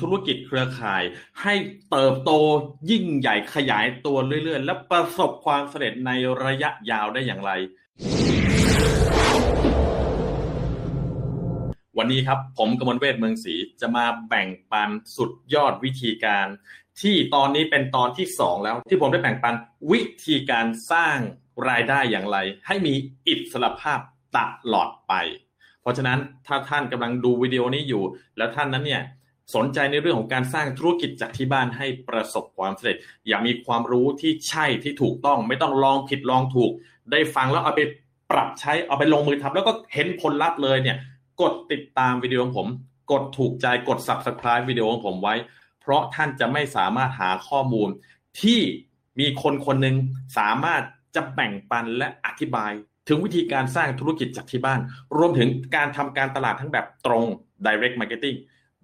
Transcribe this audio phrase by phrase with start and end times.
[0.00, 1.02] ธุรกิจเครือข่าย
[1.42, 1.54] ให้
[1.90, 2.30] เติบโต
[2.90, 6.10] ยิ่งใหญ่ขยายตัวเรื่อยๆ และประสบความสำเร็จใน
[6.44, 7.50] ระยะยาวได้อย่างไร
[11.98, 16.46] วันนี้ครับผมกมลเวทเมืองศรีจะมาแบ่งปันสุดยอดวิธีการ
[17.00, 19.54] ที่ตอนนี้เป็นตอนที่สองแล้ว ที่ผมได้แบ่งปัน
[19.92, 21.18] วิธีการสร้าง
[21.68, 22.94] รายได้อย่างไร ให้มี
[23.26, 23.98] อิสรภาพ
[24.36, 24.38] ต
[24.72, 25.14] ลอดไป
[25.82, 28.02] เพราะฉะนั้นถ้าท่านกำลังดูวิดีโอนี้อยู่
[28.36, 29.02] แล้วท่านนั้นเนี่ย
[29.54, 36.70] สนใจในเรื่องของการสร้างธุรกิจจากที่บ้านให้ประสบความสำเร็จ อยากมีความรู้ที่ใช่ที่ถูกต้อง ไม่ต้องลองผิดลองถูก
[37.10, 37.82] ได้ฟังแล้วเอาไป
[38.30, 40.96] ปรับใช้เอาไปลงมือทำแล้วก็เห็นผลลัพธ์เลยเนี่ย
[41.42, 42.68] กดติดตามวิดีโอของผม
[43.12, 45.34] กดถูกใจกด subscribe วิดีโอของผมไว้
[45.80, 47.88] เพราะท่านจะไม่สามารถหาข้อมูล
[48.42, 48.60] ที่
[49.20, 49.96] มีคนคนหนึ่ง
[50.38, 50.82] สามารถ
[51.14, 52.72] จะแบ่งปันและอธิบาย
[53.08, 54.80] ถึงวิธีการสร้างธุรกิจจากที่บ้าน
[55.16, 57.24] รวมถึงการทำการตลาดทั้งแบบตรง
[57.66, 58.36] direct marketing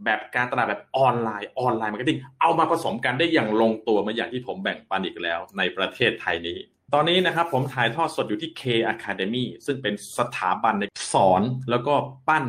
[0.04, 6.58] แบบการตลาดแบบออนไลน์ online marketing เอามาผสมกันได้อย่างลงตัวมาอย่างที่ผมแบ่งปันอีกแล้ว ในประเทศไทยนี้
[6.94, 11.94] ตอนนี้นะครับผมถ่ายทอดสดอยู่ที่ K Academy ซึ่งเป็นสถาบันในสอนแล้วก็
[12.28, 12.44] ปั้น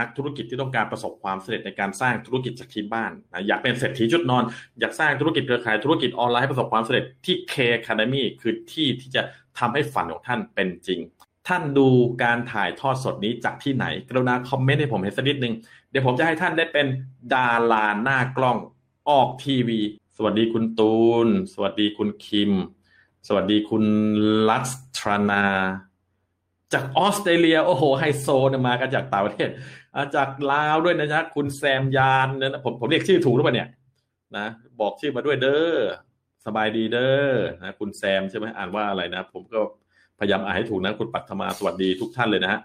[0.00, 4.44] นักธุรกิจที่ต้องการประสบความสำเร็จในการสร้างธุรกิจจากที่บ้านนะอยากเป็นเศรษฐีชุดนอน
[4.80, 9.22] อยากสร้างธุรกิจเครือข่ายธุรกิจออนไลน์ให้ประสบความสำเร็จที่ K Academy คือที่ที่จะ
[9.58, 11.00] ทำให้ฝันของท่านเป็นจริง
[11.48, 11.88] ท่านดู
[12.22, 15.54] การถ่ายทอดสดนี้จากที่ไหน กรุณาคอมเมนต์ให้ผมเห็นสักนิดนึง
[15.90, 16.86] เดี๋ยวผมจะให้ท่านได้เป็น
[17.34, 18.58] ดาราหน้ากล้อง
[19.10, 19.80] ออกทีวี
[20.16, 22.52] สวัสดีคุณตูน สวัสดีคุณคิม
[23.26, 23.84] สวัสดีคุณ
[24.48, 25.46] ลัสทรานา
[26.72, 29.50] จากออสเตรเลีย โอ้โหไฮโซเนี่ยมากันจากต่างประเทศ
[29.94, 33.68] อาจากลาวด้วยนะจ๊ะคุณแซมยานเนี่ยนะผมผมเรียกชื่อถูกหรือเปล่าเนี่ย
[34.36, 34.46] นะ
[34.80, 35.76] บอกชื่อมาด้วยเด้อ
[36.46, 39.60] สบายดีเด้อนะคุณแซมใช่ไหมอ่านว่าอะไรนะ ผมก็
[40.18, 42.60] พยายามอ่านให้ถูกนะคุณปัทมาสวัสดีทุกท่านเลยนะฮะ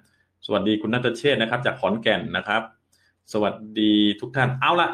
[0.46, 2.62] สวัสดีคุณนัทเชษฐ์นะครับ จากขอนแก่นนะครับ
[3.32, 4.90] สวัสดีทุกท่าน เอาละ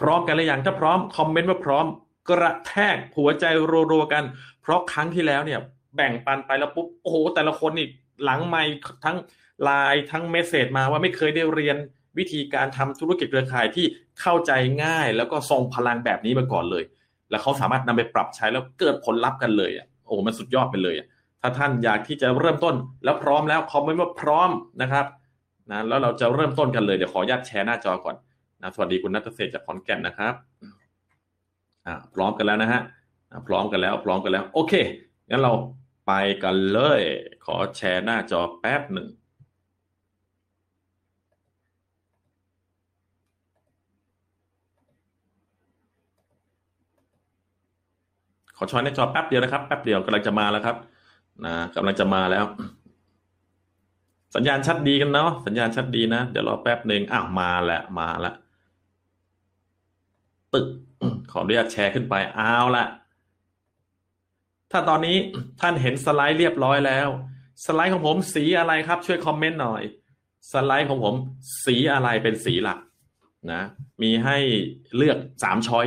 [0.00, 1.86] พร้อมกันหรือยังถ้าพร้อมคอมเมนต์ว่าพร้อม
[2.30, 3.44] กระแทกหัวใจ
[3.92, 4.24] รัวๆกัน
[4.62, 5.60] เพราะครั้งที่แล้วเนี่ย
[5.96, 7.86] แบ่งปันไปแล้วปุ๊บโอ้โหแต่ละคนนี่
[8.24, 8.62] หลังไม่
[9.04, 9.16] ทั้ง
[9.62, 11.76] ไลน์ทั้งเมสเซจมาว่าไม่เคยได้เรียน
[12.18, 13.86] วิธีการทำธุรกิจเครือข่ายที่
[14.20, 14.52] เข้าใจ
[14.84, 16.84] ง่าย แล้วก็ทรงพลังแบบนี้มาก่อนเลย
[17.30, 21.06] แล้วเขาสามารถนำไปปรับใช้แล้วเกิดผลลัพธ์กันเลยอะโอ้โหมันสุดยอดไปเลยอะ
[21.40, 22.74] ถ้าท่านอยากที่จะเริ่มต้น
[23.04, 24.50] แล้วพร้อมแล้วคอมเมนต์ว่าพร้อม
[24.82, 25.06] นะครับ
[25.70, 28.16] นะแล้วเราจะเริ่มต้นกันเลยเดี๋ยวขออนุญาตแชร์หน้าจอก่อน
[28.62, 30.34] นะสวัสดีคุณนัทเศษจากขอนแก่นนะครับ
[31.86, 32.80] อ่าพร้อมกันแล้วนะฮะ
[33.48, 34.72] พร้อมกันแล้วพร้อมกันแล้ว โอเค
[35.30, 35.52] งั้นเรา
[36.06, 36.12] ไป
[36.44, 37.00] กันเลย
[37.46, 39.08] ขอแชร์หน้าจอแป๊บหนึ่ง
[48.56, 50.76] ขอช้อยในจอแป๊บเดียวนะครับแป๊บเดียวกำลังจะมาแล้วครับ
[51.44, 52.44] นะกำลังจะมาแล้ว
[54.34, 58.34] สัญญาณชัดดีกันเนาะสัญญาณชัดดีนะ เดี๋ยวรอแป๊บหนึ่งอ้าวมาแล้วมาล้ว
[60.54, 60.66] ตึก
[61.30, 62.86] ขออนุญาตแชร์ขึ้นไปเอาละ
[64.70, 65.16] ถ้าตอนนี้
[65.60, 67.08] ท่านเห็นสไลด์เรียบร้อยแล้ว
[67.64, 69.82] สไลด์ของผมสีอะไรครับ ช่วยคอมเมนต์หน่อย
[70.52, 71.14] สไลด์ของผม
[71.64, 72.78] สีอะไรเป็นสีหลัก
[73.52, 73.62] นะ
[74.02, 74.36] มีให้
[74.96, 75.86] เลือกสามช้อย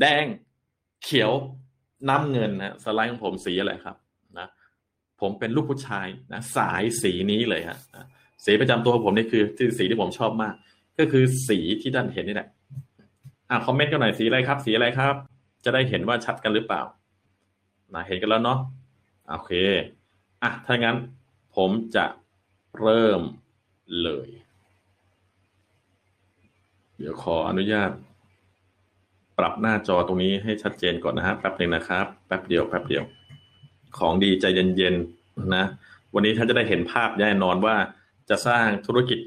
[0.00, 0.24] แดง
[1.04, 1.32] เขียว
[2.08, 3.96] น้ำเงินนะสไลด์ของผมสีอะไรครับ
[5.20, 7.78] ผมเป็นลูกผู้ชายนะสายสีนี้เลยฮะ
[8.44, 10.54] สีประจำตัวของผมนี่คือที่สีที่ผมชอบมาก
[10.98, 12.48] ก็คือสีที่ท่านเห็นนี่แหละ
[13.50, 15.14] อะคอมเมนต์กันหน่อยสีอะไรครับ สีอะไรครับ
[15.64, 16.82] จะได้เห็นว่าชัดกันหรือเปล่า
[17.94, 18.58] นะเห็นกันแล้วเนาะ
[19.28, 19.52] โอเค
[20.42, 20.96] อะถ้างั้น
[21.56, 22.04] ผมจะ
[22.80, 23.20] เริ่ม
[24.02, 24.28] เลย
[26.96, 27.90] เดี๋ยวขออนุญาต
[29.38, 33.04] ปรับหน้าจอตรงนี้ให้ชัดเจนก่อนนะฮะแป๊บหนึ่งนะครับ แป๊บเดียวแป๊บเดียว
[33.98, 34.44] ของดีใจ
[34.76, 35.66] เย็นๆนะ
[36.14, 37.76] วันนี้ท่านจะได้เห็นภาพแน่นอนว่า
[38.28, 39.18] จะสร้างธุรกิจ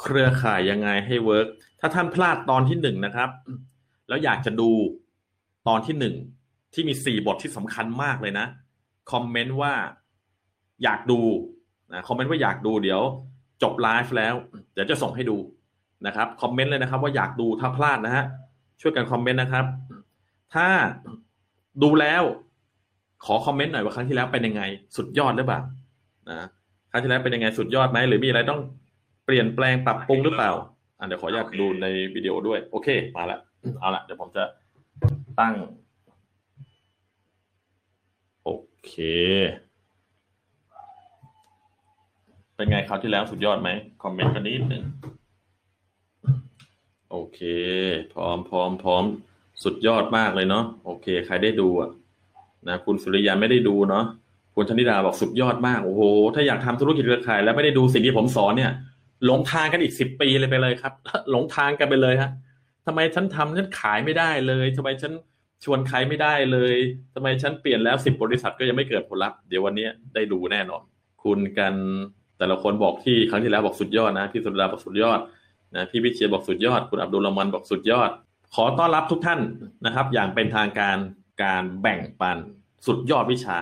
[0.00, 1.46] เครือข่ายยังไงให้ work
[1.80, 3.30] ถ้าท่านพลาดตอนที่หนึ่งนะครับ
[4.08, 4.70] แล้วอยากจะดู
[5.68, 6.14] ตอนที่หนึ่ง
[6.74, 8.46] ที่มีสี่บทที่สำคัญมากเลยนะ
[9.12, 9.74] คอมเมนต์ว่า
[10.84, 11.20] อยากดู
[11.92, 13.02] นะคอมเมนต์ว่าอยากดูเดี๋ยว
[13.62, 14.34] จบไลฟ์แล้ว
[14.74, 15.36] เดี๋ยวจะส่งให้ดู
[16.06, 18.24] นะครับคอมเมนต์เลยนะครับ ว่าอยากดูถ้าพลาดนะฮะ
[18.80, 19.64] ช่วยกันคอมเมนต์นะครับ
[20.54, 20.68] ถ้า
[21.82, 22.22] ดูแล้ว
[23.24, 24.62] ขอคอมเมนต์หน่อยว่าครั้งที่แล้วเป็นยังไง
[24.96, 25.60] สุดยอดหรือเปล่า
[26.30, 26.48] นะ
[26.90, 28.60] ครั้งที่แล้วเป็นยังไงสุดยอดไหมหรือมีอะไรต้อง
[29.26, 30.50] เปลี่ยนแปลงปรับปรุงหรือเปล่า
[30.98, 33.40] อะเดี๋ยวขออยากดูในวิดีโอด้วย โอเค มาล้ว
[33.80, 34.44] เอาละเดี๋ยวผมจะ
[35.40, 35.54] ตั้ง
[38.44, 38.50] โอ
[38.84, 38.92] เค
[42.56, 43.70] เป็นไงคราวที่แล้วสุดยอดไหม
[44.02, 44.84] คอมเมนต์กันนิดหนึ่ง
[47.10, 47.40] โอเค
[48.14, 49.04] พร้อมพร้อมพร้อม
[49.64, 51.90] สุดยอดมากเลยเนาะโอเค ใครได้ดูอะ
[52.68, 54.04] นะคุณสุริยาไม่ได้ดูเนาะ
[54.54, 56.02] คุณชนิดาบอกสุดยอดมาก โอ้โห
[56.34, 58.72] ถ้าอยากทำธุรกิจเครือข่าย แล้วไม่ได้ดูสิ่งที่ผมสอนเนี่ย
[59.26, 60.92] หลงทางกันอีกสิบปีเลยไปเลยครับ
[61.30, 62.30] หลงทางกันไปเลยฮะ
[62.86, 65.12] ทำไมฉันทำฉันขายไม่ได้เลยทำไมฉัน
[65.64, 66.74] ชวนใครไม่ได้เลย
[67.14, 70.82] ทำไมฉันเปลี่ยนแล้วสิบบริษัทก็ยังไม่เกิดผลลัพธ์ เดี๋ยววันนี้ได้ดูแน่นอน
[71.22, 71.74] คุณกัน
[72.38, 75.20] แต่ละคนบอกที่ครั้งที่แล้วบอกสุดยอดนะ พี่สุดาบอกสุดยอด
[75.74, 78.10] นะ พี่พิเชียบอกสุดยอด คุณอับดุลละมันบอกสุดยอด
[78.54, 79.40] ขอต้อนรับทุกท่าน
[79.86, 80.96] นะครับ อย่างเป็นทางการ
[81.42, 82.38] การแบ่งปัน
[82.86, 83.58] สุดยอดวิชา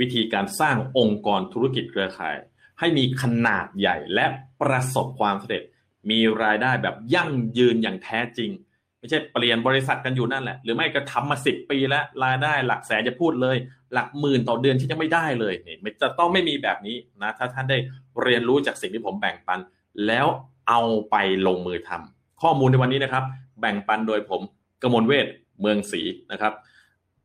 [0.00, 2.36] วิธีการสร้างองค์กรธุรกิจเครือข่าย
[2.78, 4.26] ให้มีขนาดใหญ่และ
[4.62, 5.62] ประสบความสำเร็จ
[6.10, 8.50] มีรายได้แบบยั่งยืนอย่างแท้จริง
[8.98, 13.56] ไม่ใช่เปลี่ยนบริษัทกันอยู่นั่นแหละ หรือไม่ก็ทำมาสิบปีแล้วรายได้หลักแสนจะพูดเลย
[13.92, 17.78] หลักหมื่นต่อเดือนที่จะไม่ได้เลยนี่จะต้องไม่มีแบบนี้นะ ถ้าท่านได้
[18.22, 19.58] เรียนรู้จากสิ่งที่ผมแบ่งปัน
[20.06, 20.26] แล้ว
[20.68, 20.80] เอา
[21.10, 21.16] ไป
[21.46, 23.24] ลงมือทำข้อมูลในวันนี้นะครับ
[23.60, 24.40] แบ่งปันโดยผม
[24.82, 25.26] กมลเวท
[25.60, 26.02] เมืองศรี
[26.32, 26.52] นะครับ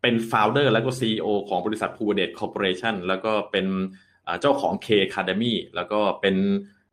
[0.01, 3.66] เป็น founder แล้วก็ CEO ของบริษัทพูเดต Corporation แล้วก็เป็น
[4.42, 6.36] เจ้าของ K Academy แล้วก็เป็น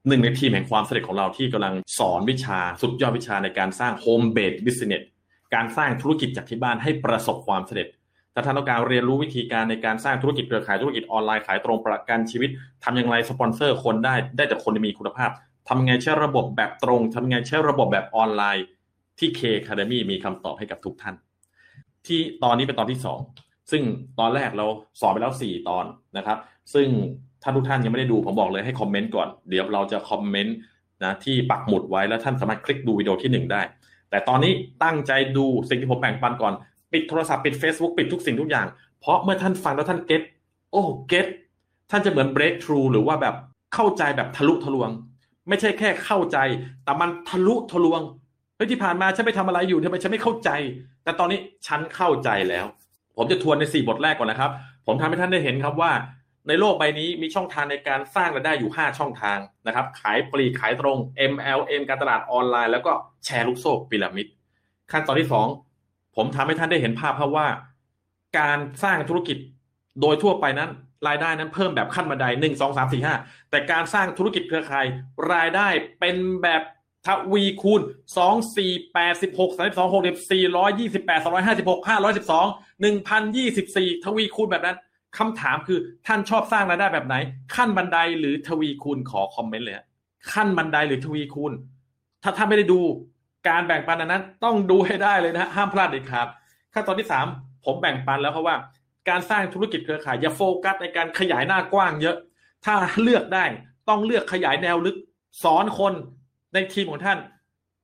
[0.08, 5.04] หนึ่งในทีมแห่งความสำเร็จของเราที่กำลังสอนวิชาสุดยอดวิชาในการสร้าง Home Based Business
[5.54, 7.88] การสร้างธุรกิจจากที่บ้านให้ประสบความสำเร็จ
[8.34, 12.50] ถ้าท่านต้องการเรียนรู้วิธีการในการสร้างธุรกิจเครือข่ายธุรกิจออนไลน์ขายตรงประกันชีวิต
[12.84, 15.30] ทำอย่างไรสปอนเซอร์คนได้ได้แต่คนที่มีคุณภาพ
[15.68, 18.64] ทำไงใช้ระบบแบบตรงทำไงใช้ระบบแบบออนไลน์
[19.18, 21.14] ที่ K Academy มีคำตอบให้กับทุกท่าน
[22.06, 23.18] ที่ตอนนี้เป็นตอนที่สอง
[23.70, 23.82] ซึ่ง
[24.18, 24.66] ตอนแรกเรา
[25.00, 25.84] สอนไปแล้วสี่ตอน
[26.16, 26.38] นะครับ
[26.74, 26.88] ซึ่ง
[27.42, 30.56] ท่านทุกท่านยังไม่ได้ดูผมบอกเลยให้คอมเมนต์ก่อนเดี๋ยวเราจะคอมเมนต์
[31.04, 33.62] นะที่ปักหมุดไว้แล้วท่านสามารถคลิกดูวิดีโอที่หนึ่งได้
[34.10, 34.52] แต่ตอนนี้
[34.84, 36.52] ตั้งใจดูสิ่งที่ผมแบ่งปันก่อน
[36.92, 38.66] ปิดโทรศัพท์ปิด Facebook ปิดทุกสิ่งทุกอย่าง
[39.00, 40.22] เพราะเมื่อท่านฟังแล้วท่านเก็ต
[40.72, 41.26] โอ้เก็ต
[41.90, 43.34] ท่านจะเหมือน breakthrough หรือว่าแบบ
[43.74, 44.90] เข้าใจแบบทะลุทะลวง
[45.48, 46.38] ไม่ใช่แค่เข้าใจ
[46.84, 48.00] แต่มันทะลุทะลวง
[48.56, 50.50] เฮ้ยที่ผ่านมาฉันไปทำอะไรอยู่ทำไมฉันไม่เข้าใจ
[51.04, 52.66] แต่ตอนนี้ฉันเข้าใจแล้ว
[53.16, 54.50] ผมจะทวนในสี่บทแรกก่อนนะครับ
[54.86, 55.92] ผมทำให้ท่านได้เห็นครับว่า
[56.48, 60.98] ในโลกใบนี้มีช่องทางในการสร้างรายได้อยู่ 5 ช่องทางนะครับ ขายปลีกขายตรง
[61.32, 62.92] MLM การตลาดออนไลน์ แล้วก็
[63.24, 64.26] แชร์ลูกโซ่พีระมิด
[64.92, 65.46] ขั้นตอนที่สอง
[66.16, 67.48] ผมทำให้ท่านได้เห็นภาพภาพว่า
[68.38, 69.36] การสร้างธุรกิจ
[70.00, 70.70] โดยทั่วไปนั้น
[71.08, 73.14] รายได้นั้นเพิ่มแบบขั้นบันไดหนึ่งสองสามสี่ห้า
[73.50, 74.86] แต่การสร้างธุรกิจเครือข่าย
[75.32, 75.68] รายได้
[76.00, 76.62] เป็นแบบ
[77.06, 77.80] ทวีคูณ
[78.16, 82.46] สองสี่แปดสิบหกสามสิบสองหกสิบสี่ร้อยยี่สิบแปดสองร้อยห้าสิบหกห้าร้อยสิบสอง
[82.80, 84.76] หนึ่งพันยี่สิบสี่ทวีคูณแบบนั้น
[85.18, 87.14] คำถามคือท่านชอบสร้างรายได้แบบไหน
[87.54, 89.76] ขั้นบันไดหรือทวีคูณขอคอมเมนต์เลย
[90.32, 91.52] ขั้นบันไดหรือทวีคูณ
[92.22, 92.80] ถ้าท่านไม่ได้ดู
[93.48, 96.26] การแบ่งปันอันนั้น ต้องดูให้ได้เลยนะห้ามพลาดเด็ดขาด
[96.74, 97.26] ขั้นตอนที่สาม
[97.64, 98.54] ผมแบ่งปันแล้วเพราะว่า
[99.08, 102.16] การสร้างธุรกิจเครือข่ายอย่าโฟกัสในการขยายหน้ากว้างเยอะ
[102.64, 103.44] ถ้าเลือกได้
[103.88, 104.96] ต้องเลือกขยายแนวลึก
[105.44, 105.92] สอนคน
[106.56, 107.18] ในทีมของท่าน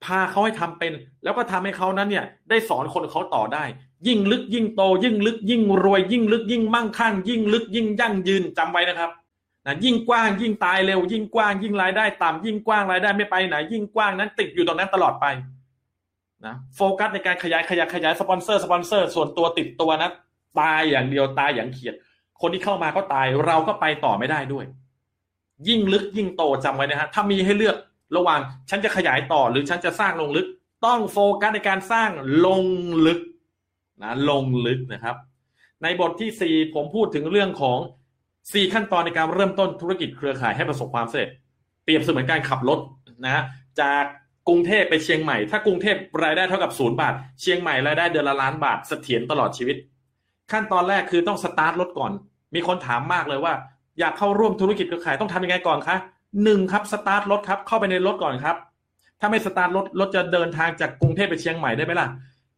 [0.05, 0.93] พาเขาให้ทำเป็น
[1.25, 3.65] แล้วก็ทำให้เขานั้นเนี่ย ได้สอนคนเขาต่อได้
[4.07, 9.11] ยิ่งลึกยิ่งโต ยิ่งลึก ยิ่งรวย ยิ่งลึกยิ่งมั่งคั่ง ยิ่งลึกยิ่งยั่งยืนจำไว้นะครับ
[9.67, 15.27] นะยิ่งกว้างยิ่งตายเร็ว ยิ่งกว้างยิ่งรายได้ต่ำยิ่งกว้างรายได้ไม่ไปไหน ยิ่งกว้างนั้นติดอยู่ตรงนั้นตลอดไป
[16.47, 20.11] นะโฟกัสในการขยายขยายขยายสปอนเซอร์สปอนเซอร์ ส่วนตัวติดตัวนะ
[20.61, 21.95] ตายอย่างเดียวตายอย่างเขียด
[22.41, 24.65] คนที่เข้ามาก็ตายเราก็ไปต่อไม่ได้ด้วย
[25.69, 27.77] ยิ่งลึกยิ่งโตจำไว้นะฮะถ้ามีให้เลือก
[28.17, 30.47] ระหว่างฉันจะขยายต่อหรือฉันจะสร้างลงลึก
[30.87, 32.11] ต้องโฟกัสในการสร้าง
[32.47, 32.65] ลง
[33.07, 33.21] ลึก
[34.03, 35.17] นะลงลึกนะครับ
[35.83, 37.79] ในบทที่สี่ผมพูดถึงเรื่องของ
[38.53, 41.31] สี่ขั้นตอนในการเริ่มต้นธุรกิจเครือข่ายให้ประสบความสำเร็จ
[41.85, 42.79] เปรียบเสมือนการขับรถ
[43.25, 43.43] นะ
[43.81, 44.05] จาก
[44.49, 49.77] กรุงเทพไปเชียงใหม่ ถ้ากรุงเทพรายได้เท่ากับศูนย์บาท เชียงใหม่รายได้เดือนละล้านบาทเสถียรตลอดชีวิต
[50.53, 52.13] ขั้นตอนแรกคือต้องสตาร์ทรถก่อน
[52.55, 53.55] มีคนถามมากเลยว่า
[53.99, 55.97] อยากเข้าร่วมธุรกิจเครือข่ายต้องทำยังไงก่อนคะ
[56.45, 58.57] หนึ่งครับสตาร์ทรถครับเข้าไปในรถก่อนครับ
[59.21, 62.09] ถ้าไม่สตาร์ทรถรถจะเดินทางจากกรุงเทพไปเชียงใหม่ได้ไหมล่ะ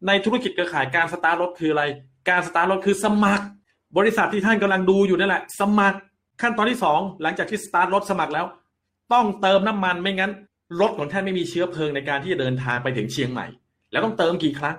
[0.07, 1.85] ในธุรกิจเครือข่ายการสตาร์ทรถคืออะไร
[2.29, 3.45] การสตาร์ทรถคือสมัคร
[3.97, 5.99] บริษัทที่ท่านกำลังดูอยู่นั่นแหละ สมัคร
[6.43, 8.47] ขั้นตอนที่สองหลังจากที่สตาร์ทรถสมัครแล้ว
[9.13, 10.33] ต้องเติมน้ำมันไม่งั้น
[10.81, 13.47] รถของท่านไม่มีเชื้อเพลิงในการที่จะเดินทางไปถึงเชียงใหม่
[13.93, 14.77] แล้วต้องเติมกี่ครั้ง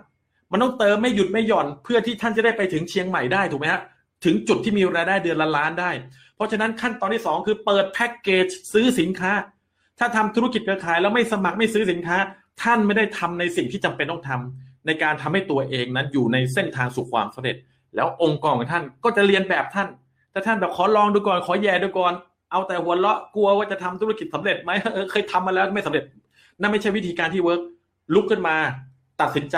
[0.51, 3.81] มันต้องเติมไม่หยุดไม่หย่อนเพื่อที่ท่านจะได้ไปถึงเชียงใหม่ได้ถูกไหมฮะ
[4.25, 5.91] ถึงจุดที่มีรายได้เดือนละล้านได้
[6.35, 9.31] เพราะฉะนั้นขั้นตอนที่สองคือเปิดแพ็กเกจซื้อสินค้า
[9.99, 12.17] ถ้าทำธุรกิจเครือข่ายแล้วไม่สมัครไม่ซื้อสินค้า
[12.63, 17.55] ท่านไม่ได้ทำในสิ่งที่จำเป็นต้องทำในการทำให้ตัวเองนั้นอยู่ในเส้นทางสู่ความสำเร็จ
[17.95, 19.87] แล้วองค์กรของท่านก็จะเรียนแบบท่าน
[20.31, 22.13] แต่ท่านแบบขอลองดูก่อนขอแย่ดูก่อน
[22.51, 26.03] เอาแต่หัวเราะกลัวว่าจะทำธุรกิจสำเร็จไหมเออเคยทำมาแล้วไม่สำเร็จ
[26.59, 27.62] นั่นไม่ใช่วิธีการที่ work
[28.13, 28.55] ลุกขึ้นมา
[29.21, 29.57] ตัดสินใจ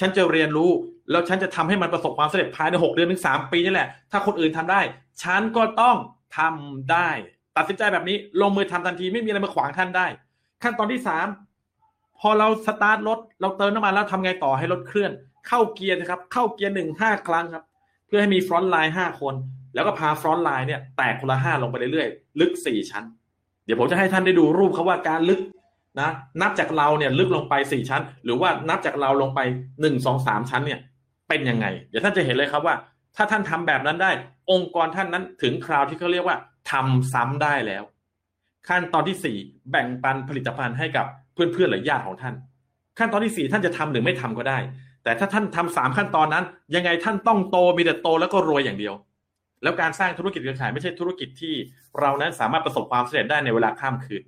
[0.00, 0.70] ฉันจะเรียนรู้
[1.10, 4.80] แล้วฉันจะทำให้มันประสบความสำเร็จภายในหกเดือนถึงสามปีนี่แหละ ถ้าคนอื่นทำได้
[5.22, 5.96] ฉันก็ต้อง
[6.38, 7.08] ทำได้
[7.56, 10.06] ตัดสินใจแบบนี้ ลงมือทำทันทีไม่มีอะไรมาขวางท่านได้
[10.62, 11.26] ขั้นตอนที่สาม
[12.20, 15.12] พอเราสตาร์ทรถเราเติมน้ำมันแล้วทำไงต่อให้รถเคลื่อน
[15.48, 17.64] เข้าเกียร์นะครับ เข้าเกียร์หนึ่งห้าครั้งครับ
[18.06, 19.34] เพื่อให้มี frontline ห้าคน
[19.74, 23.04] แล้วก็พา frontline เนี่ยแตกคนละห้าลงไปเรื่อยๆลึกสี่ชั้น
[23.64, 25.40] เดี๋ยวผมจะให้ท่านได้ดูรูปเขาว่าการลึก
[26.00, 29.40] นะนับจากเราเนี่ยลึกลงไปสี่ชั้น หรือว่านับจากเราลงไป
[29.80, 30.80] หนึ่งสองสามชั้นเนี่ย
[31.28, 32.74] เป็นยังไง เดี๋ยวท่านจะเห็นเลยครับว่า
[33.16, 34.10] ถ้าท่านทำแบบนั้นได้
[34.50, 36.36] องค์กรท่านนั้นถึงคราวที่เขาเรียกว่า
[36.70, 37.84] ทำซ้ำได้แล้ว
[38.68, 39.36] ขั้นตอนที่สี่
[39.70, 42.34] แบ่งปันผลิตภัณฑ์ให้กับเพื่อนๆหรือญาติของท่าน
[42.98, 44.58] ขั้นตอนที่สี่ท่านจะทำหรือไม่ทำก็ได้
[45.04, 48.94] แต่ถ้าท่านทำสามขั้นตอนนั้น ยังไงท่านต้องโตมีแต่โตแล้วก็รวยอย่างเดียว
[49.62, 51.54] แล้วการสร้างธุรกิจเครือข่ายไม่ใช่ธุรกิจที่
[52.00, 54.22] เรานั้นสามารถประสบความสำเร็จได้ในเวลาข้ามคืน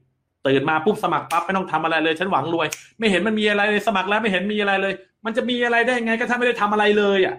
[0.47, 2.67] ตื่นมาปุ๊บสมัครปั๊บไม่ต้องทำอะไรเลย ฉันหวังรวย
[2.99, 4.93] ไม่เห็นมันมีอะไรเลยสมัครแล้วไม่เห็นมีอะไรเลย
[5.25, 7.35] มันจะมีอะไรได้ไงก็ถ้าไม่ได้ทำอะไรเลยอะ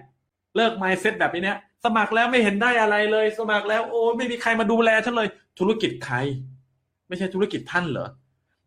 [0.56, 6.16] เลิกไมซ์เซ็ตแบบนี้เนี้ยสมัครแล้วไม่เห็นได้อะไรเลย สมัครแล้วโอ้ไม่มีใครมาดูแลฉันเลย ธุรกิจใคร
[7.08, 8.08] ไม่ใช่ธุรกิจท่านเหรอ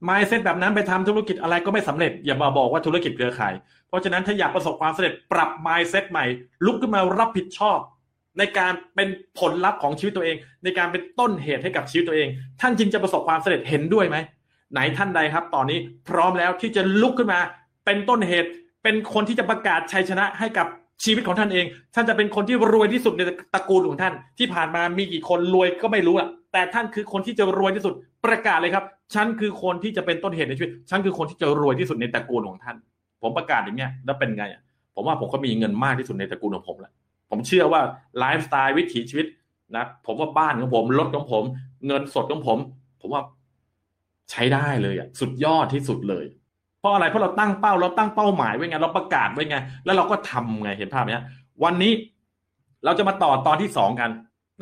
[0.05, 3.53] ไมซ์เซ็ตแบบนั้นไปทำธุรกิจอะไรก็ไม่สำเร็จ อย่ามาบอกว่าธุรกิจเครือข่าย
[3.87, 6.25] เพราะฉะนั้นถ้าอยากประสบความสำเร็จปรับไมซ์เซ็ตใหม่
[6.65, 7.79] ลุกขึ้นมารับผิดชอบ
[8.37, 9.07] ในการเป็น
[9.39, 12.27] ผลลัพธ์ของชีวิตตัวเอง ในการเป็นต้นเหตุให้กับชีวิตตัวเอง
[12.61, 14.17] ท่านจึงจะประสบความสำเร็จเห็นด้วยไหม
[14.73, 15.79] ไหนท่านใดครับ ตอนนี้
[16.09, 17.39] พร้อมแล้วที่จะลุกขึ้นมา
[17.85, 18.49] เป็นต้นเหตุ
[18.83, 20.67] เป็นคนที่จะประกาศชัยชนะให้กับ
[21.03, 21.65] ชีวิตของท่านเอง
[21.95, 23.21] ท่านจะเป็นคนที่รวยที่สุดใน
[23.53, 27.93] ตระกูลของท่าน ที่ผ่านมามีกี่คนรวยก็ไม่รู้อะแต่ท่านคือคนที่จะรวยที่สุด
[28.25, 32.75] ประกาศเลยครับ ฉันคือคนที่จะเป็นต้นเหตุในชีวิต ฉันคือคนที่จะรวยที่สุดในตระกูลของท่าน
[33.21, 34.61] ผมประกาศอย่างเงี้ยแล้วเป็นไงอะ
[34.95, 36.91] ผมว่าผมก็มีเงินมากที่สุดในตระกูลของผมแหละ
[37.29, 37.81] ผมเชื่อว่า
[38.19, 39.27] ไลฟ์สไตล์วิถีชีวิต
[39.75, 41.43] นะผมว่าบ้านของผมรถของผม
[41.87, 42.57] เงินสดของผม
[43.01, 43.21] ผมว่า
[44.31, 46.25] ใช้ได้เลยอะสุดยอดที่สุดเลย
[46.79, 51.23] เพราะอะไรเพราะเราตั้งเป้าเราตั้งเป้าหมายไว้ไงเราประกาศไว้ไงแล้วเราก็ทำไงเห็นภาพเนี้ย
[51.63, 51.91] วันนี้
[52.85, 54.11] เราจะมาต่อตอนที่สองกัน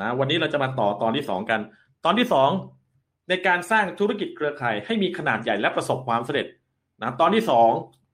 [0.02, 1.60] นะวันนี้เราจะมาต่อตอนที่สองกัน
[2.06, 2.50] ตอนที่สอง
[3.30, 6.48] ในการสร้างธุรกิจเครือข่ายให้มีขนาดใหญ่และประสบความสำเร็จ
[7.02, 7.70] นะตอนที่สอง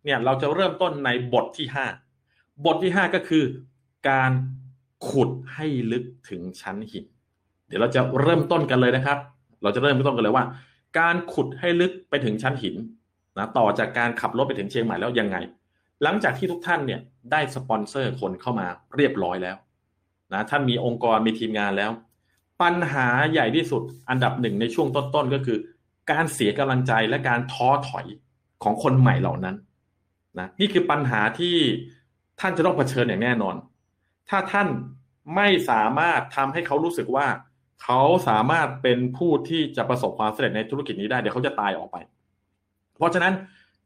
[0.05, 1.85] เนี่ยเราจะเริ่มต้นในบทที่ห้า
[2.65, 3.43] บทที่ห้าก็คือ
[4.09, 4.31] การ
[5.09, 7.05] ขุดให้ลึกถึงชั้นหิน
[7.67, 9.17] เดี๋ยวเราจะเริ่มต้นกันเลยนะครับ
[9.63, 10.45] เราจะเริ่มต้นกันเลยว่า
[10.99, 12.75] การขุดให้ลึกไปถึงชั้นหิน
[13.37, 15.37] นะต่อจากการขับรถไปถึงเชียงใหม่แล้วยังไง
[16.03, 19.57] หลังจากที่ทุกท่านเนี่ยได้สปอนเซอร์คนเข้ามาเรียบร้อยแล้ว
[20.33, 21.91] นะท่านมีองค์กรมีทีมงานแล้ว
[22.61, 25.57] ปัญหาใหญ่ที่สุดอันดับหนึ่งในช่วงต้นๆก็คือ
[26.11, 28.05] การเสียกำลังใจและการท้อถอย
[28.63, 29.55] ของคนใหม่เหล่านั้น
[30.39, 31.55] นะนี่คือปัญหาที่
[32.39, 33.55] ท่านจะต้องเผชิญอย่างแน่นอน
[34.29, 34.67] ถ้าท่าน
[35.35, 37.27] ไม่สามารถทำให้เขารู้สึกว่า
[37.83, 41.97] เขาสามารถเป็นผู้ที่จะประสบความสำเร็จในธุรกิจนี้ได้เดี๋ยวเขาจะตายออกไป
[42.97, 43.33] เพราะฉะนั้น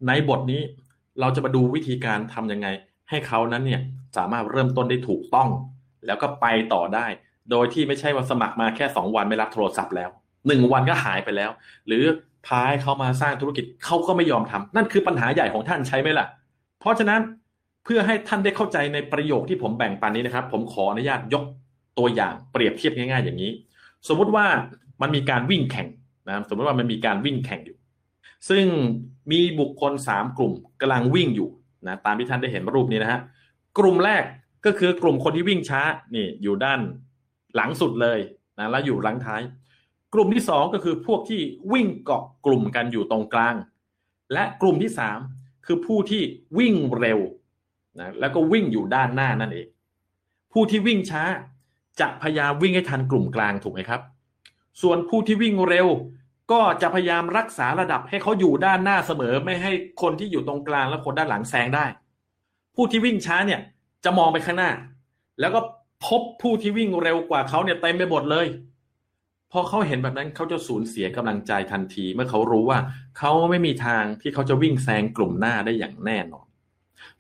[0.08, 0.62] ในบทนี้
[1.20, 2.68] เราจะมาดูวิธีการทํำยังไง
[3.10, 3.82] ให้เขานั้นเนี่ย
[4.18, 5.50] สามารถเริ่มต้นได้ถูกต้อง
[6.06, 7.06] แล้วก็ไปต่อได้
[7.52, 10.10] โดยที่ไม่ใช่ว่าสมัครมาแค่สองวันไม่รับโทรศัพท์แล้ว
[10.48, 11.52] หนึ่งวันก็หายไปแล้ว
[11.88, 12.04] หรือ
[12.48, 16.28] พายเขามาสร้างธุรกิจเขาก็ไม่ยอมทำนั่นคือปัญหาใหญ่ของท่านใช่ไหมล่ะ
[16.80, 17.22] เพราะฉะนั้น
[17.84, 21.44] เพื่อให้ท่านได้เข้าใจในประโยคที่ผมแบ่งปันนี้นะครับ ผมขออนุญาตยก
[21.98, 23.52] ตัวอย่างเปรียบเทียบง่ายๆ อย่างนี้
[24.08, 24.46] สมมุติว่า
[25.02, 25.88] มันมีการวิ่งแข่ง
[26.28, 27.77] นะสมมติว่ามันมีการวิ่งแข่งอยู่
[28.50, 28.66] ซึ่ง
[29.32, 31.50] มีบุคคลสามกลุ่มกำลังวิ่งอยู่
[31.88, 33.22] นะตามที่ท่านได้เห็นรูปนี้นะฮะ
[33.78, 34.24] กลุ่มแรก
[34.66, 35.82] ก็คือกลุ่มคนที่วิ่งช้า
[36.16, 36.80] นี่อยู่ด้าน
[37.56, 38.20] หลังสุดเลย
[38.60, 39.42] นะแล้วอยู่หลังท้าย
[40.14, 41.42] กลุ่มที่สองก็คือพวกที่
[41.74, 43.56] วิ่งเกาะกลุ่มกันอยู่ตรงกลาง
[44.34, 45.20] และกลุ่มที่สาม
[45.66, 46.22] คือผู้ที่
[46.58, 47.20] วิ่งเร็ว
[48.00, 49.68] นะแล้วก็วิ่งอยู่ด้านหน้านั่นเอง
[50.54, 51.24] ผู้ที่วิ่งช้า
[52.00, 54.02] จะพยายามวิ่งให้ทันกลุ่มกลางถูกไหมครับ
[54.82, 55.88] ส่วนผู้ที่วิ่งเร็ว
[56.52, 61.86] ก็จะพยายามรักษาระดับให้เขาอยู่ด้านหน้าเสมอ ไม่ให้คนที่อยู่ตรงกลางและคนด้านหลังแซงได้
[62.76, 63.62] ผู้ที่วิ่งช้าเนี่ย
[64.06, 64.72] จะมองไปข้างหน้า
[65.40, 65.60] แล้วก็
[66.06, 68.48] พบผู้ที่วิ่งเร็วกว่าเขาเนี่ยเต็มไปหมดเลย
[69.52, 72.80] พอเขาเห็นแบบนั้นเขาจะสูญเสียกำลังใจทันที เมื่อเขารู้ว่า
[73.18, 76.46] เขาไม่มีทางที่เขาจะวิ่งแซงกลุ่มหน้าได้อย่างแน่นอน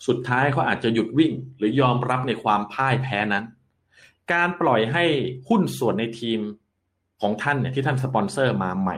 [0.08, 3.46] สุดท้ายเขาอาจจะหยุดวิ่ง หรือยอมรับในความพ่ายแพ้นั้น
[4.34, 5.04] การปล่อยให้
[5.50, 6.40] หุ้นส่วนในทีม
[7.22, 8.98] ของท่านเนี่ยที่ท่านสปอนเซอร์มาใหม่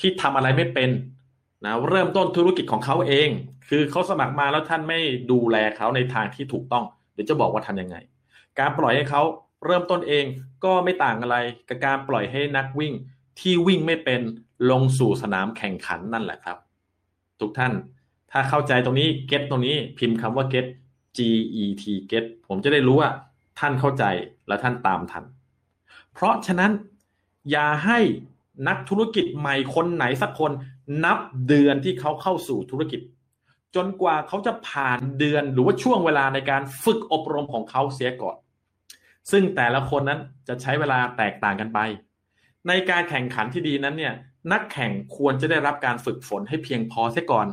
[0.00, 0.90] ที่ทำอะไรไม่เป็น
[1.64, 3.28] นะเริ่มต้นธุรกิจของเขาเอง
[3.68, 4.98] คือเขาสมัครมาแล้วท่านไม่
[5.30, 7.96] ดูแลเขาในทางที่ถูกต้องเดี๋ยวจะบอกว่าทำยังไง
[8.58, 9.22] การปล่อยให้เขา
[9.64, 10.24] เริ่มต้นเอง
[10.64, 11.36] ก็ไม่ต่างอะไร
[11.68, 12.92] กับการปล่อยให้นักวิ่ง
[13.40, 14.20] ที่วิ่งไม่เป็น
[14.70, 16.56] ลงสู่สนามแข่งขันนั่นแหละครับ
[17.40, 17.72] ทุกท่าน
[18.32, 20.66] ถ้าเข้าใจตรงนี้เก็ตตรงนี้พิมพ์คำว่า get
[21.16, 21.18] G
[21.62, 23.10] E T get ผมจะได้รู้ว่า
[23.58, 24.04] ท่านเข้าใจ
[24.48, 25.24] และท่านตามทัน
[26.16, 26.72] เพราะฉะนั้น
[27.50, 27.98] อย่าให้
[28.68, 30.52] นักธุรกิจใหม่คนไหนสักคน
[31.04, 31.18] นับ
[31.48, 33.00] เดือนที่เขาเข้าสู่ธุรกิจ
[33.76, 38.36] จนกว่าเขาจะผ่านเดือนหรือว่าช่วงเวลาในการฝึกอบรมของเขาเสียก่อน
[39.30, 41.78] ซึ่งแต่ละคนนั้นจะใช้เวลาแตกต่างกันไป
[42.68, 44.14] ในการแข่งขันที่ดีนั้นเนี่ย
[44.52, 47.46] นักแข่งควรจะได้รับการฝึกฝนให้เพียงพอเสียก่อน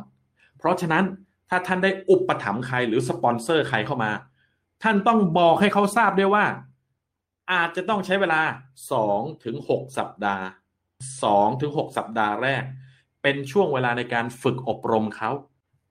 [0.58, 1.04] เพราะฉะนั้น
[1.50, 4.12] ถ้าท่านได้อุปถัมภ์ใครหรือสปอนเซอร์ใครเข้ามา
[4.82, 6.44] ท่านต้องบอกให้เขาทราบด้วยว่า
[7.52, 8.42] อาจจะต้องใช้เวลา
[8.92, 10.46] สองถึงหกสัปดาห์
[11.22, 12.62] สองถึงหกสัปดาห์แรก
[13.22, 15.30] เป็นช่วงเวลาในการฝึกอบรมเขา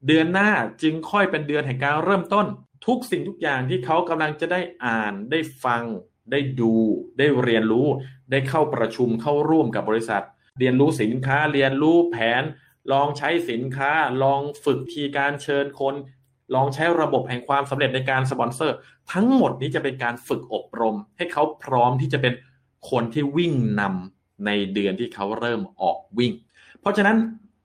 [0.07, 2.45] เดือนหน้าจึงค่อยเป็นเดือนแห่งการเริ่มต้น
[2.87, 5.83] ทุกสิ่งทุกอย่างที่เขากำลังจะได้อ่านได้ฟัง
[6.31, 6.73] ได้ดู
[7.17, 7.87] ได้เรียนรู้
[8.31, 10.23] ได้เข้าประชุมเข้าร่วมกับบริษัท
[10.59, 12.43] เรียนรู้สินค้าเรียนรู้แผน
[12.91, 13.91] ลองใช้สินค้า
[14.23, 15.95] ลองฝึกทีการเชิญคน
[16.55, 18.75] ลองใช้ระบบแห่งความสำเร็จในการสปอนเซอร์
[19.11, 22.33] ทั้งหมดนี้จะเป็นการฝึกอบรม ให้เขาพร้อมที่จะเป็น
[22.89, 26.31] คนที่วิ่งนำในเดือนที่เขาเริ่มออกวิ่ง
[26.79, 27.17] เพราะฉะนั้น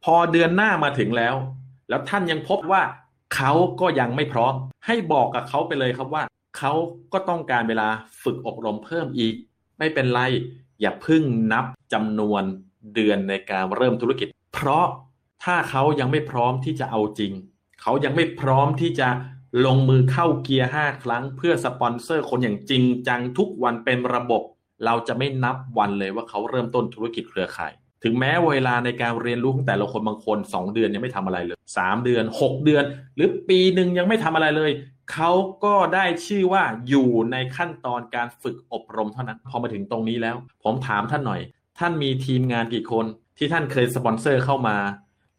[0.04, 1.35] พอเดือนหน้ามาถึงแล้ว
[1.88, 2.83] แล้วท่านยังพบว่า
[3.37, 4.54] เขาก็ยังไม่พร้อม
[4.87, 6.23] ให้บอกกับเขาไปเลยครับว่า
[6.59, 6.73] เขา
[7.12, 7.88] ก็ต้องการเวลา
[8.23, 9.35] ฝึกอบรมเพิ่มอีก
[9.78, 10.21] ไม่เป็นไร
[10.80, 12.42] อย่าพึ่งนับจำนวน
[12.95, 14.87] เดือนในการเริ่มธุรกิจ เพราะ
[15.45, 17.33] ถ้าเขายังไม่พร้อมที่จะเอาจริง
[17.83, 19.09] เขายังไม่พร้อมที่จะ
[19.67, 24.43] ลงมือเข้าเกียร์ห้าครั้ง เพื่อสปอนเซอร์คนอย่างจริงจังทุกวันเป็นระบบ
[24.85, 27.73] เราจะไม่นับวันเลยว่าเขาเริ่มต้นธุรกิจเครือข่าย
[28.05, 32.85] ถึงแม้เวลาในการเรียนรู้ของแต่ละคนบางคน 2 เดือนยังไม่ทำอะไรเลย 3 เดือน 6 เดือน
[33.17, 34.71] หรือปีหนึ่งยังไม่ทำอะไรเลย
[35.12, 35.31] เขา
[35.64, 41.40] ก็ได้ชื่อว่าอยู่ในขั้นตอนการฝึกอบรมเท่านั้น พอมาถึงตรงนี้แล้ว ผมถามท่านหน่อย
[41.78, 43.05] ท่านมีทีมงานกี่คน
[43.38, 44.76] ที่ท่านเคยสปอนเซอร์เข้ามา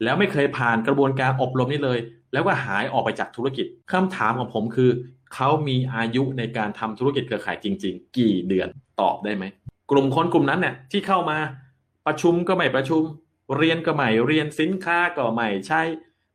[0.04, 2.00] แล้วไม่เคยผ่านกระบวนการอบรมนี้เลย
[2.34, 4.90] แล้วก็หายออกไปจากธุรกิจคำถามของผมคือ
[5.36, 8.68] เขามีอายุในการทำธุรกิจเครือข่ายจริง ๆ กี่เดือน
[9.02, 9.46] ตอบได้ไหม
[9.92, 11.38] กลุ่มคนกลุ่มนั้นเนี่ยที่เข้ามา
[12.08, 13.02] ประชุมก็ไม่ประชุม
[13.58, 15.82] เรียนก็ไม่เรียนสินค้าก็ไม่ใช่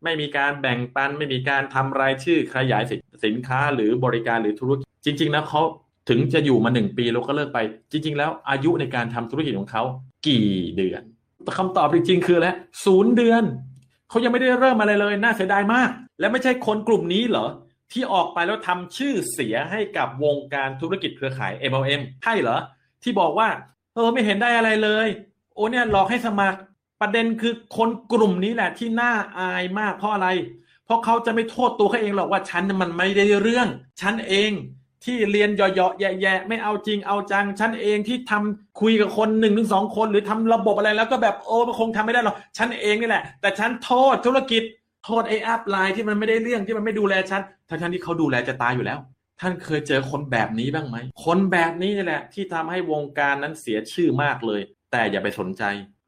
[0.05, 2.83] ไม่มีการแบ่งปัน ไม่มีการทำรายชื่อขยาย
[3.25, 5.63] สินค้าหรือบริการหรือธุรกิจจริง ๆ แล้วเขา
[6.09, 7.59] ถึงจะอยู่มาหนึ่งปีแล้วก็เลิกไป
[7.93, 9.83] จริง ๆ แล้วอายุในการทำธุรกิจของเขา
[10.27, 11.03] กี่เดือน
[11.43, 13.43] แต่คำตอบจริงๆคือแล้วศูนย์เดือน
[14.15, 15.91] เขายังไม่ได้เริ่มอะไรเลย น่าเสียดายมาก
[16.21, 17.47] และไม่ใช่คนกลุ่มนี้เหรอ
[17.93, 22.59] ที่ออกไปแล้วทำชื่อเสียให้กับวงการธุรกิจเครือข่าย MLM ใช่เหรอ
[23.03, 23.49] ที่บอกว่า
[23.95, 25.07] เออไม่เห็นได้อะไรเลย
[25.55, 26.59] โอ้เนี่ยหลอกให้สมัคร
[27.01, 30.29] ประเด็นคือคนกลุ่มนี้แหละที่น่าอายมากเพราะอะไร
[30.85, 33.69] เพราะเขาจะไม่โทษตัวเขาเองหรอกว่าฉันมันไม่ได้เรื่อง
[34.01, 34.53] ฉันเอง
[35.05, 44.63] ที่เรียนเยาะๆแย่ๆไม่เอาจริงเอาจังฉันเองที่ทำคุยกับคนหนึ่งถึงสองคน หรือทำระบบอะไรแล้วก็แบบโอ้มันคงทำไม่ได้หรอกฉันเองนี่แหละ แต่ฉันโทษธุรกิจ
[45.05, 48.99] โทษไอ้อัพไลน์ที่มันไม่ได้เรื่องที่มันไม่ดูแลฉันทั้งที่เขาดูแลจะตายอยู่แล้ว
[49.41, 54.61] ท่านเคยเจอคนแบบนี้บ้างไหมคนแบบนี้นี่แหละ ที่ทำให้วงการนั้นเสียชื่อมากเลย
[54.93, 55.63] แต่อย่าไปสนใจ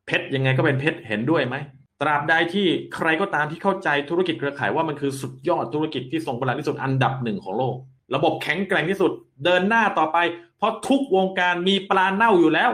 [0.06, 1.56] เพชรยังไงก็เป็นเพชรเห็นด้วยไหม
[2.02, 7.76] ตราบใดที่ใครก็ตามที่เข้าใจธุรกิจเครือข่ายว่ามันคือสุดยอดธุรกิจที่ทรงพลังที่สุดอันดับหนึ่งของโลก
[8.14, 9.12] ระบบแข็งแกร่งที่สุด
[9.45, 10.19] เดินหน้าต่อไป
[10.59, 12.71] เพราะทุกวงการมีปลาเน่าอยู่แล้ว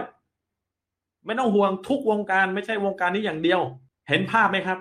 [1.27, 3.61] ไม่ต้องห่วงทุกวงการไม่ใช่วงการนี้อย่างเดียว
[4.09, 4.79] เห็นภาพไหมครับ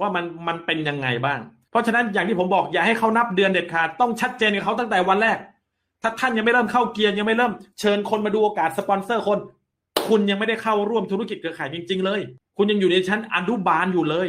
[0.00, 1.38] ว่ามันมันเป็นยังไงบ้าง
[1.70, 5.38] เพราะฉะนั้นอย่างที่ผมบอกอย่าให้เขานับเดือนเด็ดขาดต้องชัดเจนกับเขาตั้งแต่วันแรก
[6.02, 9.38] ถ้าท่านยังไม่เริ่มเข้าเกียร์ยังไม่เริ่มเชิญคนมาดูโอกาสสปอนเซอร์คน
[10.08, 12.20] คุณยังไม่ได้เข้าร่วมธุรกิจเครือข่ายจริง ๆ เลย
[12.56, 14.28] คุณยังอยู่ในชั้นอนุบาลอยู่เลย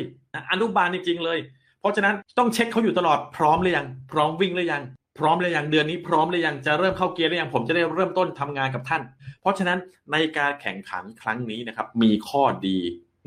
[0.51, 1.39] อนุบาลจริงๆเลย
[1.79, 4.83] เพราะฉะนั้นต้องเช็คเขาอยู่ตลอดพร้อมหรือยัง พร้อมวิ่งหรือยัง
[5.17, 9.01] พร้อมหรือยังเดือนนี้พร้อมหรือยังจะเริ่มเข้าเกียร์หรือยังผมจะได้เริ่มต้นทำงานกับท่าน
[9.41, 9.79] เพราะฉะนั้น
[10.11, 12.77] ในการแข่งขันครั้งนี้นะครับ มีข้อดี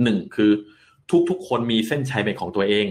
[0.03, 0.51] หนึ่งคือ
[1.31, 2.87] ทุกๆ คนมีเส้นชัยเป็นของตัวเอง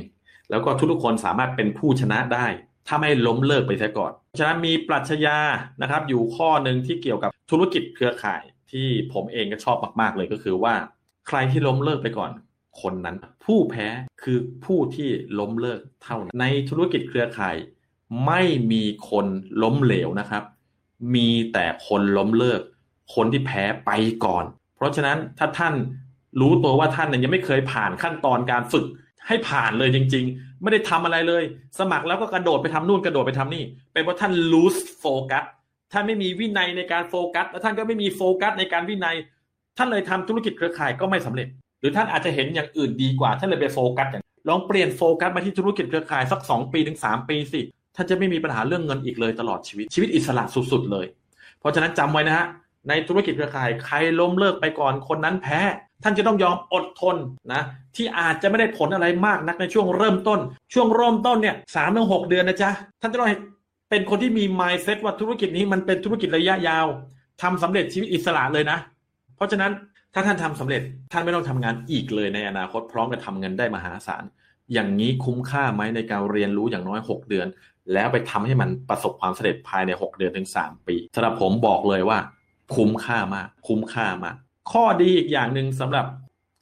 [0.49, 2.47] แล้วก็ทุกๆคนสามารถเป็นผู้ชนะได้
[2.87, 5.37] ถ้าไม่ล้มเลิกไปซะก่อนฉะนั้นมีปรัชญา
[5.81, 10.75] นะครับ อยู่ข้อหนึ่งที่เกี่ยวกับธุรกิจเครือข่ายที่ผมเองก็ชอบมากๆเลยก็คือว่า
[11.27, 12.31] ใครที่ล้มเลิกไปก่อน
[12.81, 13.87] คนนั้น ผู้แพ้
[14.23, 17.55] คือผู้ที่ล้มเลิกเท่านั้นในธุรกิจเครือข่าย
[18.25, 19.25] ไม่มีคน
[19.63, 20.43] ล้มเหลวนะครับ
[21.15, 22.61] มีแต่คนล้มเลิก
[23.15, 23.91] คนที่แพ้ไป
[24.25, 24.43] ก่อน
[24.75, 25.73] เพราะฉะนั้นถ้าท่าน
[26.41, 28.85] รู้ตัวว่าท่านยังไม่เคยผ่านขั้นตอนการฝึก
[29.27, 31.43] ให้ผ่านเลยจริง ๆ ไม่ได้ทำอะไรเลย
[31.79, 35.45] สมัครแล้วก็กระโดดไปทำนู่นกระโดดไปทำนี่ เป็นเพราะท่าน lose focus
[35.91, 39.15] ท่านไม่มีวินัยในการโฟกัส และท่านก็ไม่มีโฟกัสในการวินัย
[39.77, 41.47] ท่านเลยทำธุรกิจเครือข่ายก็ไม่สำเร็จ
[41.79, 47.61] หรือท่านอาจจะเห็นอย่างอื่นดีกว่า ท่านเลยไปโฟกัสอย่างลองเปลี่ยนโฟกัสมาที่ธุรกิจเครือข่ายสักสองปีถึงสามปีสิ
[48.01, 51.05] ท่านจะไม่มีปัญหาเรื่องเงินอีกเลยตลอดชีวิตชีวิตอิสระสุดๆเลย
[51.59, 52.45] เพราะฉะนั้นจำไว้นะฮะ
[52.89, 55.59] ในธุรกิจเครือข่ายใครล้มเลิกไปก่อนคนนั้นแพ้
[56.03, 57.15] ท่านจะต้องยอมอดทน
[57.53, 57.61] นะ
[57.95, 60.39] ที่อาจจะไม่ได้ผลอะไรมากนักในช่วงเริ่มต้น
[60.73, 63.29] ช่วงเริ่มต้นเนี่ยสามถึงหกเดือนนะจ๊ะท่านจะต้อง
[63.89, 66.85] เป็นคนที่มี mindset ว่าธุรกิจนี้มันเป็นธุรกิจระยะยาว
[67.41, 68.77] ทำสำเร็จชีวิตอิสระเลยนะ
[69.35, 69.71] เพราะฉะนั้น
[70.13, 74.23] ถ้าท่านทำสำเร็จท่านไม่ต้องทำงานอีกเลยในอนาคตพร้อมกับทำเงินได้มหาศาล
[74.73, 77.47] อย่างนี้คุ้มค่าไหมในการเรียนรู้อย่างน้อย 6 เดือน
[77.93, 82.19] แล้วไปทำให้มันประสบความสำเร็จภายใน 6 เดือนถึง 3 ปีสำหรับผมบอกเลยว่า
[82.75, 84.35] คุ้มค่ามาก คุ้มค่ามาก
[84.71, 86.05] ข้อดีอีกอย่างหนึ่งสำหรับ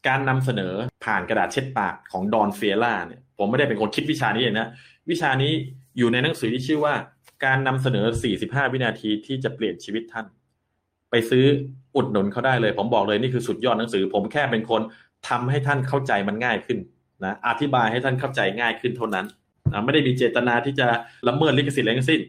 [0.07, 0.73] การนำเสนอ
[1.05, 4.67] ผ่านกระดาษเช็ดปากของดอนเฟียร่าเนี่ยผมไม่ได้เป็นคนคิดวิชานี้เองนะ
[5.09, 5.51] วิชานี้
[5.97, 6.93] อยู่ในหนังสือที่ชื่อว่า
[7.45, 8.05] การนำเสนอ
[8.39, 10.25] 45 วินาทีที่จะเปลี่ยนชีวิตท่าน
[11.11, 11.45] ไปซื้อ
[11.95, 14.81] อุดหนุนเขาได้เลย ผมบอกเลยนี่คือสุดยอดหนังสือ ผมแค่เป็นคน
[15.29, 16.79] ทำให้ท่านเข้าใจมันง่ายขึ้น
[17.25, 19.25] นะอธิบายให้ท่านเข้าใจง่ายขึ้นเท่านั้น
[19.85, 20.87] ไม่ได้มีเจตนาที่จะ
[21.27, 22.21] ละเมิดลิขสิทธิ์อะไรทั้งสิ้น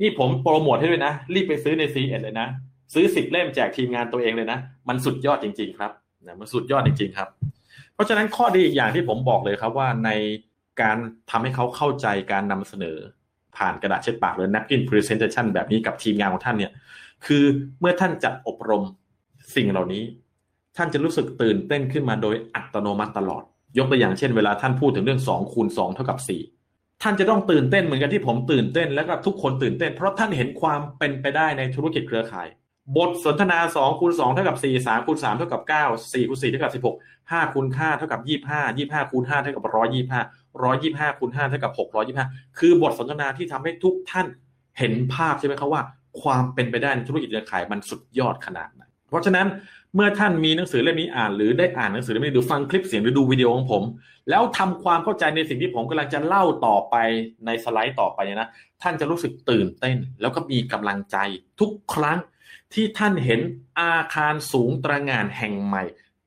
[0.00, 2.48] นี่ผมโปรโมทให้ด้วยนะ รีบไปซื้อในซีเอ็ดเลยนะ
[2.94, 5.92] ซื้อสิบเล่มแจกทีมงานตัวเองเลยนะ มันสุดยอดจริง ๆ ครับ
[6.26, 7.28] นะมันสุดยอดจริง ๆ ครับ
[7.94, 10.10] เพราะฉะนั้นข้อดีอีกอย่างที่ผมบอกเลยครับว่าใน
[10.80, 10.96] การ
[11.30, 12.96] ทำให้เขาเข้าใจการนำเสนอ
[13.56, 16.72] ผ่านกระดาษเช็ดปากหรือ napkin presentation แบบนี้กับทีมงานของท่านเนี่ย
[17.26, 17.44] คือ
[17.80, 18.82] เมื่อท่านจัดอบรม
[19.56, 20.02] สิ่งเหล่านี้
[20.76, 23.42] ท่านจะรู้สึกตื่นเต้นขึ้นมาโดยอัตโนมัติตลอด
[23.78, 26.53] ยกตัวอย่างเช่นเวลาท่านพูดถึงเรื่อง2คูณ2เท่ากับ4
[27.06, 32.48] ท่านจะต้องตื่นเต้นเหมือนกันที่ผมตื่นเต้นแล้วก็ทุกคนตื่นเต้น เพราะท่านเห็นความเป็นไปได้ในธุรกิจเครือข่าย
[32.96, 39.70] บทสนทนา2คูณ2เท่ากับ4 3คูณ3เท่ากับ9 4คูณ4เท่ากับ16 5คูณ5เท่ากับ25 25คูณ5เท่ากับ125
[40.52, 41.72] 125คูณ5เท่ากับ
[42.16, 44.26] 625 คือบทสนทนาที่ทำให้ทุกท่าน
[44.78, 45.82] เห็นภาพใช่ไหมครับว่า
[46.22, 49.46] ความเป็นไปได้ในธุรกิจเครือข่ายมันสุดยอดขนาดไหนเพราะฉะนั้น
[49.94, 53.82] เมื่อท่านมีหนังสือเล่มนี้อ่าน หรือได้อ่านหนังสือเล่มนี้หรือฟังคลิปเสียงหรือดูวิดีโอของผม
[54.30, 56.96] แล้วทำความเข้าใจในสิ่งที่ผมกำลังจะเล่าต่อไป
[57.46, 58.48] ในสไลด์ต่อไปนะ
[58.82, 61.16] ท่านจะรู้สึกตื่นเต้น แล้วก็มีกำลังใจ
[61.60, 62.18] ทุกครั้ง
[62.74, 63.40] ที่ท่านเห็น
[63.80, 65.84] อาคารสูงตระหง่านแห่งใหม่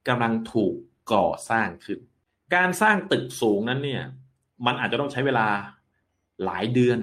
[0.07, 0.73] กำลังถูก
[1.13, 1.99] ก่อสร้างขึ้น
[2.55, 4.03] การสร้างตึกสูงนั้นเนี่ย
[4.65, 5.47] มันอาจจะต้องใช้เวลา
[6.45, 6.99] หลายเดือน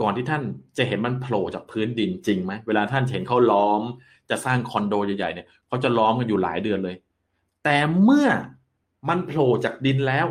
[0.00, 0.42] ก่อนที่ท่าน
[0.78, 3.82] จะเห็นมันโผล่จากพื้นดินจริงไหมเวลาท่านเห็นเขาล้อม
[4.30, 6.96] จะสร้างคอนโดใหญ่ๆเนี่ยเขาจะล้อมกันอยู่หลายเดือนเลย
[7.64, 8.28] แต่เมื่อ
[9.08, 10.26] มันโผล่จากดินแล้ว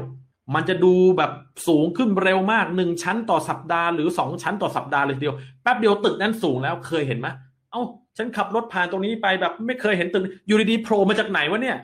[0.55, 1.31] มันจะดูแบบ
[1.67, 7.27] สูงขึ้นเร็วมากหนึ่งชั้นต่อสัปดาห์หรือสองชั้นต่อสัปดาห์เลยทีเดียวแป๊บเดียวตึกนั้นสูงแล้วเคยเห็นไหม
[7.71, 7.81] เอ้า
[8.17, 11.77] ฉันขับรถผ่านตรงนี้ไปแบบไม่เคยเห็นตึกอยู่ดีๆโผล่มาจากไหนวะเนี่ย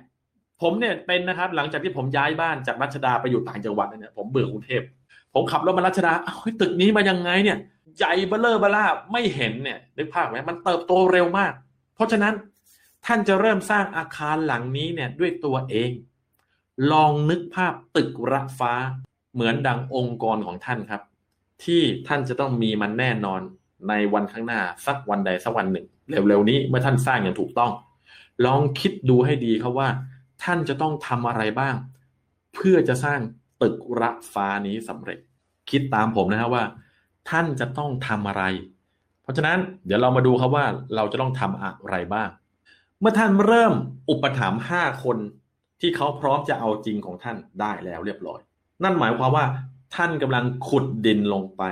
[0.62, 4.82] ผมเนี่ยเป็นนะครับ หลังจากที่ผมย้ายบ้านจากรัชดาไปอยู่ต่างจังหวัดเนี่ยผมเบื่อกรุงเทพ
[5.34, 7.58] ผมขับรถมารัชดาเอ้าตึกนี้มายังไงเนี่ย
[7.98, 11.54] ใหญ่เบลเลอร์เบล่าไม่เห็นเนี่ยนึกภาพไหมมันเติบโตเร็วมาก
[11.96, 12.34] เพราะฉะนั้น
[13.06, 15.92] ท่านจะเริ่มสร้างอาคารหลังนี้เนี่ยด้วยตัวเอง
[16.92, 18.74] ลองนึกภาพตึกระฟ้า
[19.34, 21.02] เหมือนดังองค์กรของท่านครับ
[21.64, 23.42] ที่ท่านจะต้องมีมันแน่นอน
[23.90, 25.86] ในวันข้างหน้าสักวันใดสักวันหนึ่ง
[26.28, 27.72] เร็วๆนี้เมื่อท่านสร้างอย่างถูกต้อง
[28.46, 29.90] ลองคิดดูให้ดีครับว่า
[30.44, 31.76] ท่านจะต้องทำอะไรบ้าง
[32.54, 33.20] เพื่อจะสร้าง
[33.62, 35.20] ตึกระฟ้านี้สำเร็จ
[35.70, 36.64] คิดตามผมนะครับว่า
[37.30, 38.44] ท่านจะต้องทำอะไร
[39.26, 42.30] เพราะฉะนั้นเดี๋ยวเรามาดูครับว่าเราจะต้องทำอะไรบ้าง
[43.00, 43.74] เมื่อท่านเริ่ม
[44.10, 45.18] อุปถัมภ์ห้าคน
[45.82, 48.40] ที่เขาพร้อมจะเอาจริงของท่านได้แล้วเรียบร้อย
[48.84, 49.46] นั่นหมายความว่า
[49.96, 51.64] ท่านกำลังขุดดินลงไป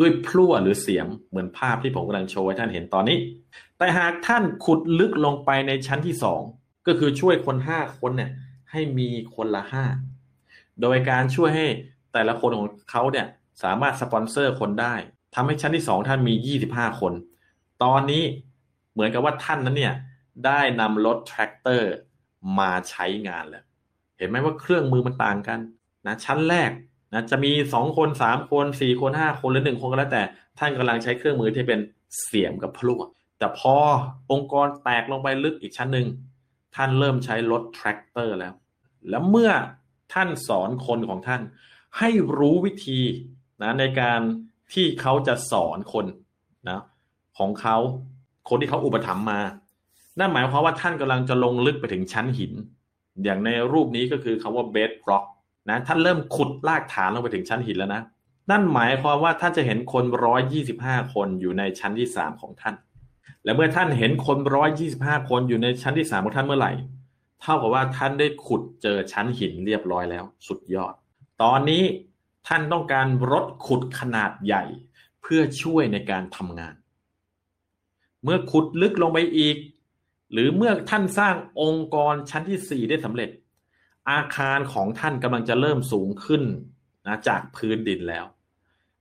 [0.00, 3.18] ด้วยพลั่วหรือเสียมเหมือนภาพที่ผมกำลังโชว์ให้ท่านเห็นตอนนี้
[3.78, 6.40] แต่หากท่านขุดลึกลงไปในชั้นที่สอง
[6.86, 8.30] ก็คือช่วยคนห้าคนเนี่ย
[8.70, 9.84] ให้มีคนละห้า
[10.82, 11.66] โดยการช่วยให้
[12.12, 13.26] แต่ละคนของเขาเนี่ย
[13.62, 14.94] สามารถสปอนเซอร์คนได้
[15.36, 17.12] ทำให้ชั้นที่สองท่านมียี่สิบห้าคน
[17.82, 18.22] ตอนนี้
[18.92, 19.94] เหมือนกับว่าท่านนั้นเนี่ย
[20.46, 21.92] ได้นำรถแทรกเตอร์
[22.58, 23.64] มาใช้งานแล้ว
[24.18, 25.58] เห็นไหมว่าเครื่องมือมันต่างกัน
[26.06, 26.70] นะชั้นแรก
[27.12, 30.22] นะจะมีสองคนสามคนสี่คนห้าคนหรือหนึ่งคนก็แล้วแต่
[30.58, 31.80] ท่านกำลังใช้เครื่องมือที่เป็น
[32.22, 33.02] เสียมกับพลั่ว
[33.38, 33.76] แต่พอ
[34.30, 36.06] องค์กรแตกลงไปลึกอีกชั้นหนึ่ง
[36.74, 38.54] ท่านเริ่มใช้รถแทรกเตอร์แล้ว
[39.10, 39.50] แล้วเมื่อ
[40.12, 41.42] ท่านสอนคนของท่าน
[41.98, 43.00] ให้รู้วิธี
[43.62, 44.20] นะในการ
[44.72, 46.06] ที่เขาจะสอนคน
[46.70, 46.80] นะ
[47.38, 47.76] ของเขา
[48.48, 49.40] คนที่เขาอุปถัมภ์มา
[50.18, 52.52] นั่นหมายความว่าท่านกำลังจะลงลึกไปถึงชั้นหิน
[53.24, 55.24] อย่างในรูปนี้ก็คือคำว่าเบสร็อก
[55.70, 58.02] นะท่านเริ่มขุดลากฐานลงไปถึงชั้นหินแล้วนะ
[58.50, 62.74] นั่นหมายความว่าท่านจะเห็นคนร้อยยี่สิบห้าคนอยู่ในชั้นที่สามของท่าน
[63.44, 66.72] และเมื่อท่านเห็นคนร้อยยี่สิบห้าคนอยู่ในชั้นที่สามของท่านเมื่อไหร่
[67.40, 70.94] เท่ากับว่าท่านได้ขุดเจอชั้นหินเรียบร้อยแล้ว สุดยอด
[71.42, 71.82] ตอนนี้
[72.46, 74.64] ท่านต้องการรถขุดขนาดใหญ่
[75.22, 76.74] เพื่อช่วยในการทำงาน
[78.24, 79.56] เมื่อขุดลึกลงไปอีก
[80.32, 83.30] หรือเมื่อท่านสร้างองค์กรชั้นที่สี่ได้สำเร็จ
[84.10, 86.42] อาคารของท่านกำลังจะเริ่มสูงขึ้น
[87.06, 88.24] นะจากพื้นดินแล้ว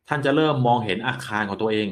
[0.08, 1.88] ท่านจะเริ่มมองเห็นอาคารของตัวเอง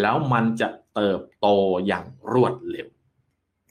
[0.00, 1.46] แล้วมันจะเติบโต
[1.86, 2.88] อย่างรวดเร็ว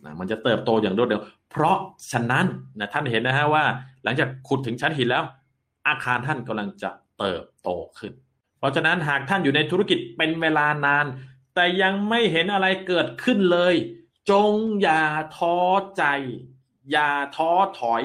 [0.05, 1.77] นะมันจะเติบโตอย่างรวดเร็ว เพราะ
[2.11, 2.45] ฉะนั้น
[2.79, 3.63] นะท่านเห็นนะฮะว่า
[4.03, 5.23] หลังจากขุดถึงชั้นหินแล้ว
[5.87, 6.89] อาคารท่านกำลังจะ
[7.21, 8.13] เติบโตขึ้น
[8.59, 11.05] เพราะฉะนั้นหากท่านอยู่ในธุรกิจเป็นเวลานาน
[11.55, 13.75] แต่ยังไม่เห็นอะไรเกิดขึ้นเลย
[14.29, 15.03] จงอย่า
[15.37, 15.57] ท้อ
[15.97, 16.03] ใจ
[16.91, 18.03] อย่าท้อถอย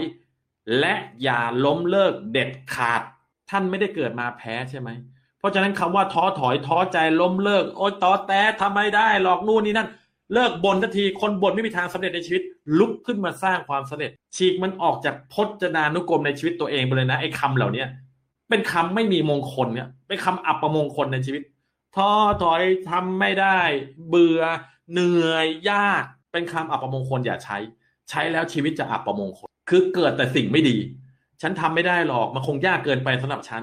[0.80, 3.02] และอย่าล้มเลิกเด็ดขาด
[3.50, 4.88] ท่านไม่ได้เกิดมาแพ้ใช่ไหม
[5.38, 9.88] เพราะฉะนั้นคำว่าท้อถอยท้อใจล้มเลิกโอ๊ยต่อแต่ทำไม่ได้หรอกนู่นนี่นั่น
[10.34, 12.42] เลิกบ่นทันทีคนบ่นไม่มีทางสำเร็จในชีวิต
[12.78, 17.84] ลุกขึ้นมาสร้างความสำเร็จ ฉีกมันออกจากพจนานุกรมในชีวิตตัวเองไปเลยนะไอ้คำเหล่านี้
[18.48, 21.42] เป็นคำไม่มีมงคลเนี่ยเป็นคำอับประมงคลในชีวิต
[21.96, 22.10] ท้อ
[22.42, 23.58] ถอยทำไม่ได้
[24.08, 24.40] เบื่อ
[24.92, 27.58] เหนื่อยยาก เป็นคำอับประมงคลอย่าใช้
[28.10, 30.76] ใช้แล้วชีวิตจะอับประมงคล คือเกิดแต่สิ่งไม่ดี
[31.42, 33.62] ฉันทำไม่ได้หรอกมันคงยากเกินไปสำหรับฉัน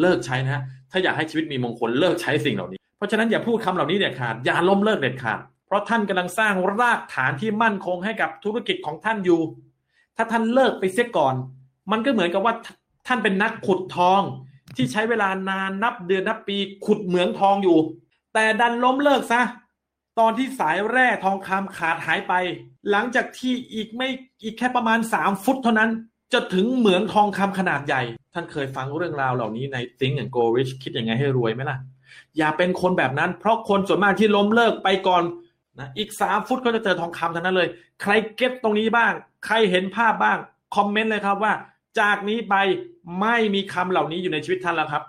[0.00, 9.40] เลิกใช้นะถ้าอยากให้ชีวิตมีมงคลเลิกใช้สิ่งเหล่านี้ เพราะฉะนั้นอย่าพูดคำเหล่านี้เด็ดขาดอย่าล้มเลิกเด็ดขาดเพราะท่านกำลังสร้างรากฐานที่มั่นคงให้กับธุรกิจของท่านอยู่
[10.16, 11.34] ถ้าท่านเลิกไปเสียก่อน
[11.92, 12.54] มันก็เหมือนกับว่า
[13.06, 14.22] ท่านเป็นนักขุดทอง
[14.76, 17.78] ที่ใช้เวลานานนับเดือนนับปีขุดเหมืองทองอยู่
[18.34, 19.42] แต่ดันล้มเลิกซะ
[20.18, 22.32] ตอนที่สายแร่ทองคำขาดหายไป
[22.90, 24.08] หลังจากที่อีกไม่
[24.42, 25.90] อีกแค่ประมาณสามฟุตเท่านั้น
[26.32, 28.02] จะถึงเหมืองทองคำขนาดใหญ่
[28.34, 31.78] ท่านเคยฟังเรื่องราวเหล่านี้ใน Think and Go Rich คิดยังไงให้รวยไหมล่ะ
[32.38, 35.22] อย่าเป็นคนแบบนั้น เพราะคนส่วนมากที่ล้มเลิกไปก่อน
[35.80, 37.68] นะอีกสามฟุตก็จะเจอทองคำทั้งนั้นเลย
[38.02, 39.12] ใครเก็ตตรงนี้บ้าง
[39.46, 40.38] ใครเห็นภาพบ้าง
[40.76, 41.52] คอมเมนต์เลยครับว่า
[41.98, 42.54] จากนี้ไป
[43.20, 45.02] ไม่มีคำเหล่านี้อยู่ในชีวิตท่านแล้วครับ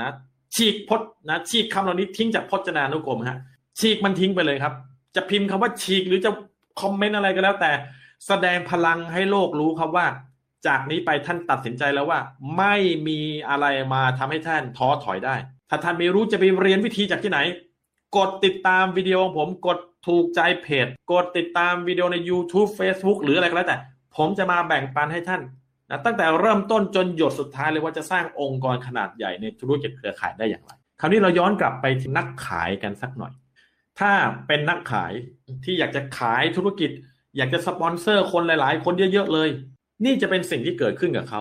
[0.00, 0.10] นะ
[0.54, 3.38] ฉีกพจนะฉีกคำเหล่านี้ทิ้งจากพจนานุกรมฮะ
[3.78, 4.74] ฉีกมันทิ้งไปเลยครับ
[5.16, 6.30] จะพิมพ์คำว่าฉีกหรือจะ
[6.80, 7.72] คอมเมนต์อะไรก็แล้ว แต่
[8.26, 10.06] แสดงพลังให้โลกรู้ครับว่า
[10.66, 12.20] จากนี้ไปท่านตัดสินใจแล้วว่า
[12.56, 12.74] ไม่
[13.08, 15.36] มีอะไรมาทำให้ท่านท้อถอยได้
[15.70, 17.38] ถ้าท่านไม่รู้จะไปเรียนวิธีจากที่ไหน
[18.16, 23.78] กดติดตามวิดีโอของผมกดถูกใจเพจ กดติดตามวิดีโอใน YouTube Facebook หรืออะไรก็แล้วแต่
[24.16, 25.40] ผมจะมาแบ่งปันให้ท่าน
[25.90, 33.32] นะตั้งแต่เริ่มต้นจนหยดสุดท้ายเลยว่าจะสร้างองค์กรขนาดใหญ่ในธุรกิจเครือข่ายได้อย่างไร คราวนี้เราย้อนกลับไปที่นักขายกันสักหน่อย
[33.98, 34.12] ถ้า
[34.46, 35.12] เป็นนักขาย
[35.64, 36.90] ที่อยากจะขายธุรกิจ
[37.36, 39.48] อยากจะสปอนเซอร์คนหลาย ๆ คนเยอะๆเลย
[40.04, 41.40] นี่จะเป็นสิ่งที่เกิดขึ้นกับเขา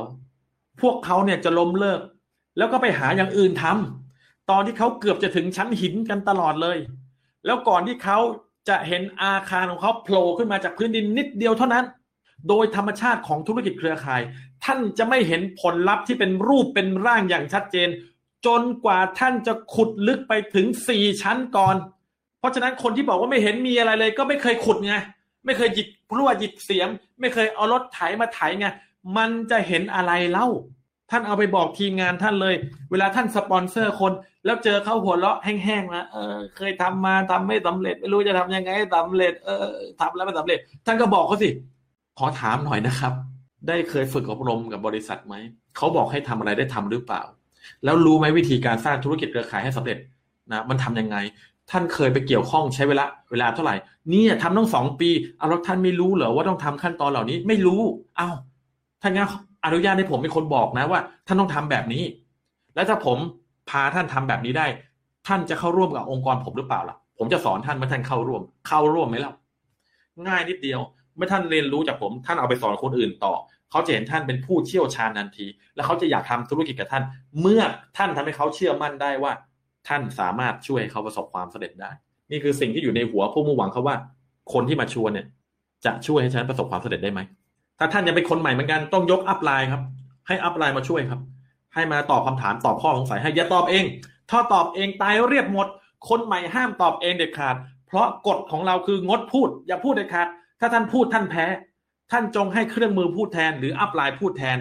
[0.81, 2.01] พวกเขาเนี่ยจะล้มเลิก
[2.57, 6.77] แล้วก็ไปหาอย่างอื่นทำตอนที่เขาเกือบจะถึงชั้นหินกันตลอดเลย
[7.45, 8.19] แล้วก่อนที่เขา
[8.69, 11.85] จะเห็นอาคารของเขาโผล่ขึ้นมาจากพื้นดินนิดเดียวเท่านั้น
[12.49, 14.21] โดยธรรมชาติของธุรกิจเครือข่าย
[14.65, 17.89] ท่านจะไม่เห็นผลลัพธ์ที่เป็นรูปเป็นร่างอย่างชัดเจน
[18.45, 21.75] จนกว่าท่านจะขุดลึกไปถึงสี่ชั้นก่อน
[22.39, 24.95] เพราะฉะนั้นคนที่บอกว่าไม่เห็นมีอะไรเลย ก็ไม่เคยขุดไง
[25.45, 28.67] ไม่เคยหยิบพลั่วหยิบเสียม ไม่เคยเอารถไถมาไถไง
[29.17, 30.47] มันจะเห็นอะไรเล่า
[31.11, 32.55] ท่านเอาไปบอกทีมงานท่านเลย
[32.91, 34.11] เวลาท่านสปอนเซอร์คน
[34.45, 39.65] แล้วเจอเขาหัวเราะแห้งๆนะเออ เคยทำมาทำไม่สำเร็จ ไม่รู้จะทำยังไงให้สำเร็จ เออ
[40.01, 41.49] ทำแล้วไม่สำเร็จ ท่านก็บอกเขาสิ
[42.17, 43.13] ขอถามหน่อยนะครับ
[43.67, 45.35] ได้เคยฝึกอบรมกับบริษัทไหม
[45.77, 47.21] เขาบอกให้ทำอะไรได้ทำหรือเปล่า
[47.83, 49.97] แล้วรู้ไหมวิธีการสร้างธุรกิจเครือข่ายให้สำเร็จ
[50.51, 51.17] นะมันทํำยังไง
[51.71, 53.75] ท่านเคยไปเกี่ยวข้องใช้เวลาเวลาเท่าไหร่
[54.09, 57.81] เนี่ยทำต้องสองปีเอาแล้วท่านไม่รู้เหรอว่าต้องทำขั้นตอนเหล่านี้ไม่รู้
[58.19, 58.35] อ้าว
[59.01, 59.29] ท่านงั้น
[59.65, 62.03] อนุญาตให้ผมเป็นคนบอกนะว่า ท่านต้องทำแบบนี้
[62.75, 63.17] แล้วถ้าผม
[63.69, 64.67] พาท่านทำแบบนี้ได้
[65.27, 69.33] ท่านจะเข้าร่วมกับองค์กรผมหรือเปล่าล่ะ ผมจะสอนท่านเมื่อท่านเข้าร่วม เข้าร่วมไหมล่ะ
[70.27, 70.79] ง่ายนิดเดียว
[71.15, 73.33] เมื่อท่านเรียนรู้จากผมท่านเอาไปสอนคนอื่นต่อ
[73.71, 77.03] เขาจะเห็นท่านเป็นผู้เชี่ยวชาญทันที แล้วเขาจะอยากทำธุรกิจกับท่าน
[77.41, 77.61] เมื่อ
[77.97, 79.31] ท่านทำให้เขาเชื่อมั่นได้ว่า
[79.87, 81.91] ท่านสามารถช่วยเขาประสบความสำเร็จได้
[82.31, 83.95] นี่คือสิ่งที่อยู่ในหัวผู้มุ่งหวังเขาว่า
[84.53, 85.25] คนที่มาชวนเนี่ย
[85.85, 87.19] จะช่วยให้ฉันประสบความสำเร็จได้ไหม
[87.79, 89.81] ถ้าท่านยังเป็นคนใหม่เหมือนกันต้องยก upline ครับ
[90.27, 91.21] ให้ upline มาช่วยครับ
[91.73, 93.83] ให้มาตอบคำถามตอบข้อสงสัยให้อย่าตอบเอง
[94.31, 95.67] ถ้าตอบเองตายเรียบหมด
[96.09, 97.55] คนใหม่ห้ามตอบเองเด็ดขาด
[97.87, 100.27] เพราะกฎของเราคืองดพูด อย่าพูดเด็ดขาด
[100.59, 101.45] ถ้าท่านพูดท่านแพ้
[102.11, 104.57] ท่านจงให้เครื่องมือพูดแทน หรือ upline พูดแทน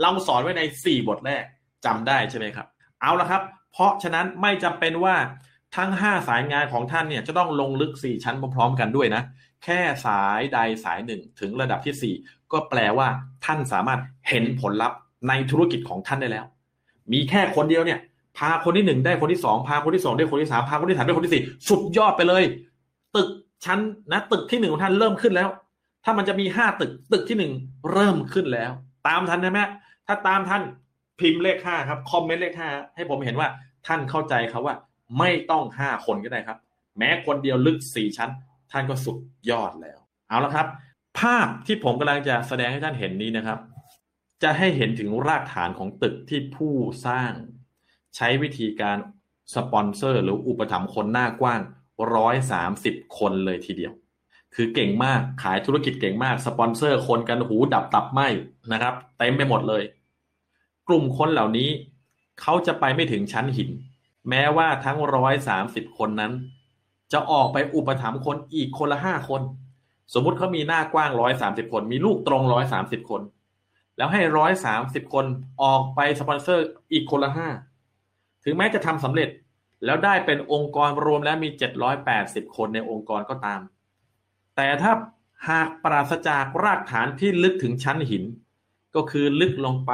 [0.00, 1.44] เราสอนไว้ใน 4 บทแรก
[1.84, 2.66] จำได้ใช่ไหมครับ
[3.00, 5.16] เอาละครับ เพราะฉะนั้นไม่จำเป็นว่า
[5.76, 9.22] ทั้ง 5 สายงานของท่านเนี่ยจะต้องลงลึก 4 ชั้นพร้อมๆ กันด้วยนะ
[9.64, 13.08] แค่สายใดสายหนึ่งถึงระดับที่ 4 ก็แปลว่า
[13.44, 16.44] ท่านสามารถเห็นผลลัพธ์ในธุรกิจของท่านได้แล้ว
[17.12, 17.98] มีแค่คนเดียวเนี่ย
[18.38, 22.44] พาคนที่หนึ่งได้คนที่สองพาคนที่สองได้คนที่สามพาคนที่สามได้คนที่สี่สุดยอดไปเลย
[23.16, 23.28] ตึก
[23.64, 23.78] ชั้น
[24.12, 25.48] นะตึกที่หนึ่งของท่านเริ่มขึ้นแล้ว
[26.04, 27.52] ถ้ามันจะมีห้าตึกตึกที่หนึ่ง
[27.92, 28.70] เริ่มขึ้นแล้ว
[29.08, 29.60] ตามทันใช่ไหม
[30.06, 30.62] ถ้าตามท่าน
[31.20, 33.48] พิมพ์เลขห้าครับคอมเมนต์เลขห้าให้ผมเห็นว่า
[33.86, 34.74] ท่านเข้าใจครับว่า
[35.18, 36.58] ไม่ต้องห้าคนก็ได้ครับ
[36.98, 38.30] แม้คนเดียวลึกสี่ชั้น
[38.72, 39.18] ท่านก็สุด
[39.50, 40.66] ยอดแล้ว เอาละครับ
[41.20, 43.58] ภาพที่ผมกำลังจะแสดงให้ท่านเห็นนี้นะครับ
[44.42, 46.74] จะให้เห็นถึงรากฐานของตึกที่ผู้
[47.06, 47.32] สร้าง
[48.16, 48.98] ใช้วิธีการ
[49.54, 51.60] สปอนเซอร์ หรืออุปถัมภ์คนหน้ากว้าง
[52.14, 53.92] ร้อยสามสิบคนเลยทีเดียว
[54.54, 58.20] คือเก่งมากขายธุรกิจเก่งมาก สปอนเซอร์คนกันหูดับตับไหม
[58.72, 59.82] นะครับเต็มไปหมดเลย
[60.88, 61.68] กลุ่มคนเหล่านี้
[62.40, 63.70] เขาจะไปไม่ถึงชั้นหิน
[64.28, 66.32] แม้ว่าทั้งร้อยสามสิบคนนั้น
[67.12, 69.42] จะออกไปอุปถัมภ์คนอีกคนละห้าคน
[70.14, 73.22] สมมุติเขามีหน้ากว้างร้อยสามสิบคน มีลูกตรงร้อยสามสิบคน
[73.96, 75.24] แล้วให้ร้อยสามสิบคน
[75.62, 77.48] ออกไปสปอนเซอร์อีกคนละห้า
[78.44, 79.28] ถึงแม้จะทำสำเร็จ
[79.84, 83.60] แล้วได้เป็นองค์กรรวมแล้วมีเจ็ดร้อยแปดสิบคนในองค์กรก็ตาม
[84.56, 84.92] แต่ถ้า
[85.48, 88.24] หากปราศจากรากฐานที่ลึกถึงชั้นหิน
[88.94, 89.92] ก็คือลึกลงไป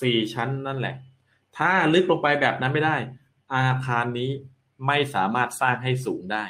[0.00, 0.94] สี่ชั้นนั่นแหละ
[1.56, 2.96] ถ้าลึกลงไปแบบนั้นไม่ได้
[3.54, 4.30] อาคารนี้
[4.86, 6.44] ไม่สามารถสร้างให้สูงได้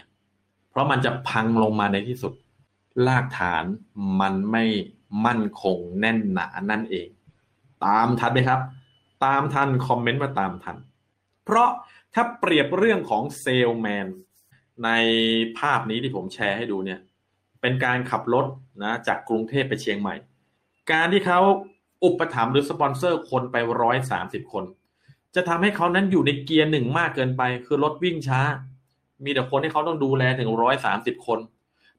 [0.70, 2.32] เพราะมันจะพังลงมาในที่สุด
[3.06, 3.64] รากฐาน
[4.20, 4.64] มันไม่
[5.26, 7.08] มั่นคงแน่นหนานั่นเอง
[7.86, 8.60] ตามทันไหมครับ
[9.24, 10.76] ตามทันคอมเมนต์มาตามทัน
[11.44, 11.68] เพราะ
[12.14, 14.06] ถ้าเปรียบเรื่องของเซลแมน
[14.84, 14.90] ใน
[15.58, 17.00] ภาพนี้ที่ผมแชร์ให้ดูเนี่ย
[17.60, 18.46] เป็นการขับรถ
[18.82, 20.14] นะจากกรุงเทพไปเชียงใหม่
[20.92, 21.40] การที่เขา
[22.04, 24.64] อุปถัมภ์หรือสปอนเซอร์คนไปร้อยสามสิบคน
[25.34, 28.40] จะทำให้เขานั้นอยู่ในเกียร์หนึ่งมากเกินไป คือรถวิ่งช้า
[29.24, 31.38] มีแต่คนที่เขาต้องดูแลถึงร้อยสามสิบคน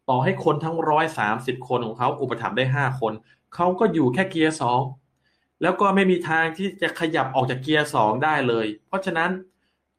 [0.10, 3.14] ต่อให้คนทั้งร้อยสามสิบคนของเขาอุปถัมภ์ได้ห้าคน
[3.56, 4.80] เขาก็อยู่แค่เกียร์สอง
[5.62, 9.32] แล้วก็ไม่มีทางที่จะขยับออกจากเกียร์สองได้เลย เพราะฉะนั้น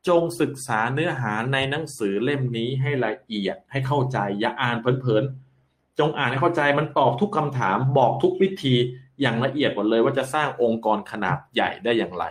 [0.09, 8.75] จงศึกษาเนื้อหาในหนังสือเล่มนี้ให้ละเอียดให้เข้าใจ อย่าอ่านเพลินๆจงอ่านให้เข้าใจมันตอบทุกคำถามบอกทุกวิธี
[9.21, 12.25] อย่างละเอียดหมดเลยว่าจะสร้างองค์กรขนาดใหญ่ได้อย่างไร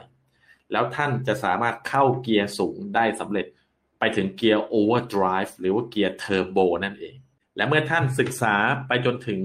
[0.72, 3.46] แล้วท่านจะสามารถเข้าเกียร์สูงได้สำเร็จ
[4.00, 7.16] ไปถึงเกียร์ overdrive หรือว่าเกียร์เทอร์โบนั่นเอง
[7.56, 8.56] และเมื่อท่านศึกษา
[8.88, 9.40] ไปจนถึง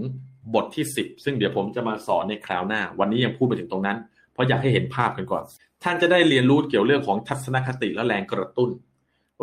[0.55, 3.99] บทที่ 10 ซึ่งเดี๋ยวผมจะมาสอนในคราวหน้า วันนี้ยังพูดไปถึงตรงนั้น
[4.33, 5.43] เพราะอยากให้เห็นภาพกันก่อน
[5.83, 8.71] ท่านจะได้เรียนรู้เกี่ยวเรื่องของทัศนคติและแรงกระตุ้น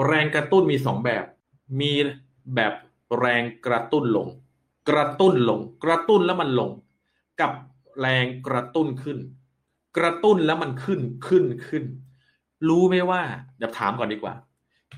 [0.08, 1.24] แรงกระตุ้นมีสองแบบ
[1.80, 1.92] มี
[2.56, 2.74] แบบ
[3.20, 4.28] แรงกระตุ้นลง
[4.90, 6.72] กระตุ้นลง กระตุ้นแล้วมันลง
[7.42, 7.52] กับ
[8.00, 9.18] แรงกระตุ้นขึ้น
[9.98, 11.84] กระตุ้นแล้วมันขึ้นขึ้นขึ้น
[12.70, 13.22] รู้ไหมว่า
[13.58, 14.34] เดี๋ยวถามก่อนดีกว่า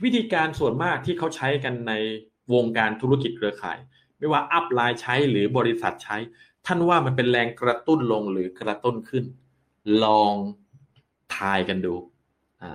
[0.03, 1.93] วิธีการส่วนมากที่เขาใช้กันใน
[2.53, 3.77] วงการธุรกิจเครือข่าย
[4.19, 6.17] ไม่ว่าอัพไลน์ใช้หรือบริษัทใช้
[6.65, 9.23] ท่านว่ามันเป็นแรงกระตุ้นลงหรือกระตุ้นขึ้น
[10.03, 10.33] ลอง
[11.35, 11.95] ทายกันดู
[12.61, 12.71] อ่า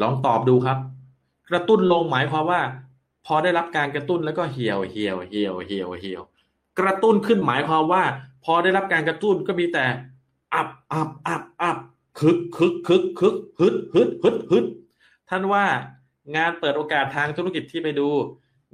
[0.00, 0.78] ลองตอบดูครับ
[1.50, 2.60] กระตุ้นลงหมายความว่า
[3.26, 6.22] พอได้รับการกระตุ้นแล้วก็เหี่ยวเหี่ยวเหี่ยวเหี่ยวเหี่ยว
[6.80, 8.02] กระตุ้นขึ้นหมายความว่า
[8.44, 9.84] พอได้รับการกระตุ้นก็มีแต่
[10.54, 11.78] อับอับอับอับ
[12.18, 14.64] คึกคึกคึกคึกฮึดฮึดฮึดฮึด
[15.28, 15.64] ท่านว่า
[16.36, 18.08] งานเปิดโอกาสทางธุรกิจที่ไปดู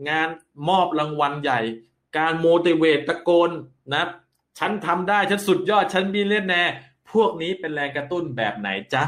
[0.09, 0.29] งาน
[0.69, 1.61] มอบรางวัลใหญ่
[2.17, 3.51] การโมดิเวตตะโกน
[3.95, 4.05] นะ
[4.59, 6.63] ฉันทำได้ฉันสุดยอดฉันมีเล่นแน่
[7.13, 9.03] พวกนี้เป็นแรงกระตุ้นแบบไหนจ๊ะ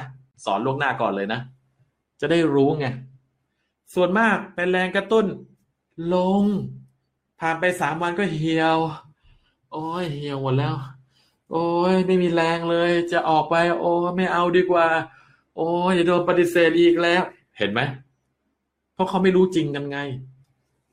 [0.44, 1.40] สอนล่วงหน้าก่อนเลยนะ
[2.20, 2.86] จะได้รู้ไง
[3.94, 5.26] ส่วนมากเป็นแรงกระตุ้น
[6.14, 6.44] ลง
[7.40, 8.78] ผ่านไปสามวันก็เหี่ยว
[9.72, 10.74] โอ้ยเหี่ยวหมดแล้ว
[11.50, 14.86] โอ้ยไม่มีแรงเลย จะออกไป โอ้ไม่เอาดีกว่า
[15.56, 17.22] โอ้ยอย่าโดนปฏิเสธอีกแล้ว
[17.58, 17.80] เห็นไหม
[18.94, 19.98] เพราะเขาไม่รู้จริงกันไง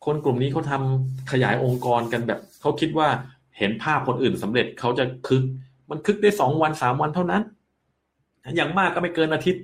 [0.05, 3.07] คนกลุ่มนี้เขาทำขยายองค์กรกันแบบเขาคิดว่า
[3.57, 5.43] เห็นภาพคนอื่นสำเร็จเขาจะคึก
[5.89, 7.41] มันคึกได้สองวันสามวันเท่านั้น
[8.55, 9.63] อย่างมากก็ไม่เกินอาทิตย์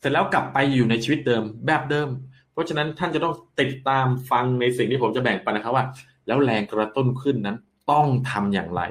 [0.00, 2.08] เสร็จแล้วกลับไปอยู่ในชีวิตเดิมแบบเดิม
[2.52, 5.84] เพราะฉะนั้นท่านจะต้องติดตามฟังในสิ่งที่ผมจะแบ่งปันนะครับว่า
[6.26, 7.56] แล้วแรงกระตุ้นขึ้นนั้น
[7.90, 8.82] ต้องทำอย่างไร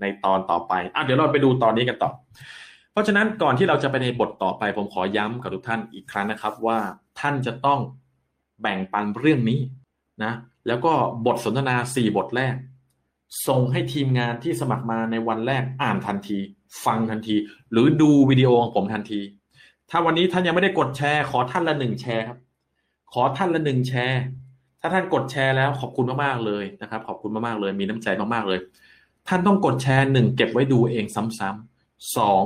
[0.00, 2.10] ในตอนต่อไปอะเดี๋ยวเราไปดูตอนนี้กันต่อ
[2.92, 6.78] เพราะฉะนั้นก่อนที่เราจะไปในบทต่อไป ผมขอย้ำกับทุกท่านอีกครั้งนะครับว่า
[7.20, 7.80] ท่านจะต้อง
[8.62, 9.60] แบ่งปันเรื่องนี้
[10.22, 10.32] นะ
[10.66, 10.92] แล้วก็
[11.26, 12.54] บทสนทนาสี่บทแรก
[13.46, 16.38] ส่งให้ทีมงานที่สมัครมาในวันแรกอ่านทันที
[16.84, 17.36] ฟังทันที
[17.72, 19.20] หรือดูวิดีโอของผมทันที
[19.90, 22.38] ถ้าวันนี้ท่านยังไม่ได้กดแชร์ ขอท่านละหนึ่งแชร์ครับ
[23.12, 24.22] ขอท่านละหนึ่งแชร์
[24.80, 28.60] ถ้าท่านกดแชร์แล้วขอบคุณมากๆเลยนะครับ ขอบคุณมากๆเลย มีน้ำใจมากๆเลย
[29.28, 32.42] ท่านต้องกดแชร์หนึ่งเก็บไว้ดูเองซ้ำๆสอง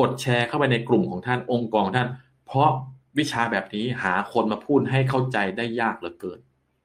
[0.00, 2.08] กดแชร์เข้าไปในกลุ่มของท่านองค์กรของท่าน
[2.46, 2.70] เพราะ
[3.18, 6.40] วิชาแบบนี้หาคนมาพูดให้เข้าใจได้ยากเหลือเกิน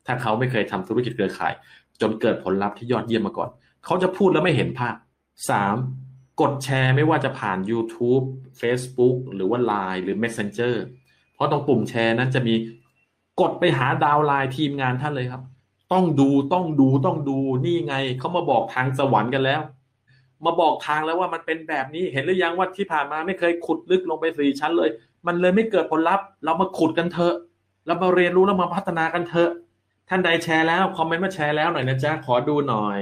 [0.08, 1.54] ถ้าเขาไม่เคยทำธุรกิจเครือข่าย
[2.02, 3.50] จนเกิดผลลัพธ์ที่ยอดเยี่ยมมาก่อน
[3.86, 4.96] เขาจะพูดแล้วไม่เห็นภาพ
[5.50, 5.76] สาม
[6.42, 8.24] กดแชร์ไม่ว่าจะผ่าน YouTube
[8.62, 10.76] Facebook หรือว่า Line หรือ Messenger
[11.34, 12.56] เพราะตรงปุ่มแชร์นั้นจะมี
[13.42, 15.42] กดไปหาดาวไลน์ทีมงานท่านเลยครับ
[15.94, 19.62] ต้องดูต้องดูต้องดูนี่ไงเขามาบอกทางสวรรค์กันแล้ว
[20.46, 24.90] มาบอกทางแล้วว่ามันเป็นแบบนี้เห็นหรือยังว่าที่ผ่านมาไม่เคยขุดลึกลงไปสี่ชั้นเลย
[25.28, 27.36] มันเลยไม่เกิดผลลัพธ์ เรามาขุดกันเถอะ
[27.86, 29.50] เรามาเรียนรู้แล้วมาพัฒนากันเถอะ
[30.10, 32.98] ท่านใดแชร์แล้วคอมเมนต์มาแชร์แล้วหน่อยนะจ๊ะขอดูหน่อย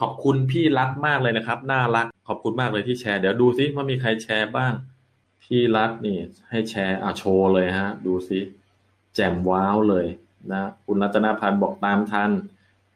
[0.00, 4.72] ขอบคุณพี่รักมากเลยนะครับ น่ารัก ขอบคุณมากเลยที่แชร์ เดี๋ยวดูซิว่ามีใครแชร์บ้าง
[5.42, 6.18] พี่รักนี่
[6.50, 8.40] ให้แชร์อะโชว์เลยฮะ ดูซิ
[9.14, 10.06] แจ่มว้าวเลย
[10.52, 12.30] นะคุณรัตนาพันธ์บอกตามทัน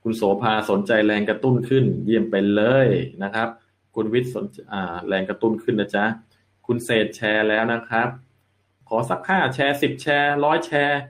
[0.02, 2.88] คุณโสภาสนใจแรงกระตุ้นขึ้น เยี่ยมไปเลย
[3.22, 3.48] นะครับ
[3.94, 6.04] คุณวิทย์สนอ่าแรงกระตุ้นขึ้นนะจ๊ะ
[6.66, 8.08] คุณเศษแชร์แล้วนะครับ
[8.88, 11.00] ขอสักห้าแชร์สิบแชร์ร้อยแชร์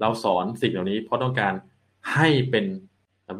[0.00, 1.54] เราสอนสิ่งเหล่านี้เพราะต้องการ
[2.14, 2.64] ให้เป็น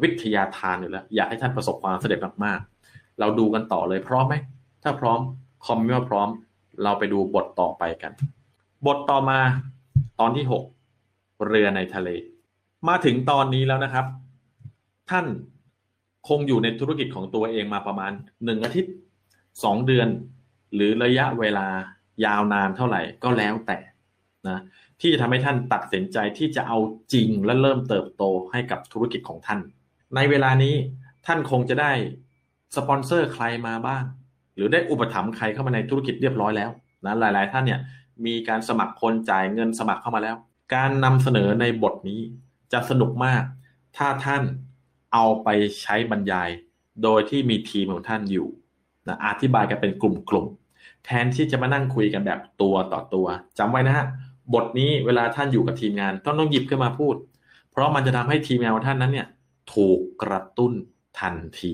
[0.01, 4.35] วิทยาทานอยู่แล้ว อยากให้ท่านประสบความสำเร็จมากๆ เราดูกันต่อเลยพร้อมไหม
[4.83, 5.19] ถ้าพร้อม
[5.67, 6.29] คอมเมนต์ว่าพร้อม
[6.83, 8.11] เราไปดูบทต่อไปกัน
[8.85, 9.39] บทต่อมา
[10.19, 10.63] ตอนที่หก
[11.47, 12.09] เรือในทะเล
[12.87, 14.05] มาถึงตอนนี้แล้วนะครับ
[15.09, 15.25] ท่าน
[16.27, 18.11] คงอยู่ในธุรกิจของตัวเองมาประมาณ
[18.45, 18.93] หนึ่งอาทิตย์
[19.63, 20.07] สองเดือน
[20.73, 21.67] หรือระยะเวลา
[22.25, 23.77] ยาวนานเท่าไหร่ก็แล้วแต่
[24.47, 24.61] นะ
[25.03, 26.77] ที่จะทำให้ท่านตัดสินใจที่จะเอา
[27.13, 29.59] จริงและเริ่มเติบโตให้กับธุรกิจของท่าน
[30.15, 30.75] ในเวลานี้
[31.25, 31.91] ท่านคงจะได้
[32.75, 34.03] สปอนเซอร์ใครมาบ้าง
[34.55, 36.69] หรือได้อุปถัมภ์ใครเข้ามาในธุรกิจเรียบร้อยแล้ว
[37.05, 37.79] นะหลาย ๆ ท่านเนี่ย
[38.25, 40.35] มีการสมัครคนจ่ายเงินสมัครเข้ามาแล้ว
[40.75, 42.21] การนำเสนอในบทนี้
[42.73, 43.43] จะสนุกมาก
[43.97, 44.43] ถ้าท่าน
[45.13, 45.49] เอาไป
[45.81, 46.49] ใช้บรรยาย
[47.03, 48.47] โดยที่มีทีมของท่านอยู่
[49.07, 53.27] นะอธิบายกันเป็นกลุ่มๆแทนที่จะมานั่งคุยกันแบบตัวต่อตัว
[53.57, 54.07] จำไว้นะฮะ
[54.53, 57.15] บทนี้เวลาท่านอยู่กับทีมงานต้องต้องหยิบขึ้นมาพูด
[57.71, 59.27] เพราะมันจะทำให้ทีมงานของท่านนั้นเนี่ย
[59.73, 60.73] ถูกกระตุ้น
[61.19, 61.71] ทันที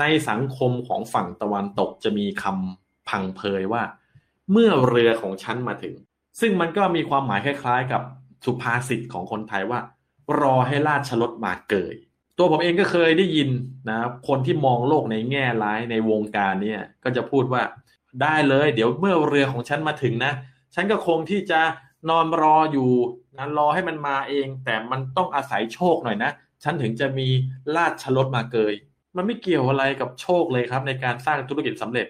[0.00, 3.82] ในสังคมของฝั่งตะวันตกจะมีคำพังเพยว่า
[4.52, 5.94] เมื่อเรือของฉันมาถึง
[6.40, 8.02] ซึ่งมันก็มีความหมายคล้าย ๆ กับ
[8.44, 9.80] สุภาษิตของคนไทยว่า
[10.40, 11.94] รอให้ราชรถมาเกย
[12.38, 13.50] ตัวผมเองก็เคยได้ยิน
[13.88, 13.98] นะ
[14.28, 17.62] คนที่มองโลกในแง่ร้ายในวงการเนี่ยก็จะพูดว่า
[18.22, 20.32] ได้เลย เดี๋ยวเมื่อเรือของฉันมาถึงนะ
[20.74, 21.60] ฉันก็คงที่จะ
[22.08, 22.90] นอนรออยู่
[23.38, 26.30] นะรอให้มันมาเอง แต่มันต้องอาศัยโชคหน่อยนะ
[26.64, 27.28] ฉันถึงจะมี
[27.74, 28.74] ลาดชลดมาเกย
[29.16, 32.06] มันไม่เกี่ยวอะไรกับโชคเลยครับ ในการสร้างธุรกิจสำเร็จ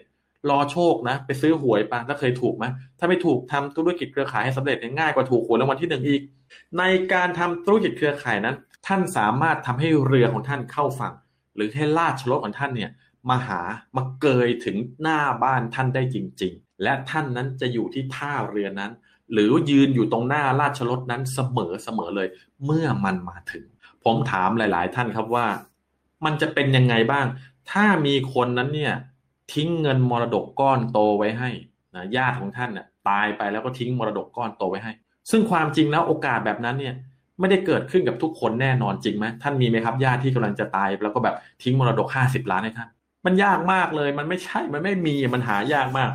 [0.51, 2.65] รอโชคนะ ไปซื้อหวยปะแล้วเคยถูกไหม
[2.99, 6.23] ถ้าไม่ถูกทำธุรกิจเครือข่ายให้สำเร็จง่ายกว่าถูกหวยรางวัลที่หนึ่งอีก
[6.79, 6.83] ใน
[7.13, 11.15] การทำธุรกิจเครือข่ายนั้น ท่านสามารถทำให้เรือของท่านเข้าฝั่ง
[11.55, 12.91] หรือให้ลาดชลดของท่านเนี่ย
[13.31, 13.61] มาหา
[13.97, 18.93] มาเกยถึงหน้าบ้านท่านได้จริง ๆ และท่านนั้นจะอยู่ที่ท่าเรือนั้น
[19.33, 22.29] หรือยืนอยู่ตรงหน้าราชรถนั้นเสมอเสมอเลย
[22.65, 23.65] เมื่อมันมาถึง
[24.05, 25.47] ผมถามหลาย ๆ ท่านครับว่า
[26.25, 27.27] มันจะเป็นยังไงบ้าง
[27.71, 28.95] ถ้ามีคนนั้นเนี่ย
[29.53, 31.51] ทิ้งเงินมรดกก้อนโตไว้ให้
[31.95, 34.93] นะญาติของท่านน่ะตายไปแล้วก็ทิ้งมรดกก้อนโตไว้ให้
[35.31, 36.95] ซึ่งความจริงแล้วโอกาสแบบนั้นเนี่ย
[37.41, 42.89] ไม่ได้เกิดขึ้นกับทุกคนแน่นอนจริงไหมท่านมีไหมครับญาติที่กำลังจะตายแล้วก็แบบทิ้งมรดกห้าสิบล้านให้ท่าน
[43.27, 46.11] มันยากมากเลย มันไม่ใช่มันไม่มีมันหายากมาก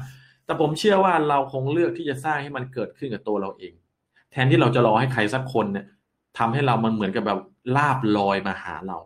[0.52, 3.74] แต่ผมเชื่อว่าเราคงเลือกที่จะสร้างให้มันเกิดขึ้นกับตัวเราเอง
[4.32, 5.86] แทนที่เราจะรอให้ใครสักคนเนี่ย
[6.38, 7.40] ทำให้เรามันเหมือนกับแบบ
[7.76, 8.98] ลาบลอยมาหาเรา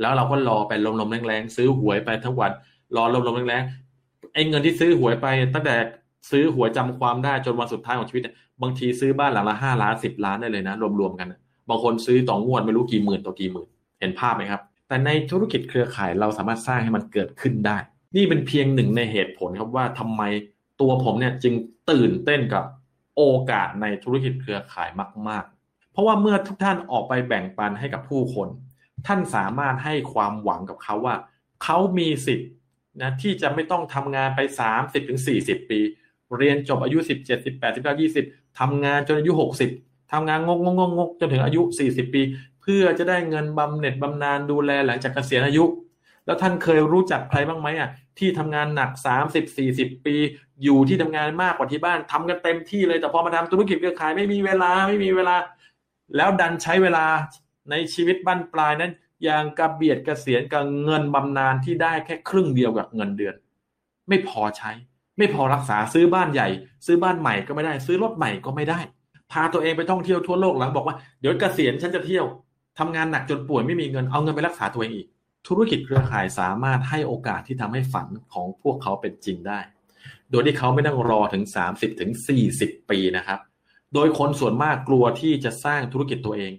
[0.00, 2.50] แล้วเราก็รอไปลมๆแรงๆซื้อหวยไปทั้งวัน
[2.96, 5.76] รอลมๆแรงๆไอ้เงินที่ซื้อหวยไป ตั้งแต่
[6.30, 8.22] ซื้อหวยจำความได้จนวันสุดท้ายของชีวิต
[8.62, 11.34] บางทีซื้อบ้านหลังละห้าล้านสิบล้านได้เลยนะรวมๆกัน
[11.68, 13.68] บางคนซื้อต่องวดไม่รู้กี่หมื่นต่อกี่หมื่น
[14.00, 17.78] เห็นภาพไหมครับ แต่ในธุรกิจเครือข่ายเราสามารถสร้างให้มันเกิดขึ้นได้
[18.16, 20.22] นี่เป็นเพียงหนึ่งในเหตุผลครับว่าทำไม
[20.80, 21.54] ตัวผมเนี่ยจึง
[21.90, 22.64] ตื่นเต้นกับ
[23.16, 24.88] โอกาสในธุรกิจเครือข่าย
[25.28, 28.48] มาก ๆ เพราะว่าเมื่อทุกท่านออกไปแบ่งปันให้กับผู้คน
[29.06, 31.16] ท่านสามารถให้ความหวังกับเขาว่า
[31.64, 32.48] เขามีสิทธิ์
[33.00, 34.40] นะที่จะไม่ต้องทำงานไป
[34.72, 35.20] 30-40ถึง
[35.70, 35.80] ปี
[36.36, 39.32] เรียนจบอายุ 17 18 19 20ทำงานจนอายุ
[39.72, 42.22] 60ทำงานงงงงงจนถึงอายุ 40 ปี
[42.62, 45.64] เพื่อจะได้เงินบำเหน็จบำนาญดูแลหลังจากเกษียณอายุ
[46.26, 47.90] แล้วท่านเคยรู้จักใครบ้างไหมอะ
[48.20, 50.16] ที่ทำงานหนักสามสิบสี่สิบปี
[50.62, 55.36] อยู่ที่ทำงานมากกว่าที่บ้านทำกันเต็มที่เลยแต่พอมาทำธุรกิจเครือข่ายไม่มีเวลาไม่มีเวลา
[56.16, 57.06] แล้วดันใช้เวลา
[57.70, 58.92] ในชีวิตบ้านปลายนั้น
[59.24, 63.34] อย่างกระเบียดกระเสียนกับเงินบำนาญที่ได้แค่ครึ่งเดียวกับเงินเดือน
[64.08, 64.70] ไม่พอใช้
[65.18, 66.48] ไม่พอรักษาซื้อบ้านใหญ่
[66.86, 68.78] ซื้อบ้านใหม่ก็ไม่ได้ ซื้อรถใหม่ก็ไม่ได้
[69.32, 72.26] พาตัวเองไปท่องเที่ยวทั่วโลกหลังบอกว่าเดี๋ยวกเกษียณฉันจะเที่ยว
[72.78, 75.06] ทำงานหนักจนป่วยไม่มีเงินเอาเงินไปรักษาตัวเองอีก
[75.46, 79.60] ธุรกิจเครือข่ายสามารถให้โอกาสที่ทำให้ฝันของพวกเขาเป็นจริงได้
[80.30, 82.10] โดยที่เขาไม่ต้องรอถึง 30ถึง
[82.50, 83.40] 40 ปีนะครับ
[83.94, 86.52] โดยคนส่วนมากกลัวที่จะสร้างธุรกิจตัวเอง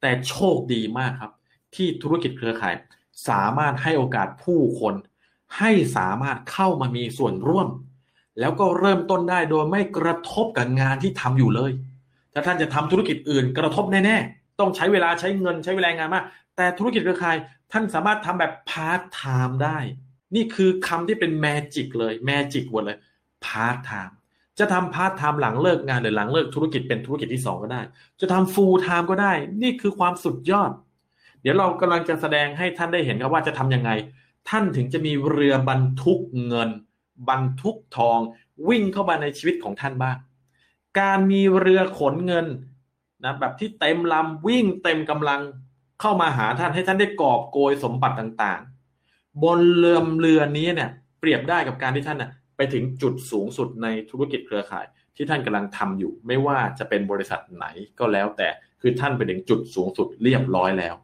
[0.00, 1.32] แต่โชคดีมากครับ
[1.74, 2.74] ที่ธุรกิจเครือข่าย
[3.28, 4.94] สามารถให้โอกาสผู้คน
[5.58, 7.68] ให้สามารถเข้ามามีส่วนร่วม
[8.40, 11.72] แล้วก็เริ่มต้นได้โดยไม่กระทบกับงานที่ทำอยู่เลย
[12.32, 16.24] ถ้าท่านจะทำธุรกิจอื่นกระทบแน่ๆต้องใช้เวลาใช้เงินใช้เวลางานมาก
[16.60, 17.36] แต่ธุรกิจเครือข่าย
[17.72, 19.78] ท่านสามารถทำแบบพาร์ทไทม์ได้
[20.34, 22.98] นี่คือคำที่เป็น magic เลย magic หมดเลย
[23.44, 24.16] พาร์ทไทม์
[24.58, 27.80] จะทำพาร์ทไทม์หลังเลิกงานหรือหลังเลิกธุรกิจเป็นธุรกิจที่สองก็ได้
[28.20, 29.32] จะทำ full-time ก็ได้
[29.62, 30.70] นี่คือความสุดยอด
[31.42, 33.90] เดี๋ยวเรากำลังจะแสดงให้ท่านได้เห็นครับว่าจะทํำยังไง
[34.48, 36.70] ท่านถึงจะมีเรือบรรทุกเงิน
[37.28, 38.18] บรรทุกทอง
[38.68, 40.16] วิ่งเข้ามาในชีวิตของท่านบ้าง
[41.00, 42.46] การมีเรือขนเงิน
[43.24, 45.40] นะแบบที่เต็มลำวิ่งเต็มกำลัง
[46.00, 50.90] เข้ามาหาท่านให้ท่านได้กอบโกยสมบัติต่างๆ บนเรือเรือนี้เนี่ย
[51.20, 54.86] เปรียบได้กับการที่ท่านน่ะไปถึงจุดสูงสุดในธุรกิจเครือข่าย
[55.16, 57.66] ที่ท่านกำลังทำอยู่ ไม่ว่าจะเป็นบริษัทไหน
[57.98, 58.48] ก็แล้ว แต่
[58.80, 60.94] คือท่านไปถึงจุดสูงสุดเรียบร้อยแล้ว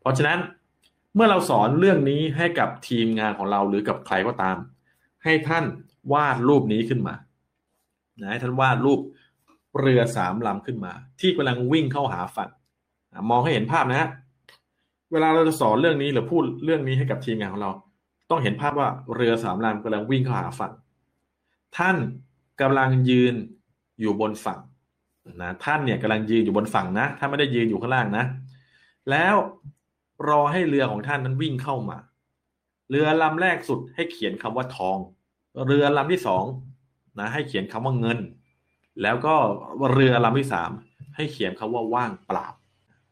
[0.00, 0.38] เพราะฉะนั้น
[1.14, 4.56] เมื่อเราสอนเรื่องนี้ให้กับทีมงานของเราหรือกับใครก็ตาม
[5.24, 5.64] ให้ท่าน
[6.12, 7.14] วาดรูปนี้ขึ้นมา
[8.20, 9.00] นะให้ท่านวาดรูป
[9.80, 12.50] เรือสามลำขึ้นมา ที่กำลังวิ่งเข้าหาฝั่ง
[13.30, 14.08] มองให้เห็นภาพนะฮะ
[15.12, 17.70] เวลาเราจะสอนเรื่องนี้หรือพูดเรื่องนี้ให้กับทีมงานของเรา
[18.30, 20.72] ต้องเห็นภาพว่าเรือสามลำกำลังวิ่งเข้าหาฝั่ง
[21.76, 21.96] ท่าน
[22.60, 23.34] กำลังยืน
[24.00, 24.58] อยู่บนฝั่ง
[25.42, 28.24] นะท่านเนี่ยกำลังยืนอยู่บนฝั่งนะท่านไม่ได้ยืนอยู่ข้างล่างนะ
[29.10, 29.34] แล้ว
[30.28, 31.98] รอให้เรือของท่านนั้นวิ่งเข้ามา
[32.90, 34.98] เรือลำแรกสุดให้เขียนคำว่าทอง
[35.66, 36.44] เรือลำที่สอง
[37.18, 38.18] นะให้เขียนคำว่าเงิน
[39.02, 39.34] แล้วก็
[39.92, 40.70] เรือลำที่สาม
[41.16, 42.46] ให้เขียนคำว่าว่างเปล่า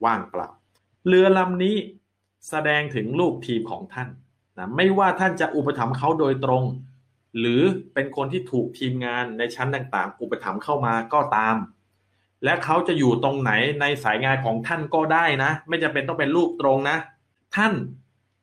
[0.05, 0.49] ว่างเปล่า
[1.09, 1.77] เรือลำนี้
[2.49, 4.09] แสดงถึงลูกทีมของท่าน
[4.59, 6.65] นะไม่ว่าท่านจะอุปถัมภ์เขาโดยตรง
[7.39, 7.63] หรือ
[7.95, 11.57] เป็นคนที่ถูกทีมงานในชั้นต่างๆ อุปถัมภ์เข้ามาก็ตาม
[12.45, 16.97] และเขาจะอยู่ตรงไหนในสายงานของท่านก็ได้นะ ไม่จำเป็นต้องเป็นลูกตรงนะ
[17.57, 17.73] ท่าน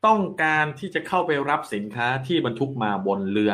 [0.05, 3.53] ต้องการที่จะเข้าไปรับสินค้าที่บรรทุกมาบนเรือ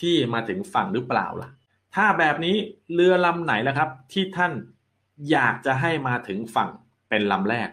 [0.00, 1.50] ที่มาถึงฝั่งหรือเปล่าล่ะ
[1.94, 2.56] ถ้าแบบนี้
[2.94, 4.52] เรือลำไหนล่ะครับ ที่ท่าน
[5.30, 6.70] อยากจะให้มาถึงฝั่ง
[7.08, 7.68] เป็นลำแรก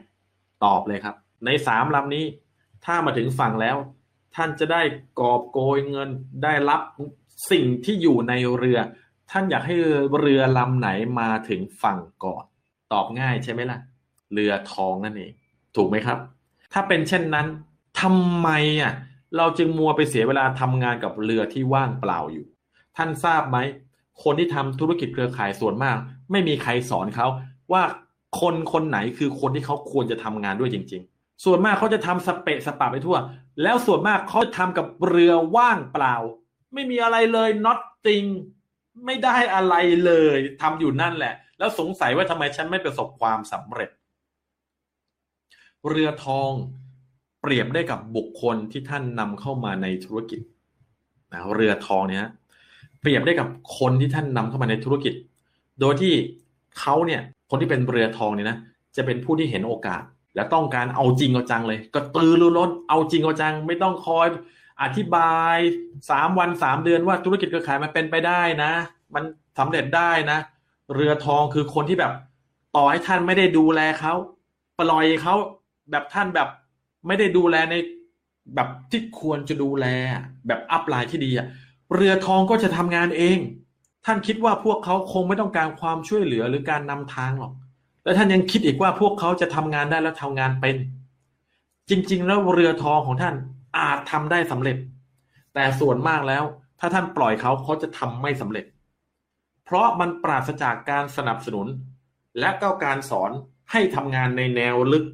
[0.64, 2.26] ตอบเลยครับ ในสามลำนี้
[2.86, 3.78] ถ้ามาถึงฝั่งแล้ว
[4.36, 4.82] ท่านจะได้
[5.20, 6.10] กอบโกยเงิน
[6.44, 6.82] ได้รับ
[7.52, 8.80] สิ่งที่อยู่ในเรือ
[9.32, 9.76] ท่านอยากให้
[10.20, 10.90] เรือลำไหน
[11.20, 12.44] มาถึงฝั่งก่อน
[12.92, 13.80] ตอบง่ายใช่ไหมล่ะ
[14.34, 15.32] เรือทองนั่นเอง
[15.76, 16.18] ถูกไหมครับ
[16.74, 17.48] ถ้าเป็นเช่นนั้น
[18.02, 18.50] ทำไม
[18.82, 18.94] อะ
[19.38, 22.46] เราจึงมัวไปเสียเวลาทำงานกับเรือที่ว่างเปล่าอยู่
[22.98, 23.58] ท่านทราบไหม
[24.24, 25.98] คนที่ทำธุรกิจเครือข่ายส่วนมาก
[26.32, 27.28] ไม่มีใครสอนเขา
[27.72, 27.84] ว่า
[28.40, 33.18] คนคนไหนคือคนที่เขาควรจะทำงานด้วยจริง ๆ ส่วนมากเขาจะทำสเปะสปะไปทั่ว
[33.64, 36.16] แล้วส่วนมากเขาทำกับเรือว่างเปล่า
[36.74, 38.28] ไม่มีอะไรเลย nothing
[39.06, 39.76] ไม่ได้อะไร
[40.06, 43.90] เลยทำอยู่นั่นแหละ แล้วสงสัยว่าทำไมฉันไม่ประสบความสำเร็จ
[45.90, 46.52] เรือทอง
[47.42, 50.42] เปรียบได้กับบุคคลที่ท่านนำเข้ามาในธุรกิจ
[51.34, 52.26] นะเรือทองเนี้ย
[53.02, 55.14] เปรียบได้กับคนที่ท่านนำเข้ามาในธุรกิจ
[55.80, 56.14] โดยที่
[56.80, 57.22] เขาเนี่ย
[57.56, 58.58] คนที่เป็นเรือทองเนี่ยนะ
[58.96, 60.02] จะเป็นผู้ที่เห็นโอกาส
[60.36, 64.28] และต้องการเอาจริงเอาจังเลย ก็ตือรือร้นเอาจริงเอาจัง ไม่ต้องคอย
[64.82, 65.58] อธิบาย
[66.10, 68.72] สามวันสามเดือนว่าธุรกิจเครือข่ายมันเป็นไปได้นะ
[69.16, 69.24] มัน
[69.60, 70.40] สำเร็จได้นะ
[70.94, 72.14] เรือทองคือคนที่แบบ
[72.76, 74.14] ต่อให้ท่านไม่ได้ดูแลเขา
[74.80, 75.36] ปล่อยเขา
[75.92, 76.50] แบบท่านแบบ
[77.08, 77.76] ไม่ได้ดูแลใน
[78.56, 79.86] แบบที่ควรจะดูแล
[80.48, 81.48] แบบอัพไลน์ที่ดีอะ
[81.96, 83.38] เรือทองก็จะทำงานเอง
[84.06, 87.54] ท่านคิดว่าพวกเขาคงไม่ต้องการความช่วยเหลือหรือการนำทางหรอก
[88.04, 90.76] แล้วท่านยังคิดอีกว่าพวกเขาจะทำงานได้แล้วทำงานเป็น
[91.90, 93.36] จริง ๆ แล้วเรือทองของท่าน
[93.80, 94.78] อาจทำได้สำเร็จ
[95.54, 96.44] แต่ส่วนมากแล้ว
[96.80, 98.66] ถ้าท่านปล่อยเขาเขาจะทำไม่สำเร็จ
[99.66, 101.68] เพราะมันปราศจากการสนับสนุน
[102.40, 103.32] และก็การสอน
[103.72, 105.06] ให้ทำงานในแนวลึก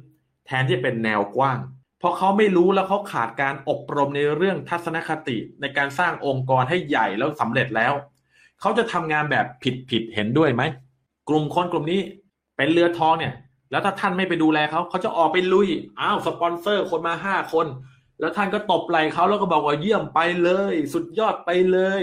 [0.46, 1.58] แทนที่เป็นแนวกว้าง
[1.98, 7.92] เพราะเขาไม่รู้แล้วเขาขาดการอบรมในเรื่องทัศนคติในการสร้างองค์กรให้ใหญ่แล้วสำเร็จแล้ว
[8.60, 10.62] เขาจะทำงานแบบผิดผิดเห็นด้วยไหม
[11.28, 12.00] กลุ่มคนกลุ่มนี้
[12.56, 13.34] เป็นเรือทองเนี่ย
[13.70, 15.68] แล้วถ้าท่านไม่ไปดูแลเขาเขาจะออกไปลุย
[16.00, 17.66] อ้าวสปอนเซอร์คนมาห้าคน
[18.20, 22.00] แล้วท่านก็ตบไหล่เขาแล้วก็บอกว่าเยี่ยมไปเลย สุดยอดไปเลย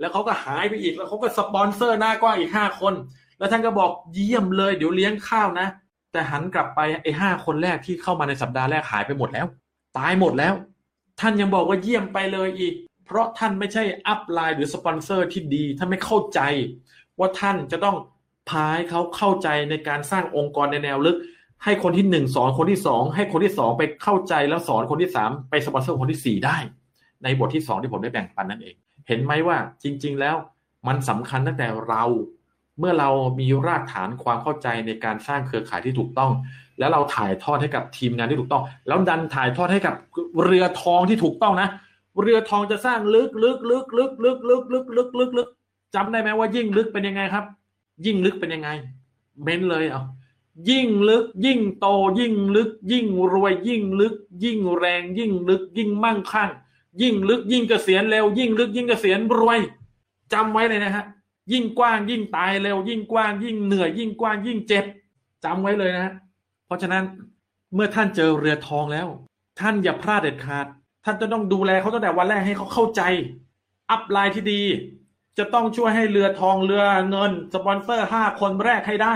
[0.00, 2.94] แล้วเขาก็หายไปอีกแล้วเขาก็สปอนเซอร์หน้ากว้างอีกห้าคน
[3.38, 5.66] แล้วท่านก็บอกเยี่ยมเลย เดี๋ยวเลี้ยงข้าวนะ
[6.12, 9.46] แต่หันกลับไปไอ้ห้าคนแรกที่เข้ามาในสัปดาห์แรกหายไปหมดแล้ว
[9.98, 10.54] ตายหมดแล้ว
[11.20, 12.74] ท่านยังบอกว่าเยี่ยมไปเลยอีก
[13.10, 16.40] เพราะท่านไม่ใช่ upline หรือสปอนเซอร์ที่ดี ท่านไม่เข้าใจ
[17.18, 17.96] ว่าท่านจะต้อง
[18.48, 21.16] พาให้เขาเข้าใจในการสร้างองค์กรในแนวลึก
[21.64, 26.56] ให้คนที่หนึ่งสอนคนที่สองให้คนที่สองไปเข้าใจแล้วสอนคนที่สามไปสปอนเซอร์คนที่สี่ได้
[27.24, 28.74] ในบทที่สองที่ผมได้แบ่งปันนั่นเอง
[29.08, 30.36] เห็นไหมว่าจริง ๆ แล้ว
[30.86, 32.04] มันสำคัญตั้งแต่เรา
[32.78, 36.32] เมื่อเรามีรากฐานความเข้าใจในการสร้างเครือข่ายที่ถูกต้อง
[36.78, 39.94] แล้วเราถ่ายทอดให้กับทีมงานที่ถูกต้อง แล้วดันถ่ายทอดให้กับ
[40.44, 41.68] เรือทองที่ถูกต้องนะ
[42.22, 45.48] เรือทองจะสร้างลึกลึกลึกลึกลึกลึกลึกลึกลึกลึก
[45.94, 47.44] จำได้ไหมว่ายิ่งลึกเป็นยังไงครับ
[48.04, 48.68] ยิ่งลึกเป็นยังไง
[49.42, 50.02] เม้นเลยเอา
[50.70, 51.86] ยิ่งลึก ยิ่งโต
[52.18, 54.14] ยิ่งลึก ยิ่งรวย ยิ่งลึก
[54.44, 56.50] ยิ่งแรง ยิ่งลึก ยิ่งมั่งคั่ง
[57.02, 59.58] ยิ่งลึก ยิ่งเกษียณเร็ว ยิ่งลึก ยิ่งเกษียณรวย
[60.32, 61.04] จำไว้เลยนะฮะ
[61.52, 64.84] ยิ่งกว้าง ยิ่งตายเร็ว ยิ่งกว้าง ยิ่งเหนื่อยยิ่งกว้าง ยิ่งเจ็บ
[65.44, 66.14] จำไว้เลยนะ
[66.66, 67.04] เพราะฉะนั้น
[67.74, 69.08] เมื่อท่านเจอเรือทองแล้ว
[69.60, 70.66] ท่านอย่าพลาดเด็ดขาด
[71.04, 73.02] ท่านจะต้องดูแลเขาตั้งแต่วันแรกให้เขาเข้าใจ
[73.90, 74.62] อัพไลน์ที่ดี
[75.38, 79.14] จะต้องช่วยให้เรือทองเรือเงิน สปอนเซอร์ห้าคนแรกให้ได้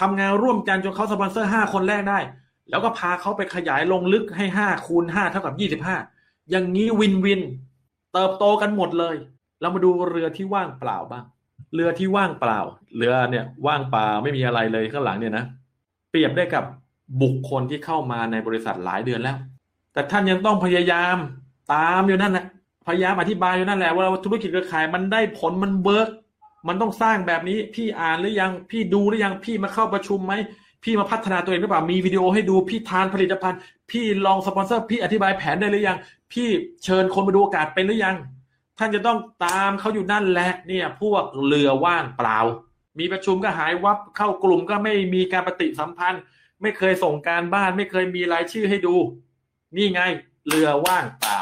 [0.00, 2.18] ทำงานร่วมกันจนเขาสปอนเซอร์ห้าคนแรกได้
[2.70, 5.96] แล้วก็พาเขาไปขยายลงลึกให้ห้าคูณห้าเท่ากับยี่สิบห้า
[6.50, 7.40] อย่างนี้วินวิน
[8.12, 9.14] เติบโตกันหมดเลย
[9.60, 11.24] เรามาดูเรือที่ว่างเปล่าบ้าง
[11.74, 12.60] เรือที่ว่างเปล่า
[12.96, 15.44] เรือเนี่ยว่างเปล่าไม่มีอะไรเลยข้างหลังเนี่ยนะ
[16.10, 16.64] เปรียบได้กับ
[17.22, 19.36] บุคคลที่เข้ามาในบริษัทหลายเดือนแล้ว
[19.98, 21.16] แต่ท่านยังต้องพยายาม
[21.72, 22.46] ตามอยู่นั่นแหละ
[22.86, 26.08] พยายามอธิบายอยู่นั่นแหละว่าธุรกิจเครือข่ายมันได้ผลมันเบิร์ก
[26.68, 30.34] มันต้องสร้างแบบนี้พี่อ่านหรือยังพี่ดูหรือยังพี่มาเข้าประชุมไหม
[30.84, 33.58] พี่มาพัฒนาตัวเองหรือเปล่ามีวิดีโอให้ดูพี่ทานผลิตภัณฑ์
[33.90, 35.98] พี่ลองสปอนเซอร์พี่อธิบายแผนได้หรือยัง
[36.32, 36.48] พี่
[36.84, 38.16] เชิญคนมาดูโอกาสเป็นหรือยัง
[38.78, 42.38] ท่านจะต้องตามเขาอยู่นั่นแหละเนี่ย พวกเรือว่างเปล่า
[42.98, 46.22] มีประชุมก็หายวับเข้ากลุ่มก็ไม่มีการปฏิสัมพันธ์
[46.62, 48.96] ไม่เคยส่งการบ้าน ไม่เคยมีรายชื่อให้ดู
[49.76, 50.02] นี่ไง
[50.48, 51.40] เรือว่างเปล่า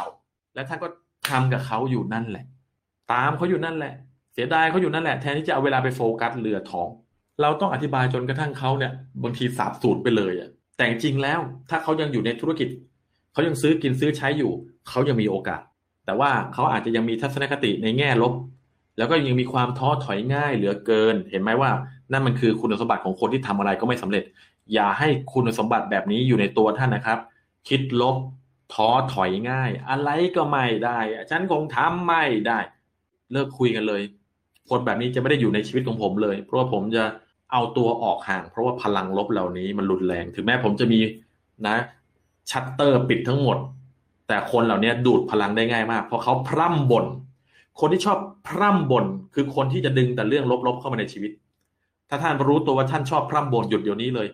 [0.55, 0.89] และท่านก็
[1.29, 2.45] ทำกับเขาอยู่นั่นแหละ
[3.13, 3.95] ตามเขาอยู่นั่นแหละ
[4.35, 6.89] เสียดายเขาอยู่นั่นแหละแทนที่จะเอาเวลาไปโฟกัสเรือทอง
[7.41, 12.69] เราต้องอธิบายจนกระทั่งเขาเนี่ยบางทีสาบสูญไปเลยอะแต่จริงแล้วถ้าเขายังอยู่ในธุรกิจ
[13.33, 14.53] เขายังซื้อกินซื้อใช้อยู่
[14.89, 15.61] เขายังมีโอกาส
[16.07, 18.33] แต่ว่าเขาอาจจะยังมีทัศนคติในแง่ลบ
[18.99, 21.71] แล้วก็ยังมีความท้อถอยง่ายเหลือเกิน เห็นไหมว่า
[22.13, 24.25] นั่นมันคือคุณสมบัติของคนที่ทำอะไรก็ไม่สำเร็จ
[24.75, 27.19] อย่าให้คุณสมบัติแบบนี้อยู่ในตัวท่านนะครับ
[27.69, 28.17] คิดลบ
[28.75, 30.99] ท้อถอยง่าย อะไรก็ไม่ได้
[31.31, 32.59] ฉันคงทำไม่ได้
[33.33, 34.03] เลิกคุยกันเลย
[34.69, 37.05] คนแบบนี้จะไม่ได้อยู่ในชีวิตของผมเลย เพราะว่าผมจะ
[37.53, 41.01] เอาตัวออกห่าง เพราะว่าพลังลบเหล่านี้มันรุนแรง ถึงแม้ผมจะมี
[41.69, 41.77] นะ
[42.51, 43.59] ชัตเตอร์ปิดทั้งหมด
[44.29, 47.07] แต่คนเหล่านี้ดูดพลังได้ง่ายมาก เพราะเขาพร่ำบ่น
[47.81, 51.33] คนที่ชอบพร่ำบ่นคือคนที่จะดึงแต่เรื่องลบๆเข้ามาในชีวิต
[52.09, 54.29] ถ้าท่านรู้ตัวว่าท่านชอบพร่ำบ่นหยุดเดี๋ยวนี้เลย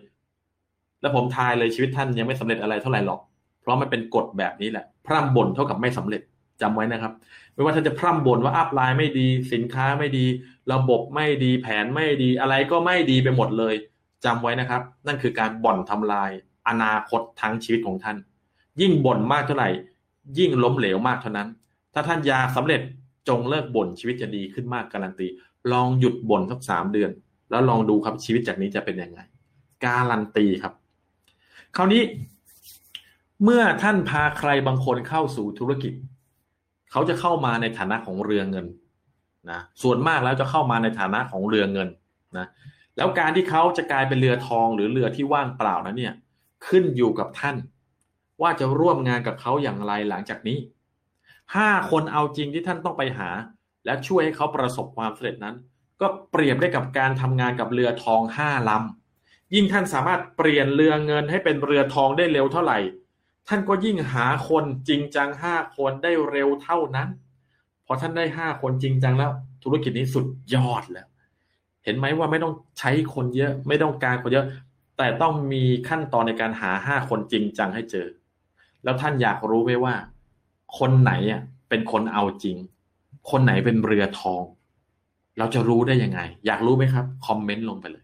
[1.03, 3.19] แล้วผมทายเลยชีวิตท่านยังไม่สำเร็จอะไรเท่าไหร่หรอก
[3.61, 6.21] เพราะมันเป็นกฎแบบนี้แหละ พร่ำบ่นเท่ากับไม่สำเร็จ
[6.61, 7.13] จำไว้นะครับ
[7.53, 10.25] ไม่ว่าท่านจะพร่ำบ่นว่าอัพไลน์ไม่ดี สินค้าไม่ดี
[10.73, 13.75] ระบบไม่ดี แผนไม่ดี อะไรก็ไม่ดีไปหมดเลย
[14.25, 16.31] จำไว้นะครับ นั่นคือการบ่นทำลาย
[16.67, 18.17] อนาคตทั้งชีวิตของท่าน
[18.81, 19.69] ยิ่งบ่นมากเท่าไหร่
[20.37, 21.47] ยิ่งล้มเหลวมากเท่านั้น
[21.93, 22.81] ถ้าท่านอยากสำเร็จ
[23.27, 25.27] จงเลิกบ่นชีวิตจะดีขึ้นมากการันตี
[25.71, 27.11] ลองหยุดบ่นสักสามเดือน
[27.49, 29.19] แล้วลองดูครับชีวิตจากนี้จะเป็นยังไง
[29.85, 30.73] การันตีครับ
[31.75, 32.03] คราวนี้
[33.43, 35.93] เมื่อท่านพาใครบางคนเข้าสู่ธุรกิจ
[36.91, 38.65] เขาจะเข้ามาในฐานะของเรือเงิน
[39.51, 41.89] นะส่วนมากแล้วจะเข้ามาในฐานะของเรือเงิน
[42.37, 42.47] นะ
[42.97, 46.13] แล้วการที่เขาจะกลายเป็นเรือทองหรือเรือที่ว่างเปล่านั้นเนี่ย
[46.67, 47.55] ขึ้นอยู่กับท่าน
[48.41, 50.57] ว่าจะร่วมงานกับเขาอย่างไรหลังจากนี้
[51.55, 53.29] ห้าคนเอาจริงที่ท่านต้องไปหา
[53.85, 55.55] และช่วยให้เขาประสบความสำเร็จนั้น
[56.01, 59.02] ก็เปรียบได้กับการทำงานกับเรือทองห้าลำ
[59.55, 62.77] ยิ่งท่านสามารถเปลี่ยนเรือเงินให้เป็นเรือทองได้เร็วเท่าไหร่
[63.47, 67.09] ท่านก็ยิ่งหาคนจริงจังห้าคนได้เร็วเท่านั้น
[67.85, 69.31] พอท่านได้ห้าคนจริงจังแล้ว
[69.63, 71.07] ธุรกิจนี้สุดยอดแล้ว
[71.83, 74.47] เห็นไหมว่าไม่ต้องใช้คนเยอะ ไม่ต้องการคนเยอะ
[74.97, 78.07] แต่ต้องมีขั้นตอนในการหาห้าคนจริงจังให้เจอ
[78.83, 79.95] แล้วท่านอยากรู้ไหมว่า
[80.79, 82.57] คนไหนอะเป็นคนเอาจริง
[83.29, 84.41] คนไหนเป็นเรือทอง
[85.37, 88.02] เราจะรู้ได้ยังไง อยากรู้ไหมครับ คอมเมนต์ลงไปเลย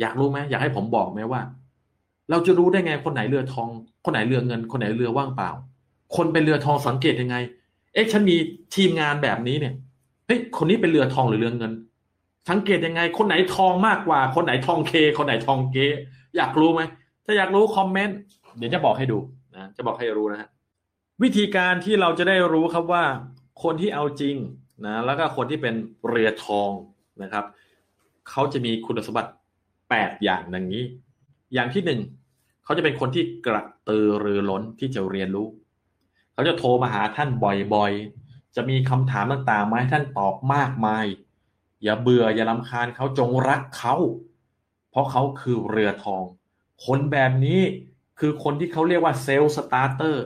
[0.00, 1.40] อยากรู้ไหมอยากให้ผมบอกไหมว่า
[2.30, 3.68] เราจะรู้ได้ไงคนไหนเรือทอง
[4.04, 5.50] คนไหนเรือเงิน คนไหนเรือว่างเปล่า
[6.16, 7.36] คนเป็นเรือทองสังเกตยังไง
[7.92, 8.36] เอ๊ะฉันมี
[8.74, 9.74] ทีมงานแบบนี้เนี่ย
[10.26, 11.72] เฮ้ยคนนี้เป็นเรือทองหรือเรือเงิน
[12.50, 15.76] สังเกตยังไง คนไหนทองมากกว่า คนไหนทองเค คนไหนทองเก
[16.36, 16.82] อยากรู้ไหม
[17.24, 18.16] ถ้าอยากรู้คอมเมนต์
[18.58, 19.18] เดี๋ยวจะบอกให้ดู
[19.54, 20.48] นะจะบอกให้รู้นะฮะ
[21.22, 23.04] วิธีการที่เราจะได้รู้ครับว่า
[23.62, 24.36] คนที่เอาจริง
[24.86, 25.74] นะแล้วก็คนที่เป็น
[26.08, 26.70] เรือทอง
[27.22, 27.44] นะครับ
[28.30, 29.30] เขาจะมีคุณสมบัติ
[29.90, 30.84] แปดอย่างดังนี้
[31.54, 32.00] อย่างที่หนึ่ง
[32.64, 35.48] เขาจะเป็นคนที่กระตือรือร้นที่จะเรียนรู้
[36.32, 37.28] เขาจะโทรมาหาท่าน
[37.74, 41.06] บ่อยๆ จะมีคำถามต่างๆมาให้ท่านตอบมากมาย
[41.82, 43.94] อย่าเบื่ออย่าลำคาญเขาจงรักเขา
[44.90, 46.24] เพราะเขาคือเรือทอง
[46.84, 47.60] คนแบบนี้
[48.18, 50.24] คือคนที่เขาเรียกว่า self-starter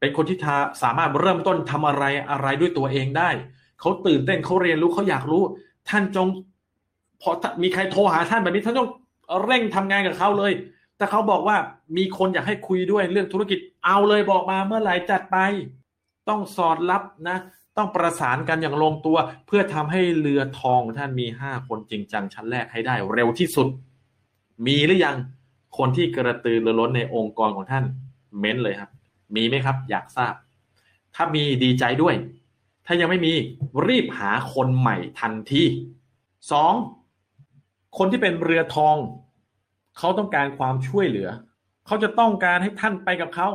[0.00, 0.38] เป็นคนที่
[0.82, 3.30] สามารถเริ่มต้นทำอะไรอะไรด้วยตัวเองได้
[3.80, 5.42] เขาตื่นเต้นเขาเรียนรู้เขาอยากรู้
[5.88, 6.28] ท่านจง
[7.22, 7.30] พอ
[7.62, 8.90] มีใครโทรหาท่านแบบนี้ท่านต้อง
[9.44, 10.52] เร่งทำงานกับเขาเลย
[10.96, 11.56] แต่เขาบอกว่า
[11.96, 15.36] มีคนอยากให้คุยด้วยเรื่องธุรกิจเอาเลยบอกมาเมื่อไหร่จัดไป
[16.28, 17.38] ต้องสอดรับนะ
[17.76, 23.68] ต้องประสานกันอย่างลงตัว เพื่อทำให้เรือทองท่านมีห้าคนจริงจังชั้นแรกให้ได้เร็วที่สุด
[24.66, 25.16] มีหรือยัง
[25.78, 27.84] คนที่กระตือรือร้นในองค์กรของท่าน
[28.38, 28.90] เม้นเลยครับ
[29.34, 30.34] มีไหมครับ อยากทราบ
[31.14, 32.14] ถ้ามีดีใจด้วย
[32.86, 33.32] ถ้ายังไม่มี
[33.86, 35.62] รีบหาคนใหม่ทันที
[36.52, 36.72] สอง
[37.98, 38.96] คนที่เป็นเรือทอง
[39.98, 41.28] เขาต้องการความช่วยเหลือ
[41.86, 43.48] เขาจะต้องการให้ท่านไปกับเขา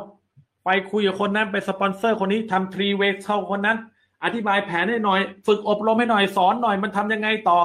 [0.65, 3.77] ไปคุยกับคนนั้นไปสปอนเซอร์คนนี้ทำทรีเวกเข้าคนนั้น
[4.23, 7.59] อธิบายแผนให้หน่อย ฝึกอบรมให้หน่อยสอนหน่อยมันทำยังไงต่อ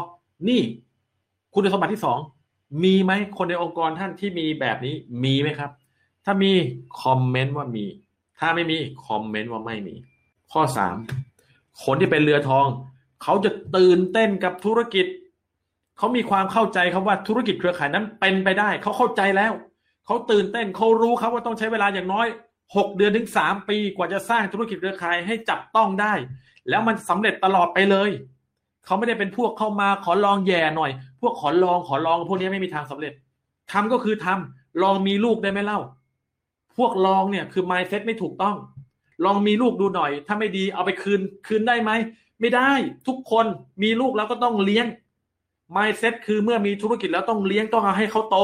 [0.49, 0.61] นี่
[1.55, 2.19] คุณสมบัติที่สอง
[2.85, 5.71] มีไหมคนในองค์กรท่านที่มีแบบนี้มีไหมครับ
[6.25, 6.53] ถ้ามี
[7.03, 7.85] คอมเมนต์ว่ามี
[8.39, 9.95] ถ้าไม่มีคอมเมนต์ว่าไม่มี
[10.53, 10.97] ข้อสาม
[11.85, 12.67] คนที่เป็นเรือทอง
[13.23, 15.07] เขาจะตื่นเต้นกับธุรกิจ
[15.99, 19.53] เขามีความเข้าใจครับว่าธุรกิจเครือข่ายนั้นเป็นไปได้ เขาเข้าใจแล้ว
[20.07, 22.27] เขาตื่นเต้นเขารู้ครับว่าต้องใช้เวลาอย่างน้อย
[22.77, 26.15] หกเดือนถึงสามปีกว่าจะสร้างธุรกิจเครือข่ายให้จับต้องได้
[26.69, 28.11] แล้วมันสำเร็จตลอดไปเลย
[28.85, 30.91] เขาไม่ได้เป็นพวกเข้ามาขอลองแย่หน่อย
[31.21, 33.13] พวกขอลองขอลองพวกนี้ไม่มีทางสำเร็จ
[33.73, 35.81] ทำก็คือทำลองมีลูกได้ไหมเล่า
[36.77, 38.57] พวกลองเนี่ยคือ mindset ไม่ถูกต้อง
[39.25, 41.91] ลองมีลูกดูหน่อย ถ้าไม่ดีเอาไปคืนคืนได้ไหม
[42.41, 42.71] ไม่ได้
[43.07, 43.47] ทุกคน
[43.83, 44.87] มีลูกแล้วก็ต้องเลี้ยง
[45.75, 48.37] mindset คือเมื่อมีธุรกิจแล้วต้องเลี้ยงต้องเอาให้เขาโต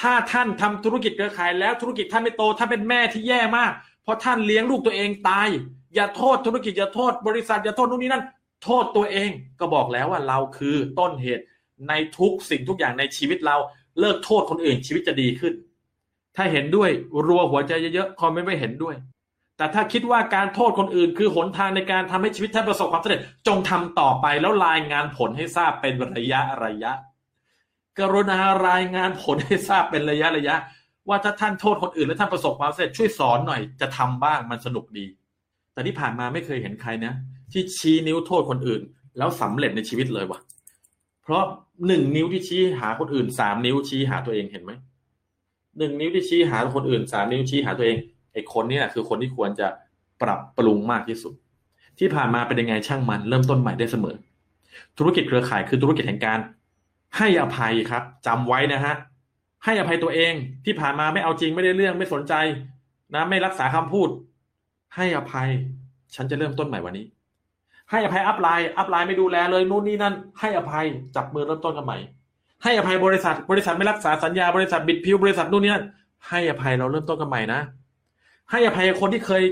[0.00, 3.72] ถ้าท่านทำธุรกิจเครือข่ายแล้วธุรกิจท่านไม่โตท่านเป็นแม่ที่แย่มาก
[4.02, 5.48] เพราะท่านเลี้ยงลูกตัวเองตาย
[5.94, 8.24] อย่าโทษธุรกิจอย่าโทษบริษัทอย่าโทษนู่นนี่นั่น
[8.64, 9.30] โทษตัวเอง
[9.60, 11.44] ก็บอกแล้วว่าเราคือต้นเหตุ
[11.88, 13.56] ในทุกสิ่งทุกอย่างในชีวิตเรา
[14.00, 15.54] เลิกโทษคนอื่นชีวิตจะดีขึ้น
[16.36, 16.90] ถ้าเห็นด้วย
[17.26, 18.94] รัวหัวใจเยอะๆคอมไม่ไม่เห็นด้วย
[19.62, 26.92] แต่ถ้าคิดว่าการโทษคนอื่น คือหนทางในการทำให้ชีวิตท่านประสบความสำเร็จ จงทำต่อไปแล้วรายงานผลให้ทราบเป็นระยะระยะ
[27.98, 28.38] กรุณา
[28.68, 30.56] รายงานผลให้ทราบเป็นระยะระยะ
[31.08, 35.06] ว่าถ้าท่านโทษคนอื่น แล้วท่านประสบความสำเร็จช่วยสอนหน่อยจะทำบ้างมันสนุกดี
[35.72, 37.12] แต่ที่ผ่านมาไม่เคยเห็นใครนะ
[37.52, 38.80] ที่ชี้นิ้วโทษคนอื่น
[39.18, 40.38] แล้วสำเร็จในชีวิตเลยวะ
[41.22, 41.42] เพราะ
[41.86, 44.72] หนึ่งนิ้วที่ชี้หาคนอื่นสามนิ้วชี้หาตัวเองเห็นไหม
[45.78, 47.98] หนึ่งนิ้วที่ชี้หาคนอื่นสามนิ้วชี้หาตัวเอง
[48.32, 49.68] ไอ้คนนี้คือคนที่ควรจะ
[50.22, 51.34] ปรับปรุงมากที่สุด
[51.98, 54.16] ที่ผ่านมาเป็นยังไงช่างมัน เริ่มต้นใหม่ได้เสมอ
[54.98, 56.38] ธุรกิจเครือข่ายคือธุรกิจแห่งการ
[57.18, 58.94] ให้อภัยครับจำไว้นะฮะ
[59.64, 60.32] ให้อภัยตัวเอง
[60.64, 62.34] ที่ผ่านมาไม่เอาจริงไม่ได้เรื่องไม่สนใจ
[63.14, 64.08] นะไม่รักษาคำพูด
[64.96, 65.48] ให้อภัย
[66.14, 67.06] ฉันจะเริ่มต้นใหม่วันนี้
[67.90, 71.98] ให้อภัยอัพไลน์อัพไลน์ไม่ดูแลเลยนู่นนี่นั่น ให้อภัยจับมือเริ่มต้นกันใหม่
[72.62, 75.84] ให้อภัยบริษัท บริษัทไม่รักษาสัญญาบริษัทบิดพิวบริษัทนู่นนี่นั่น
[76.28, 77.60] ให้อภัยเราเริ่มต้นกันใหม่นะ
[78.52, 79.42] ให้อภัยคนที่เคย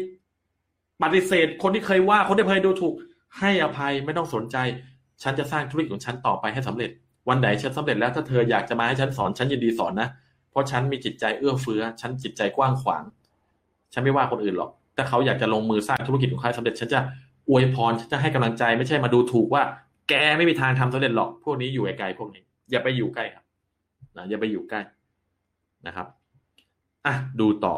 [1.03, 2.95] ปฏิเสธ คนที่เคยว่าคนที่เคยดูถูก
[3.39, 4.57] ให้อภัยไม่ต้องสนใจ
[5.23, 6.91] ฉันจะสร้างธุรกิจของฉันต่อไปให้สำเร็จ
[7.29, 10.09] วันไหนฉันสำเร็จแล้วถ้าเธออยากจะมาให้ฉันสอนฉันยินดีสอนนะ
[10.51, 13.03] เพราะฉันมีจิตใจเอื้อเฟื้อ ฉันจิตใจกว้างขวาง
[13.93, 17.01] ฉันไม่ว่าคนอื่นหรอกถ้าเขาอยากจะลงมือสร้างธุรกิจของเขาสำเร็จ ฉันจะ
[17.49, 19.63] อวยพรฉันจะให้กำลังใจไม่ใช่มาดูถูกว่า
[20.09, 23.45] แกไม่มีทางทำสำเร็จหรอกพวกนี้อยู่ไกลๆพวกนี้ อย่าไปอยู่ใกล้ครับ
[24.17, 24.81] นะอย่าไปอยู่ใกล้
[25.87, 26.07] นะครับ
[27.07, 27.75] อะดูต่อ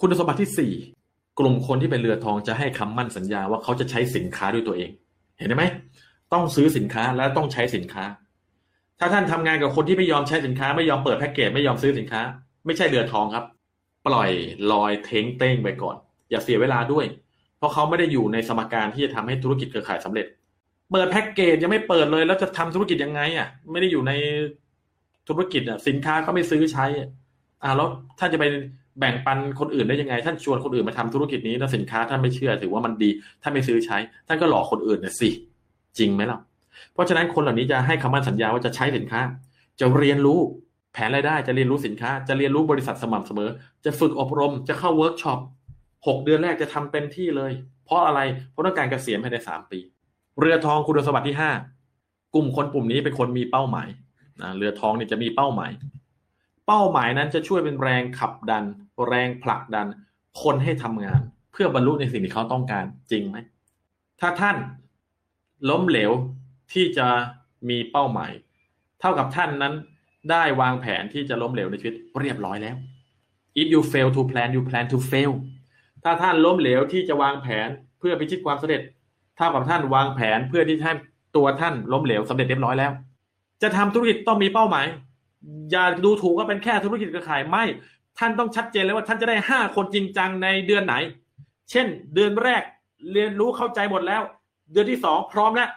[0.00, 0.72] คุณสมบัติที่สี่
[1.38, 4.90] กลุ่มคนที่เป็นเรือทองจะให้คำมั่นสัญญาว่าเขาจะใช้สินค้าด้วยตัวเอง
[5.38, 5.64] เห็นไหม
[6.32, 8.04] ต้องซื้อสินค้าและต้องใช้สินค้า
[8.98, 12.20] ถ้าท่านทำงานกับคนที่ไม่ยอมใช้สินค้า ไม่ยอมเปิดแพ็กเกจไม่ยอมซื้อสินค้า
[12.66, 13.44] ไม่ใช่เรือทองครับ
[14.06, 14.30] ปล่อย
[14.72, 15.96] ลอยเท้งเต้งไปก่อน
[16.30, 17.04] อย่าเสียเวลาด้วย
[17.58, 20.26] เพราะเขาไม่ได้อยู่ในสมการที่จะทำให้ธุรกิจเครือข่ายสำเร็จ
[20.90, 24.12] เปิดแพ็กเกจยังไม่เปิดเลยแล้วจะทำธุรกิจยังไงอะ ไม่ได้อยู่ใน
[25.28, 26.84] ธุรกิจอะสินค้าก็ไม่ซื้อใช้
[27.62, 27.88] อ่าแล้ว
[28.18, 28.44] ท่านจะไป
[28.98, 33.10] แบ่งปันคนอื่นได้ยังไง ท่านชวนคนอื่นมาทำธุรกิจนี้แล้วสินค้าท่านไม่เชื่อถือว่ามันดี
[33.42, 35.28] ท่านไม่ซื้อใช้ ท่านก็หลอกคนอื่นนะสิ
[35.98, 36.38] จริงไหมล่ะ
[36.92, 39.20] เพราะฉะนั้นคนเหล่านี้จะให้คำมั่นสัญญาว่าจะใช้สินค้า
[39.80, 40.40] จะเรียนรู้
[40.92, 43.50] แผนรายได้จะเรียนรู้สินค้า จะเรียนรู้บริษัทสม่ำเสมอ
[43.84, 45.38] จะฝึกอบรมจะเข้าเวิร์กช็อป
[46.06, 47.52] หกเดือนแรกจะทำเต็มที่เลย
[47.84, 48.20] เพราะอะไร
[48.50, 49.78] เพราะต้องการเกษียณภายในสามปี
[50.40, 51.50] เรือทองคุณสมบัติที่ห้า
[52.34, 53.88] กลุ่มคนกลุ่มนี้เป็นคนมีเป้าหมาย
[54.42, 55.70] นะเรือทองนี่จะมีเป้าหมาย
[56.66, 58.64] เป้าหมายนั้นจะช่วยเป็นแรงขับดัน
[59.08, 59.86] แรงผลักดัน
[60.42, 61.20] คนให้ทำงาน
[61.52, 63.36] เพื่อบรรลุในสิ่งที่เขาต้องการจริงไหม
[64.20, 64.56] ถ้าท่าน
[65.70, 66.12] ล้มเหลว
[66.72, 67.06] ที่จะ
[67.68, 68.32] มีเป้าหมาย
[69.00, 69.74] เท่ากับท่านนั้น
[70.30, 72.76] ได้วางแผนที่จะล้มเหลวในชีวิตเรียบร้อยแล้ว
[73.60, 75.32] if you fail to plan you plan to fail
[76.04, 78.82] ถ้าท่านล้มเหลวที่จะวางแผนเพื่อพิชิตความสำเร็จ
[79.36, 80.96] เท่ากับท่านวางแผนเพื่อที่ท่าน
[81.36, 82.92] ตัวท่านล้มเหลวสำเร็จเรียบร้อยแล้ว
[83.62, 84.86] จะทำธุรกิจต้องมีเป้าหมาย
[85.70, 87.64] อย่าดูถูกว่าเป็นแค่ธุรกิจเครือข่ายไม่
[88.18, 90.94] ท่านต้องชัดเจนเลยว่าท่านจะได้ห้าคนจริงจังในเดือนไหน
[91.70, 92.62] เช่น เดือนแรก
[93.12, 94.22] เรียนรู้เข้าใจหมดแล้ว
[94.72, 95.68] เดือนที่สองพร้อมแล้ว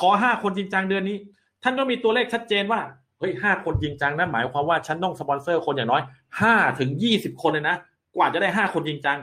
[0.00, 1.16] ขอห้าคนจริงจังเดือนนี้
[1.62, 2.80] ท่านก็มีตัวเลขชัดเจนว่า
[3.18, 6.02] เฮ้ยห้าคนจริงจังนะหมายความว่าฉันต้องสปอนเซอร์คนอย่างน้อย
[6.40, 7.76] ห้าถึงยี่สิบคนเลยนะ
[8.16, 9.18] กว่าจะได้ห้าคนจริงจัง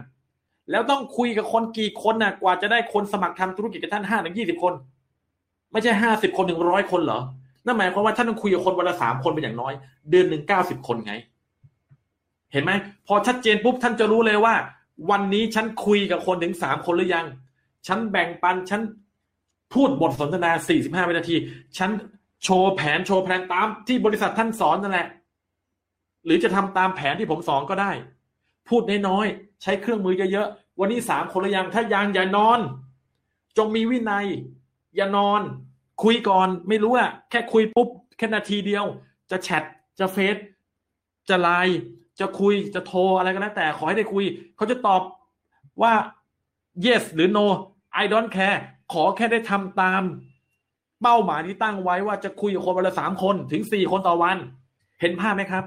[0.72, 4.74] แล้วต้องคุยกับคนกี่คนนะ่ะกว่าจะได้คนสมัครทำธุรกิจกับท่านห้าถึงยี่สิบคน
[5.72, 7.20] ไม่ใช่ห้าสิบคนถึงร้อยคนเหรอ
[7.66, 9.74] นั่นหมายความว่าท่านต้องคุยกับคนวันละสามคนเป็นอย่างน้อย
[10.10, 11.14] เดือนหนึ่งเก้าสิบคนไง
[12.52, 12.72] เห็นไหม
[13.08, 14.56] พอชัดเจนปุ๊บท่านจะรู้เลยว่า
[15.10, 17.26] วันนี้ฉันคุยกับคนถึงสามคนหรือยัง
[17.88, 18.82] ฉันแบ่งปันฉัน
[19.74, 21.36] พูดบทสนทนาสี่สิบห้าวินาที
[21.78, 21.90] ฉัน
[22.44, 25.08] โชว์แผนโชว์แผนตามที่บริษัทท่านสอนนั่นแหละ
[26.26, 27.92] หรือจะทำตามแผนที่ผมสอนก็ได้
[28.70, 32.60] พูดน้อยๆใช้เครื่องมือเยอะๆวันนี้สามคนหรือยังถ้ายังอย่านอน
[33.58, 34.26] จงมีวินัย
[34.96, 35.42] อย่านอน
[36.04, 37.88] คุยก่อนไม่รู้อะแค่คุยปุ๊บ
[38.18, 38.86] แค่นาทีเดียว
[39.32, 39.64] จะแชท
[40.00, 40.38] จะเฟซ
[41.30, 41.80] จะไลน์
[42.20, 44.26] จะคุยจะโทรอะไรก็แล้วแต่ขอให้ได้คุย
[44.56, 45.02] เขาจะตอบ
[45.82, 45.94] ว่า
[46.86, 47.46] yes หรือ no
[48.02, 48.60] I don't care
[48.94, 50.02] ขอแค่ได้ทำตาม
[51.02, 54.38] เป้าหมายที่ตั้งไว้ว่าจะคุยกับคนวันละสามคนถึงสี่คนต่อวัน
[55.02, 55.64] เห็นภาพไหมครับ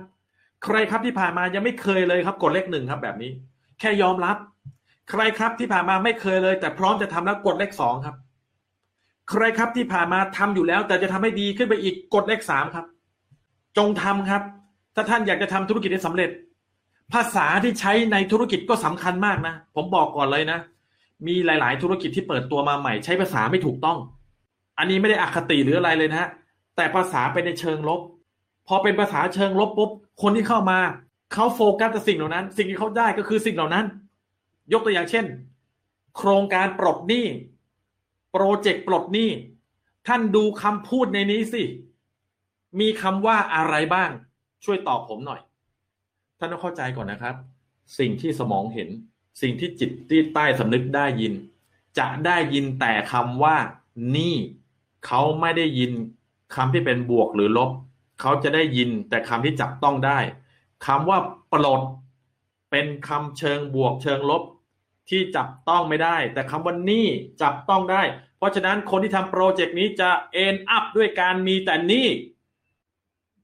[0.64, 3.30] ใครครับที่ผ่านมายังไม่เคยเลยครับกดเลขหนึ่งครับแบบนี้
[3.80, 4.36] แค่ยอมรับ
[5.10, 8.16] ใครครับที่ผ่านมาไม่เคยเลย แต่พร้อมจะทำแล้วกดเลขสองครับ
[9.30, 12.86] ใครครับที่ผ่านมาทำอยู่แล้ว แต่จะทำให้ดีขึ้นไปอีกกดเลขสามครับ
[13.76, 14.42] จงทำครับ
[14.94, 16.30] ถ้าท่านอยากจะทำธุรกิจให้สำเร็จ
[17.12, 20.58] ภาษาที่ใช้ในธุรกิจก็สำคัญมากนะ ผมบอกก่อนเลยนะ
[21.26, 23.98] มีหลาย ๆ ธุรกิจที่เปิดตัวมาใหม่ ใช้ภาษาไม่ถูกต้อง
[24.78, 26.28] อันนี้ไม่ได้อคติหรืออะไรเลยนะฮะ
[26.76, 28.00] แต่ภาษาเป็นในเชิงลบ
[28.68, 29.90] พอเป็นภาษาเชิงลบปุ๊บ
[30.22, 30.78] คนที่เข้ามา
[31.32, 33.84] เขาโฟกัสแต่สิ่งเหล่านั้น สิ่งที่เขาได้ก็คือสิ่งเหล่านั้น
[34.72, 35.24] ยกตัวอย่างเช่น
[36.16, 37.26] โครงการปลดหนี้
[38.39, 39.30] โปรเจกต์ปลดหนี้
[40.07, 41.62] ท่านดูคำพูดในนี้สิ
[42.80, 44.11] มีคำว่าอะไรบ้าง
[44.64, 45.41] ช่วยตอบผมหน่อย
[46.39, 47.34] ท่านต้องเข้าใจก่อนนะครับ
[47.99, 48.89] สิ่งที่สมองเห็น
[49.43, 51.32] สิ่งที่จิตที่ใต้สำนึกได้ยิน
[51.99, 53.57] จะได้ยินแต่คำว่า
[54.16, 54.34] นี่
[55.07, 55.93] เขาไม่ได้ยิน
[56.55, 57.70] คำที่เป็นบวกหรือลบ
[58.20, 60.18] เขาจะได้ยินแต่คำที่จับต้องได้
[60.87, 61.18] คำว่า
[61.53, 61.82] ปลด
[62.70, 64.43] เป็นคำเชิงบวกเชิงลบ
[65.09, 67.07] ที่จับต้องไม่ได้ แต่คำว่านี่
[67.43, 68.03] จับต้องได้
[68.39, 72.09] เพราะฉะนั้นคนที่ทำโปรเจกต์นี้จะเอ็นอัพด้วยการมีแต่นี่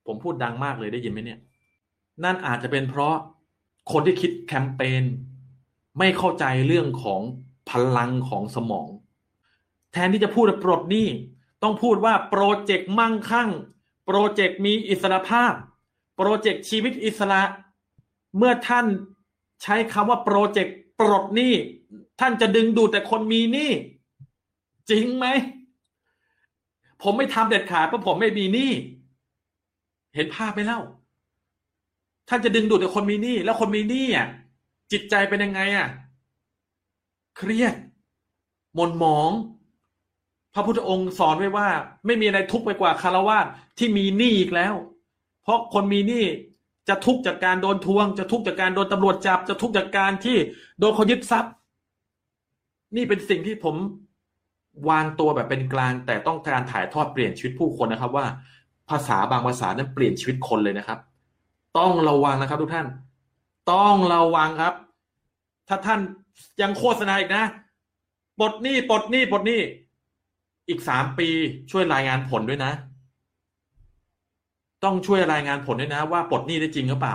[0.06, 1.40] ผมพูดดังมากเลยได้ยินไหมเนี่ย
[2.24, 3.14] นั่นอาจจะเป็นเพราะ
[3.92, 5.04] คนที่คิดแคมเปญ
[5.98, 7.20] ไม่เข้าใจเรื่องของ
[7.70, 8.88] พลังของสมอง
[9.92, 11.08] แทนที่จะพูดปลดหนี้
[11.62, 13.50] ต้องพูดว่าโปรเจกต์มั่งคั่ง
[14.06, 15.52] โปรเจกต์มีอิสระภาพ
[16.16, 17.42] โปรเจกต์ชีวิตอิสระ
[18.36, 18.86] เมื่อท่าน
[19.62, 21.54] ใช้คำว่าโปรเจกต์ปลดหนี้
[22.20, 23.70] ท่านจะดึงดูดแต่คนมีหนี้
[24.90, 25.26] จริงไหม
[27.02, 28.72] ผมไม่ทำเด็ดขาดเพราะผมไม่มีหนี้
[30.14, 30.80] เห็นภาพไหมเล่า
[32.28, 34.28] ท่านจะดึงดูดแต่คนมีหนี้แล้วคนมีหนี้อะ
[34.92, 35.88] จิตใจเป็นยังไงอะ
[37.36, 37.74] เครียด
[38.74, 39.30] หม่นหมอง
[40.54, 41.68] พระพุทธองค์สอนไว้ว่า
[42.06, 43.38] ไม่มีอะไรทุกข์ไปกว่าคารวะ
[43.78, 44.74] ที่มีหนี้อีกแล้ว
[45.42, 46.24] เพราะคนมีหนี้
[46.88, 50.36] จะทุกข์จากการโดนทวง จะทุกข์จากการโดนตำรวจจับ จะทุกข์จากการที่
[50.78, 51.52] โดนเขายึดทรัพย์
[52.96, 53.76] นี่เป็นสิ่งที่ผม
[54.88, 58.26] วางตัวแบบเป็นกลาง แต่ต้องการถ่ายทอดเปลี่ยนชีวิตผู้คนนะครับ ว่า
[58.90, 60.98] ภาษาบางภาษานั้นเปลี่ยนชีวิตคนเลยนะครับ
[61.78, 62.86] ต้องระวังนะครับ ทุกท่าน
[63.72, 64.74] ต้องระวังครับ
[65.68, 66.00] ถ้าท่าน
[66.62, 67.44] ยังโฆษณาอีกนะ
[68.38, 69.60] ปลดหนี้ปลดหนี้ปลดหนี้
[70.68, 71.28] อีกสามปี
[71.70, 72.72] ช่วยรายงานผลด้วยนะ
[74.84, 77.14] ต้องช่วยรายงานผลด้วยนะ ว่าปลดหนี้ได้จริงหรือเปล่า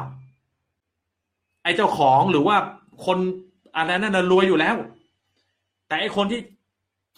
[1.63, 2.57] ไอ้เจ้าของหรือว่า
[3.05, 3.17] คน
[3.75, 4.75] อะไรนั่นนะรวยอยู่แล้ว
[5.87, 6.39] แต่ไอ้คนที่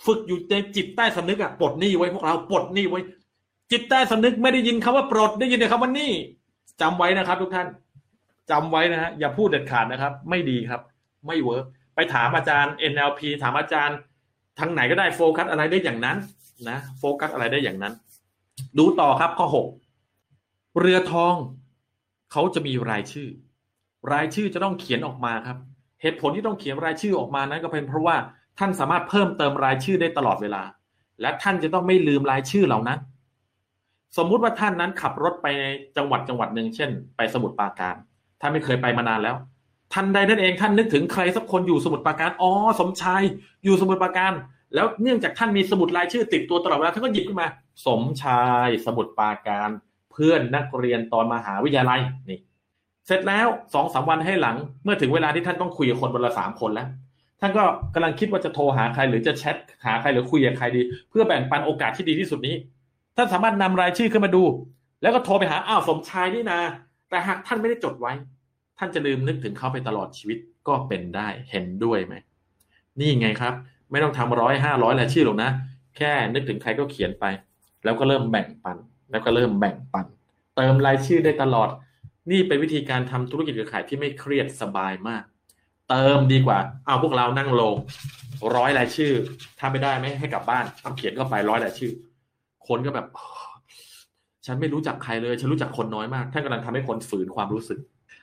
[0.06, 3.00] ฝึกอยู่ในจิตใต้สำนึกอะปลดหนี้ไว้พวกเราปลดหนี้ไว้
[3.72, 6.12] จิตใต้สำนึกไม่ได้ยินคำว่าปลดได้ยินแต่คำว่าหนี้
[6.82, 7.68] จำไว้นะครับ ทุกท่าน
[8.52, 10.82] จำไว้นะฮะอย่าพูดเด็ดขาดนะครับ ไม่ดีครับ
[11.28, 13.98] ไม่ work ไปถามอาจารย์ NLP ถามอาจารย์
[14.60, 16.18] ทางไหนก็ได้โฟกัสอะไรได้อย่างนั้น
[16.70, 17.94] นะโฟกัสอะไรได้อย่างนั้น
[18.78, 19.68] ดูต่อครับข้อหก
[20.80, 21.36] เรือทอง
[22.32, 23.28] เขาจะมีรายชื่อ
[24.12, 25.58] รายชื่อจะต้องเขียนออกมาครับ
[26.02, 28.16] เหตุผลที่ต้องเขียนรายชื่อออกมานั้นก็เป็นเพราะว่า
[28.60, 30.64] ท่านสามารถเพิ่มเติมรายชื่อได้ตลอดเวลา
[31.22, 33.00] และท่านจะต้องไม่ลืมรายชื่อเหล่านั้น
[34.18, 35.48] สมมุติว่าท่านนั้นขับรถไป
[35.98, 37.96] จังหวัดจังหวัดหนึ่งเช่น ไปสมุทรปราการ
[38.42, 39.36] ท่านไม่เคยไปมานานแล้ว
[39.94, 43.22] ทันใดนั่นเองท่านนึกถึงใครสักคนอยู่สมุดปราการอ๋อสมชาย
[43.64, 44.34] อยู่สมุดปราการ
[44.76, 47.48] แล้วเนื่องจากท่านมีสมุดรายชื่อติดตัวตลอดเวลาท่านก็หยิบขึ้นมา
[47.86, 49.70] สมชายสมุดปราการ
[50.12, 52.40] เพื่อนนักเรียนตอนมหาวิทยาลัยนี่
[53.08, 56.88] เสร็จแล้วสองสามวันให้หลัง เมื่อถึงเวลาที่ท่านต้องคุยกับคนวันละสามคนแล้ว
[57.42, 57.64] ท่านก็
[57.94, 62.56] กำลังคิดว่าจะโทรหาใคร หรือจะแชทหาใครหรือคุยกับใครดี เพื่อแบ่งปันโอกาสที่ดีที่สุดนี้
[63.18, 64.44] ท่านสามารถนำรายชื่อขึ้นมาดู
[65.02, 66.60] แล้วก็โทรไปหาอ้าวสมชายนี่นา
[67.10, 68.14] แต่หากท่านไม่ได้จดไว้
[68.78, 70.38] ท่านจะลืมนึกถึงเขาไปตลอดชีวิต
[70.68, 72.14] ก็เป็นได้เห็นด้วยไหม
[73.00, 73.54] นี่ไงครับ
[73.92, 75.50] ไม่ต้องทำร้อยห้าร้อยรายชื่อหรอกนะ
[75.98, 77.26] แค่นึกถึงใครก็เขียนไป
[77.84, 78.78] แล้วก็เริ่มแบ่งปัน
[79.12, 80.06] แล้วก็เริ่มแบ่งปัน
[80.56, 81.70] เติมรายชื่อได้ตลอด
[82.32, 85.24] นี่เป็นวิธีการทำธุรกิจเครือข่ายที่ไม่เครียดสบายมาก
[85.90, 87.76] เติมดีกว่า เอาพวกเรานั่งลง
[88.56, 89.12] ร้อยรายชื่อ
[89.60, 91.92] ทำไม่ได้ไหมให้กลับบ้านต้องเขียนเข้าไปร้อยรายชื่อ
[92.68, 93.08] คนก็แบบ
[94.46, 97.80] ฉันไม่รู้จักใครเลย ฉันรู้จักคนน้อยมาก ท่านกำลังทำให้คนฝืนความรู้สึก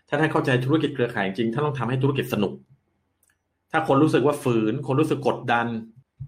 [0.09, 2.53] ถ้าท่านเข้าใจธุรกิจเครือข่ายจริง ท่านต้องทำให้ธุรกิจสนุก
[3.73, 5.67] ถ้าคนรู้สึกว่าฝืน คนรู้สึกกดดัน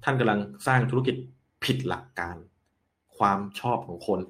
[0.05, 1.15] ท่านกำลังสร้างธุรกิจ
[1.65, 2.37] ผิดหลักการ
[3.19, 4.21] ความชอบของคน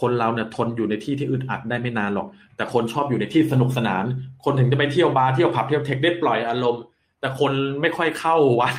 [0.00, 2.26] คนเราเนี่ยทนอยู่ในที่ที่อึดอัดได้ไม่นานหรอก
[2.56, 4.04] แต่คนชอบอยู่ในที่สนุกสนาน
[4.44, 6.82] คนถึงจะไปเที่ยวบาร์เที่ยวผับเที่ยวเทคได้ปล่อยอารมณ์
[7.20, 8.74] แต่คนไม่ค่อยเข้าวัด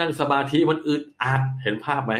[0.00, 2.14] นั่งสมาธิมันอึดอัดเห็นภาพไหม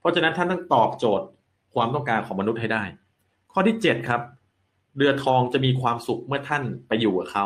[0.00, 1.26] เพราะฉะนั้นท่านต้องตอบโจทย์
[1.74, 2.82] ความต้องการของมนุษย์ให้ได้
[3.52, 4.20] ข้อที่เจ็ดครับ
[4.96, 7.44] เรือทองจะมีความสุขเมื่อท่านไปอยู่กับเขา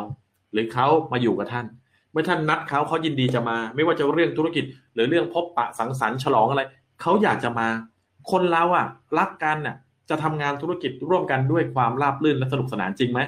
[0.53, 1.67] หรือเขามาอยู่กับท่าน
[2.13, 4.65] เมื่อท่านนัดเขาเขายินดีจะมา ไม่ว่าจะเรื่องธุรกิจ
[4.95, 6.63] หรือเรื่องพบปะสังสรรค์ฉลองอะไร
[7.03, 7.69] เขาอยากจะมา
[8.31, 8.87] คนเราอะ
[9.19, 9.77] รักกันน่ะ
[10.11, 13.21] จะทำงานธุรกิจร่วมกันด้วยความราบรื่นและสนุกสนานจริงไหม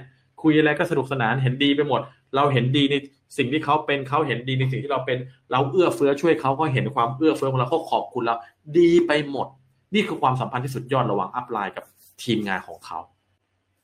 [0.42, 2.00] คุยอะไรก็สนุกสนานเห็นดีไปหมด
[2.36, 2.94] เราเห็นดีใน
[3.36, 5.18] สิ่งที่เขาเป็นเขาเห็นดีในสิ่งที่เราเป็น
[5.52, 8.36] เราเอื้อเฟื้อช่วยเขาก็เห็นความเอื้อเฟื้อของเราเขาขอบคุณเรา
[8.78, 9.46] ดีไปหมด
[9.94, 11.84] นี่คือความสัมพันธ์ที่สุดยอดระหว่างอัพไลน์กับ
[12.22, 12.98] ทีมงานของเขา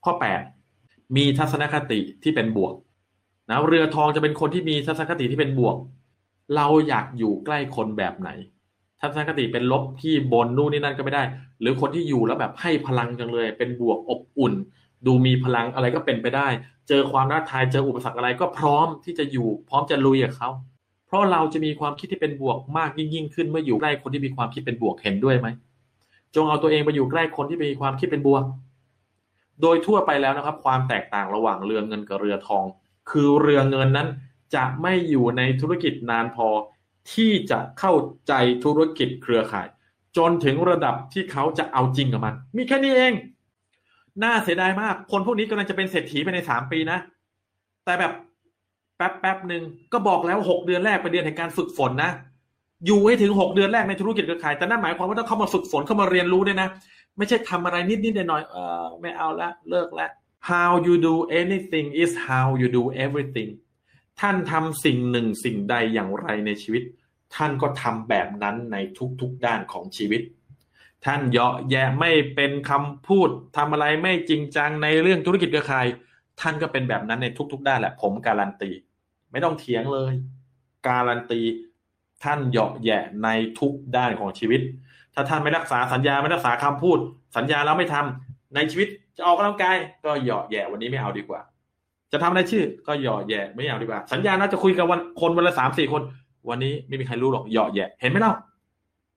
[0.05, 0.13] ข้อ
[0.65, 2.75] 8 มีทัศนคติที่เป็นบวก
[3.51, 5.77] นะเรือทองจะเป็นคนที่มีทัศนคติที่เป็นบวก
[6.57, 8.31] เราอยากอยู่ใกล้คนแบบไหน
[9.05, 11.23] ทัศนคติเป็นลบที่บนนู่นนี่นั่นก็ไม่ได้
[11.61, 14.53] หรือคนที่อยู่แล้วแบบให้พลังจังเลย เป็นบวกอบอุ่น
[15.07, 16.49] ดูมีพลังอะไรก็เป็นไปได้
[16.89, 20.49] เจอความท้าทายเจออุปสรรคอะไรก็พร้อมที่จะอยู่ พร้อมจะลุยกับเขา
[21.07, 25.49] เพราะเราจะมีความคิดที่เป็นบวกมากยิ่งยิ่งขึ้นเมื่ออยู่ใกล้คนที่มีความคิดเป็นบวกเห็นด้วยไหม
[26.35, 28.43] จงเอาตัวเองไปอยู่ใกล้คนที่มีความคิดเป็นบวก
[29.63, 32.65] โดยทั่วไปแล้วนะครับ ความแตกต่างระหว่างเรือเงินกับเรือทอง
[33.11, 34.09] คือเรือเงินนั้น
[34.55, 36.47] จะไม่อยู่ในธุรกิจนานพอ
[37.13, 37.95] ที่จะเข้า
[38.29, 38.33] ใจ
[38.65, 39.69] ธุรกิจเครือข่าย
[40.17, 43.13] จนถึงระดับที่เขาจะเอาจริงกับมัน มีแค่นี้เอง
[44.23, 46.99] น่าเสียดายมาก คนพวกนี้กำลังจะเป็นเศรษฐีไปในสามปีนะ
[47.85, 48.13] แต่แบบ
[48.97, 52.11] แป๊บแป๊บหนึ่งก็บอกแล้วหกเดือนแรกเป็นเดือนแห่งการฝึกฝนนะ
[52.87, 56.69] อยู่ให้ถึงหกเดือนแรกในธุรกิจเครือข่าย แต่นั่นหมายความว่าต้องเข้ามาฝึกฝนเข้ามาเรียนรู้ด้วยนะ
[57.19, 60.09] ไม่ใช่ทำอะไรนิดนิดหน่อยเออไม่เอาละเลิกละ
[60.51, 63.51] how you do anything is how you do everything
[64.21, 66.83] ท่านทำสิ่งหนึ่งสิ่งใดอย่างไรในชีวิต
[67.37, 68.77] ท่านก็ทำแบบนั้นใน
[69.21, 70.23] ทุกๆด้านของชีวิต
[71.05, 75.87] ท่านเยาะแยะไม่เป็นคำพูดทำอะไรไม่จริงจังในเรื่องธุรกิจเครือข่าย
[76.41, 78.71] ท่านก็เป็นแบบนั้นในทุก ๆ ด้านแหละ ผมการันตี
[79.33, 80.13] ไม่ต้องเถียงเลย
[80.89, 81.41] การันตี
[82.25, 84.61] ท่านเหยาะแยะในทุกด้านของชีวิต
[85.15, 86.99] ถ้าท่านไม่รักษาสัญญาไม่รักษาคำพูด
[87.37, 91.41] สัญญาแล้วไม่ทำในชีวิตจะออกกำลังกายก็เหยาะแยะวันนี้ไม่เอาดีกว่า
[92.15, 96.03] จะทำอะไรชื่อ ก็หยาะแยะไม่เอาดีกว่า สัญญาน่าจะคุยกับวันคนวันละสามสี่คน
[96.49, 98.33] วันนี้ไม่มีใครรู้หรอกหยาะแยะเห็นไหมเล่า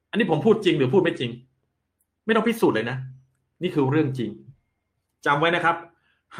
[0.10, 1.32] อันนี้ผมพูดจริงหรือพูดไม่จริง
[2.26, 2.98] ไม่ต้องพิสูจน์เลยนะ
[3.62, 4.30] นี่คือเรื่องจริง
[5.26, 5.76] จำไว้นะครับ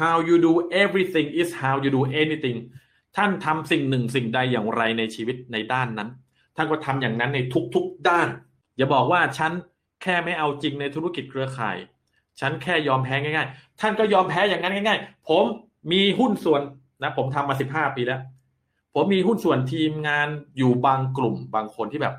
[0.00, 0.52] how you do
[0.82, 2.58] everything is how you do anything
[3.16, 6.08] ท่านทำสิ่งหนึ่งสิ่งใดอย่างไรในชีวิตในด้านนั้น
[6.56, 7.38] ท่านก็ทำอย่างนั้นใน
[7.74, 8.28] ทุกๆด้าน
[8.76, 9.52] อย่าบอกว่าฉัน
[10.02, 11.76] แค่ไม่เอาจริงในธุรกิจเครือข่าย
[12.40, 15.44] ฉันแค่ยอมแพ้ง่าย ๆ ท่านก็ยอมแพ้อย่างนั้นง่าย ๆ ผม
[15.92, 16.62] มีหุ้นส่วน
[17.02, 18.20] นะผมทำมาสิบห้าปีแล้ว
[18.94, 22.14] ผมมีหุ้นส่วนทีมงานอยู่บางกลุ่มบางคนที่แบบ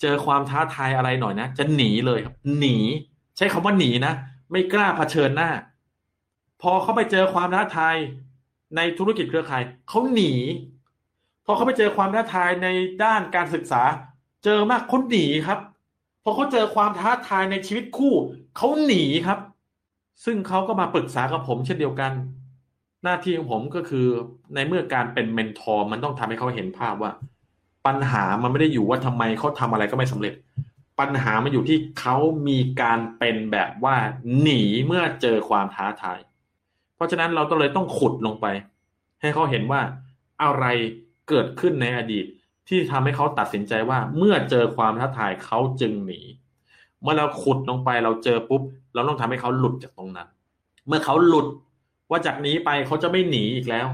[0.00, 2.76] เจอความท้าทายอะไรหน่อยนะ จะหนีเลยครับ หนี
[3.36, 4.12] ใช้คำว่าหนีนะ
[4.50, 5.50] ไม่กล้าเผชิญหน้า
[6.62, 7.96] พอเขาไปเจอความท้าทาย
[8.76, 10.32] ในธุรกิจเครือข่ายเขาหนี
[11.44, 12.68] พอเขาไปเจอความท้าทายใน
[13.04, 13.82] ด้านการศึกษา
[14.44, 15.58] เจอมากเขาหนีครับ
[16.24, 18.14] พอเขาเจอความท้าทายในชีวิตคู่
[18.56, 19.38] เขาหนีครับ
[20.24, 22.12] ซึ่งเขาก็มาปรึกษากับผมเช่นเดียวกัน
[23.04, 24.06] หน้าที่ของผมก็คือ
[24.54, 27.12] ในเมื่อการเป็น mentor มันต้องทำให้เขาเห็นภาพว่า
[27.86, 30.34] ปัญหามันไม่ได้อยู่ว่าทำไมเขาทำอะไรก็ไม่สำเร็จ
[31.00, 32.16] ปัญหามันอยู่ที่เขา
[32.48, 33.96] มีการเป็นแบบว่า
[34.40, 36.18] หนีเมื่อเจอความท้าทาย
[36.96, 38.46] เพราะฉะนั้นเราก็เลยต้องขุดลงไป
[39.20, 39.80] ให้เขาเห็นว่า
[40.42, 40.64] อะไร
[41.28, 42.26] เกิดขึ้นในอดีต
[42.68, 46.20] ที่ทำให้เขาตัดสินใจว่าเมื่อเจอความท้าทายเขาจึงหนี
[47.02, 48.62] เมื่อเราขุดลงไปเราเจอปุ๊บ
[48.94, 50.28] เราต้องทำให้เขาหลุดจากตรงนั้น
[50.86, 51.46] เมื่อเขาหลุด
[52.12, 53.86] ว่าจากนี้ไปเขาจะไม่หนีอีกแล้ว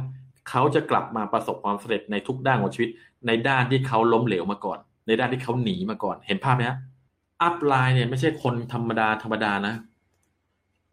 [0.49, 2.91] เขาจะกลับมาประสบความสำเร็จในทุกด้านของชีวิต
[3.27, 6.79] ในด้านที่เขาล้มเหลวมาก่อน ในด้านที่เขาหนีมาก่อน เห็นภาพไหมฮะ
[7.43, 9.75] upline เนี่ยไม่ใช่คนธรรมดาธรรมดานะ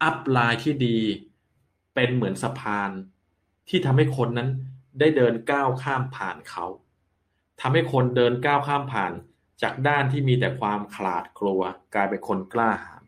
[0.02, 0.98] upline ที่ดี
[1.94, 2.90] เป็นเหมือนสะพาน
[3.68, 4.48] ที่ทำให้คนนั้น
[5.00, 6.64] ได้เดินก้าวข้ามผ่านเขา
[7.60, 9.12] ทำให้คนเดินก้าวข้ามผ่าน
[9.62, 11.60] จากด้านที่มีแต่ความขลาดกลัว
[11.94, 13.02] กลายเป็นคนกล้าหาญ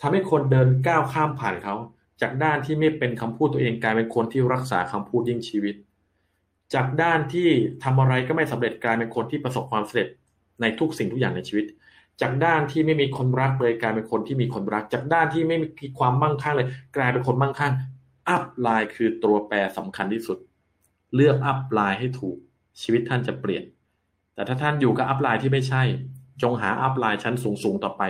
[0.00, 1.74] ทำให้คนเดินก้าวข้ามผ่านเขา
[2.22, 5.74] จากด้านที่ไม่เป็นคำพูดตัวเองกลายเป็นคนที่รักษาคำพูดยิ่งชีวิต
[6.74, 7.48] จากด้านที่
[7.84, 10.08] ทำอะไรก็ไม่สำเร็จกลายเป็นคนที่ประสบความสำเร็จ
[10.60, 11.66] ในทุกสิ่งทุกอย่างในชีวิต
[12.20, 17.72] จากด้านที่ไม่มีคนรักเลยกลายเป็นคนที่มีคนรัก จากด้านที่ไม่มีความมั่งคั่งเลย กลายเป็นคนมั่งคั่ง
[18.28, 20.38] อัพไลน์คือตัวแปรสำคัญที่สุด
[21.14, 22.36] เลือก upline ให้ถูก
[22.82, 23.64] ชีวิตท่านจะเปลี่ยน
[24.34, 25.82] แต่ถ้าท่านอยู่กับ upline ที่ไม่ใช่
[26.42, 28.02] จงหา upline ชั้นสูงๆต่อไป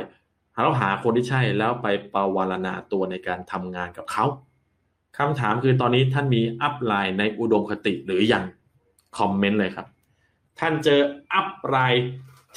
[0.57, 4.24] แล้วหาคนที่ใช่แล้วไปปวารณาตัวในการทำงานกับเขา
[5.18, 8.44] คำถามคือตอนนี้ท่านมี upline ในอุดมคติหรือยัง
[9.18, 9.86] คอมเมนต์เลยครับ
[10.61, 11.00] ท่านเจอ
[11.32, 12.07] upline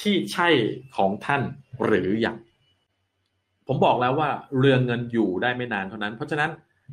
[0.02, 0.48] ที่ใช่
[0.96, 1.42] ของท่าน
[1.84, 2.36] หรือยัง
[3.66, 6.50] ผมบอกแล้วว่าเรื่องเงินอยู่ได้ไม่นานเท่านั้น เพราะฉะนั้น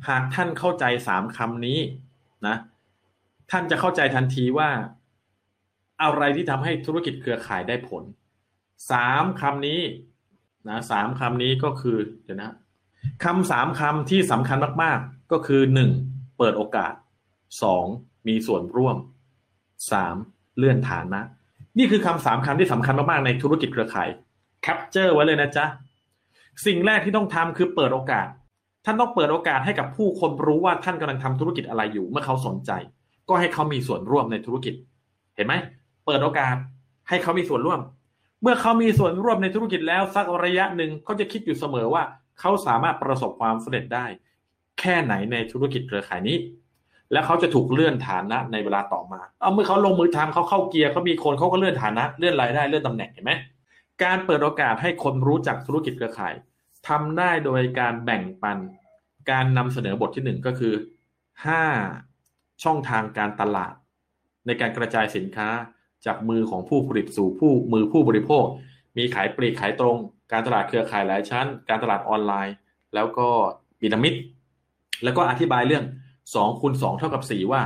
[0.08, 1.78] หากท่านเข้าใจสามคำนี้
[2.46, 2.56] นะ
[3.50, 4.70] ท่านจะเข้าใจทันทีว่า
[6.02, 8.04] อะไรที่ทำให้ธุรกิจเครือข่ายได้ผล
[8.90, 9.80] สามคำนี้
[10.68, 12.52] นะสามคำนี้ก็คือเดี๋ยวนะ
[13.24, 15.90] คำสามคำที่สำคัญมากๆ ก็คือหนึ่ง
[16.38, 16.92] เปิดโอกาส
[17.62, 17.84] สอง
[18.28, 18.96] มีส่วนร่วม
[19.92, 20.16] สาม
[20.56, 21.24] เลื่อนฐานนะ
[21.78, 24.08] นี่คือคำสามคำที่สำคัญมากๆ ในธุรกิจเครือข่าย
[24.62, 25.64] capture ไว้เลยนะจ๊ะ
[26.66, 28.26] สิ่งแรกที่ต้องทำคือเปิดโอกาส
[28.84, 32.70] ท่านต้องเปิดโอกาสให้กับผู้คนรู้ว่าท่านกำลังทำธุรกิจอะไรอยู่เมื่อเขาสนใจ
[33.28, 34.74] ก็ให้เขามีส่วนร่วมในธุรกิจ
[35.36, 35.54] เห็นไหม
[36.06, 36.56] เปิดโอกาส
[37.08, 37.80] ให้เขามีส่วนร่วม
[38.42, 42.02] เมื่อเขามีส่วนร่วมในธุรกิจแล้วสักระยะหนึ่งเขาจะคิดอยู่เสมอว่า
[42.40, 44.06] เขาสามารถประสบความสำเร็จได้
[44.80, 46.36] แค่ไหนในธุรกิจเครือข่ายนี้
[47.12, 53.32] แล้วเขาจะถูกเลื่อนฐานะในเวลาต่อมา เอาเมื่อเขาลงมือทำเขาเข้าเกียร์เขามีคนเขาก็เลื่อนฐานะเลื่อนรายได้เลื่อนตำแหน่งเห็นไหม
[54.02, 56.34] การเปิดโอกาสให้คนรู้จักธุรกิจเครือข่าย
[56.88, 58.58] ทำได้โดยการแบ่งปัน
[59.30, 60.74] การนำเสนอบทที่หนึ่งก็คือ
[61.46, 61.62] ห้า
[62.62, 63.74] ช่องทางการตลาด
[64.46, 65.48] ในการกระจายสินค้า
[66.06, 68.44] จากมือของผู้ผลิตสู่ผู้มือผู้บริโภค
[68.96, 69.96] มีขายปลีกขายตรง
[70.32, 72.54] การตลาดเครือข่ายหลายชั้น การตลาดออนไลน์
[72.94, 73.28] แล้วก็
[73.80, 74.14] พีระมิด
[75.04, 75.84] แล้วก็อธิบายเรื่อง
[76.22, 77.62] 2คูณ2เท่ากับ 4 ว่า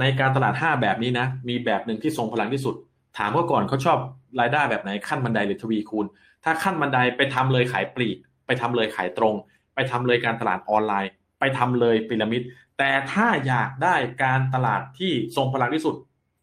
[0.00, 2.74] ในการตลาด 5 แบบนี้นะ มีแบบหนึ่งที่ทรงพลังที่สุด
[3.18, 3.98] ถามเขาก่อนเขาชอบ
[4.40, 6.06] รายได้แบบไหนขั้นบันไดหรือทวีคูณ
[6.44, 9.34] ถ้าขั้นบันไดไปทำเลยขายปลีก ไปทำเลยขายตรง
[9.74, 12.42] ไปทำเลยการตลาดออนไลน์ ไปทำเลยพีระมิด
[12.78, 13.94] แต่ถ้าอยากได้
[14.24, 15.94] การตลาดที่ทรงพลังที่สุด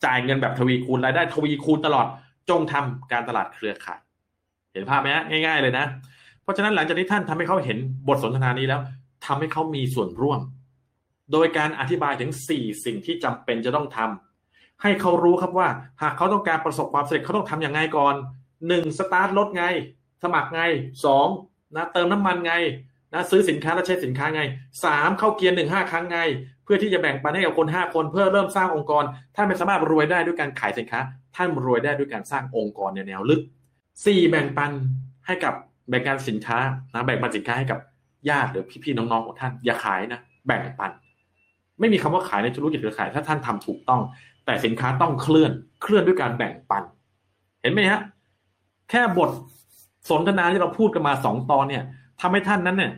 [0.05, 2.07] จ่ายเงินแบบทวีคูณรายได้ทวีคูณตลอด
[2.49, 3.99] จงทำการตลาดเครือข่าย
[4.73, 5.85] เห็นภาพไหมฮะง่ายๆเลยนะ
[6.43, 7.77] เพราะฉะนั้นหลังจากที่ท่านทำให้เขาเห็น
[8.07, 8.81] บทสนทนานี้แล้ว
[9.25, 10.39] ทำให้เขามีส่วนร่วม
[11.31, 15.67] โดยการอธิบายถึงสี่สิ่งที่จำเป็นจะต้องทำให้เขารู้ครับว่า
[16.01, 18.15] หากเขาต้องการประสบความสำเร็จเขาต้องทำอย่างไงก่อน
[18.67, 19.63] หนึ่งสตาร์ทรถไง
[20.23, 20.61] สมัครไง
[21.05, 21.27] สอง
[21.75, 22.53] นะเติมน้ำมันไง
[23.13, 24.41] นะซื้อสินค้าและใช้สินค้าไง
[24.83, 26.19] สามเข้าเกียร์หนึ่งห้าครั้งไง
[26.67, 29.03] พื่อที่จะแบ่งปันให้กับคนห้าคนเพื่อเริ่มสร้างองค์กร
[29.35, 30.99] ท่านไม่สามารถรวยได้ด้วยการขายสินค้า
[31.35, 33.41] ท่านรวยได้ด้วยการสร้างองค์กรในแนวลึก
[34.05, 34.71] สี่แบ่งปัน
[35.25, 35.53] ให้กับ
[35.89, 36.57] แบ่งการสินค้า
[36.93, 37.79] นะแบ่งปันสินค้าให้กับ
[38.29, 40.91] ญาติหรือพี่ๆน้องๆของท่านอย่าขายนะแบ่งปัน
[41.79, 44.01] ไม่มีคำว่าขายในธุรกิจเครือขาย ถ้าท่านทำถูกต้อง
[44.45, 45.51] แต่สินค้าต้องเคลื่อน
[45.81, 46.83] เคลื่อนด้วยการแบ่งปัน
[47.61, 48.01] เห็นไหมฮะ
[48.89, 49.29] แค่บท
[50.09, 51.83] สนทนาที่เราพูดกันมาสองตอนเนี่ย
[52.21, 52.91] ทำให้ท่านนั้นเนี่ย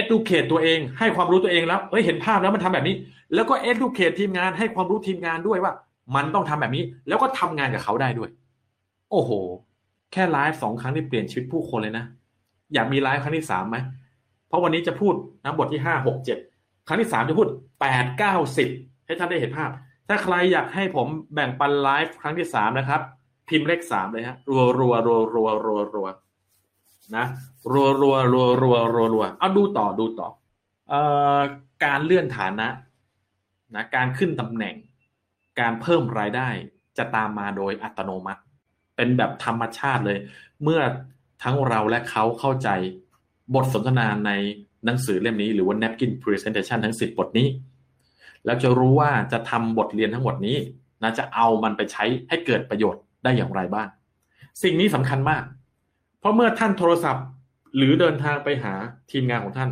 [0.00, 2.94] educate ตัวเอง ให้ความรู้ตัวเองแล้วเฮ้ยเห็นภาพแล้วมันทำแบบนี้
[3.34, 5.72] แล้วก็ educate ทีมงานให้ความรู้ทีมงานด้วยว่า
[6.14, 8.30] มันต้องทำแบบนี้ แล้วก็ทำงานกับเขาได้ด้วย
[9.10, 9.30] โอ้โห
[10.12, 12.04] แค่ไลฟ์สองครั้งที่เปลี่ยนชีวิตผู้คนเลยนะ
[12.74, 13.76] อยากมีไลฟ์ครั้งที่สามไหม
[14.48, 16.38] เพราะวันนี้จะพูดนะบทที่ห้าหกเจ็ด
[16.86, 17.48] ครั้งที่สามจะพูด
[17.80, 18.68] แปดเก้าสิบ
[19.06, 19.70] ให้ท่านได้เห็นภาพ
[20.08, 23.00] ถ้าใครอยากให้ผมแบ่งปันไลฟ์ครั้งที่สามนะครับ
[23.48, 26.08] พิมพ์เลขสามเลยฮะรัวรัวรัวรัวรัวรัว
[27.16, 27.26] นะ
[27.72, 30.28] รัวรัวรัวรัวรัวรัวเอาดูต่อดูต่อ
[30.88, 31.00] เอ่
[31.38, 31.40] อ
[31.84, 32.68] การเลื่อนฐานะ
[33.74, 34.74] นะการขึ้นตำแหน่ง
[35.60, 36.48] การเพิ่มรายได้
[36.98, 38.40] จะตามมาโดยอัตโนมัติ
[38.96, 40.18] เป็นแบบธรรมชาติเลย
[40.62, 40.80] เมื่อ
[41.42, 42.68] ทั้งเราและเขาเข้าใจ
[43.54, 44.30] บทสนทนาใน
[44.84, 47.48] หนังสือเล่มนี้หรือว่า napkin presentation ทั้งสิบบทนี้
[48.44, 50.56] แล้วจะรู้ว่าจะทำบทเรียนทั้งหมดนี้
[51.02, 53.88] นะจะเอามันไปใช้ให้เกิดประโยชน์ได้อย่างไรบ้าง
[54.62, 55.42] สิ่งนี้สำคัญมาก
[56.20, 57.24] เพราะเมื่อท่านโทรศัพท์
[57.76, 58.74] หรือเดินทางไปหา
[59.10, 59.70] ทีมงานของท่าน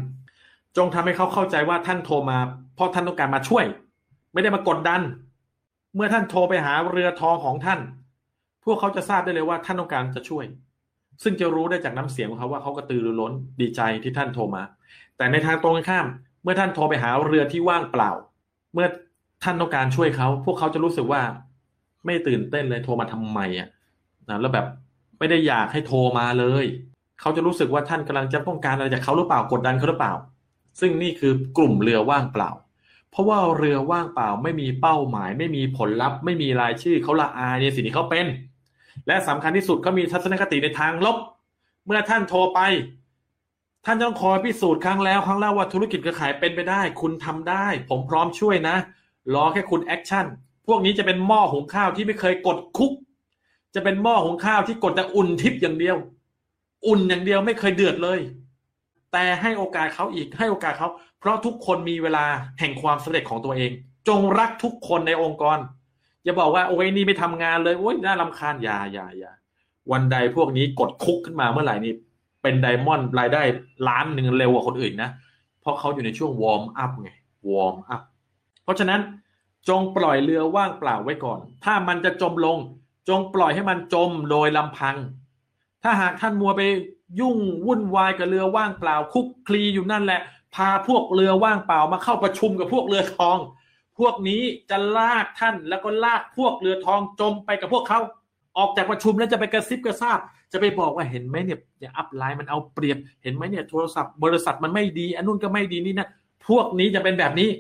[0.77, 2.39] จงทำให้เขาเข้าใจว่าท่านโทรมา
[2.75, 3.65] เพราะท่านต้องการมาช่วย
[4.33, 5.03] ไม่ได้มากดดัน
[5.95, 7.81] เมื่อท่านโทรไปหาเรือทองของท่าน
[8.65, 10.45] พวกเขาจะทราบได้เลยว่าท่านต้องการจะช่วย
[11.23, 14.63] ซึ่งจะรู้ได้จากน้ำเสียงของเขาว่าเขากระตือรือร้นดีใจที่ท่านโทรมา
[15.17, 16.07] แต่ในทางตรงกันข้าม
[16.43, 18.11] เมื่อท่านโทรไปหาเรือที่ว่างเปล่า
[18.75, 18.87] เมื่อ
[19.45, 21.23] ท่านต้องการช่วยเขา พวกเขาจะรู้สึกว่า
[22.05, 23.69] ไม่ตื่นเต้นเลยโทรมาทำไมอะ
[24.29, 24.67] นะแล้วแบบ
[25.19, 26.65] ไม่ได้อยากให้โทรมาเลย
[27.21, 30.15] เขาจะรู้สึกว่าท่านกำลังจะต้องการอะไรจากเขาหรือเปล่ากดดันเขาหรือเปล่า
[30.81, 32.51] ซึ่งนี่คือกลุ่มเรือว่างเปล่า
[33.11, 38.27] เพราะว่าเรือว่างเปล่าไม่มีเป้าหมาย ไม่มีผลลัพธ์ ไม่มีรายชื่อเขาละอายในสิ่งที่เขาเป็น
[39.07, 41.17] และสำคัญที่สุดเขามีทัศนคติในทางลบ
[41.87, 42.61] เมื่อท่านโทรไป
[43.85, 48.77] ท่านต้องคอยพิสูจน์ครั้งแล้วครั้งเล่าว่าธุรกิจกระขายเป็นไปได้ คุณทำได้ ผมพร้อมช่วยนะ
[49.35, 50.27] รอแค่คุณแอคชั่น
[50.67, 52.93] พวกนี้จะเป็นหม้อหุงข้าวที่ไม่เคยกดคุก
[53.75, 55.97] จะเป็นหม้อหุงข้าวที่กดแต่อุ่นทิพย์อย่างเดียว
[56.87, 58.21] อุ่นอย่างเดียวไม่เคยเดือดเลย
[59.13, 60.89] แต่ให้โอกาสเขาอีกให้โอกาสเขา
[61.21, 62.25] เพราะทุกคนมีเวลา
[62.61, 63.71] แห่งความสำเร็จของตัวเอง
[64.09, 65.59] จงรักทุกคนในองค์กร
[66.25, 69.33] อย่าบอกว่าโอ้ยนี่ไม่ทำงานเลยโอ้ยน่ารำคาญอย่าอย่าอย่า
[69.93, 71.95] วันใดพวกนี้กดคลิกขึ้นมาเมื่อไหร่นี่
[72.43, 73.43] เป็น diamond รายได้
[73.89, 75.11] ล้านหนึ่งเร็วกว่าคนอื่นนะ
[75.61, 77.11] เพราะเขาอยู่ในช่วง warm up ไง
[77.51, 78.03] warm up
[78.63, 79.01] เพราะฉะนั้น
[79.69, 82.59] จงปล่อยเรือว่างเปล่าไว้ก่อน ถ้ามันจะจมลง
[83.09, 84.97] จงปล่อยให้มันจมโดยลำพัง
[85.85, 86.63] ถ้าหากท่านมัวไป
[87.21, 90.21] ยุ่งวุ่นวายกับเรือว่างเปล่า คุกคลีอยู่นั่นแหละ
[90.55, 93.39] พาพวกเรือว่างเปล่ามาเข้าประชุมกับพวกเรือทอง
[93.99, 98.01] พวกนี้จะลากท่านแล้วก็ลากพวกเรือทองจมไปกับพวกเขา
[98.59, 100.19] ออกจากประชุมแล้วจะไปกระซิบกระซาบ
[100.53, 106.09] จะไปบอกว่าเห็นไหมเนี่ยอย่าอัพไลน์มันเอาเปรียบ เห็นไหมเนี่ยโทรศัพท์บริษัทมันไม่ดีอันนู้นก็ไม่ดีนี่นะ
[106.49, 107.51] พวกนี้จะเป็นแบบนี้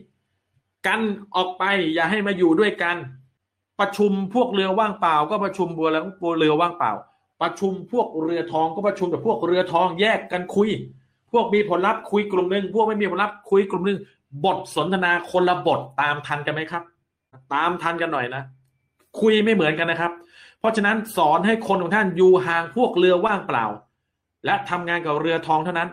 [0.86, 1.00] กัน
[1.36, 1.64] ออกไป
[1.94, 2.96] อย่าให้มาอยู่ด้วยกัน
[3.80, 6.92] ประชุมพวกเรือว่างเปล่า ก็ประชุมบัวแล้วบัวเรือว่างเปล่า
[7.40, 10.68] ประชุมพวกเรือทองก็ประชุมกับพวกเรือทองแยกกันคุย
[11.32, 13.98] พวกมีผลลัพธ์คุยกลุ่มหนึ่งพวกไม่มีผลลัพธ์คุยกลุ่มหนึ่ง
[14.44, 16.82] บทสนทนาคนละบทตามทันกันไหมครับ
[17.54, 18.42] ตามทันกันหน่อยนะ
[19.20, 20.12] คุยไม่เหมือนกันนะครับ
[20.58, 23.64] เพราะฉะนั้นสอนให้คนของท่านอยู่ห่างพวกเรือว่างเปล่า
[24.44, 25.90] และทำงานกับเรือทองเท่านั้น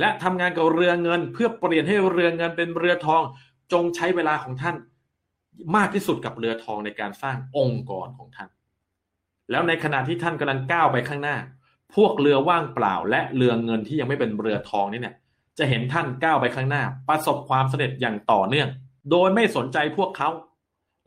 [0.00, 3.22] และทำงานกับเรือเงิน เพื่อเปลี่ยนให้เรือเงินเป็นเรือทอง
[3.72, 4.76] จงใช้เวลาของท่าน
[5.76, 8.48] มากที่สุดกับเรือทองในการสร้างองค์กรของท่าน
[9.50, 11.36] แล้วในขณะที่ท่านกำลังก้าวไปข้างหน้า
[11.94, 15.14] พวกเรือว่างเปล่า และเรือเงินที่ยังไม่เป็นเรือทองนี่เนี่ย
[15.58, 18.68] จะเห็นท่านก้าวไปข้างหน้า ประสบความสำเร็จอย่างต่อเนื่อง
[19.10, 20.28] โดยไม่สนใจพวกเขา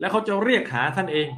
[0.00, 1.28] และเขาจะเรียกหาท่านเอง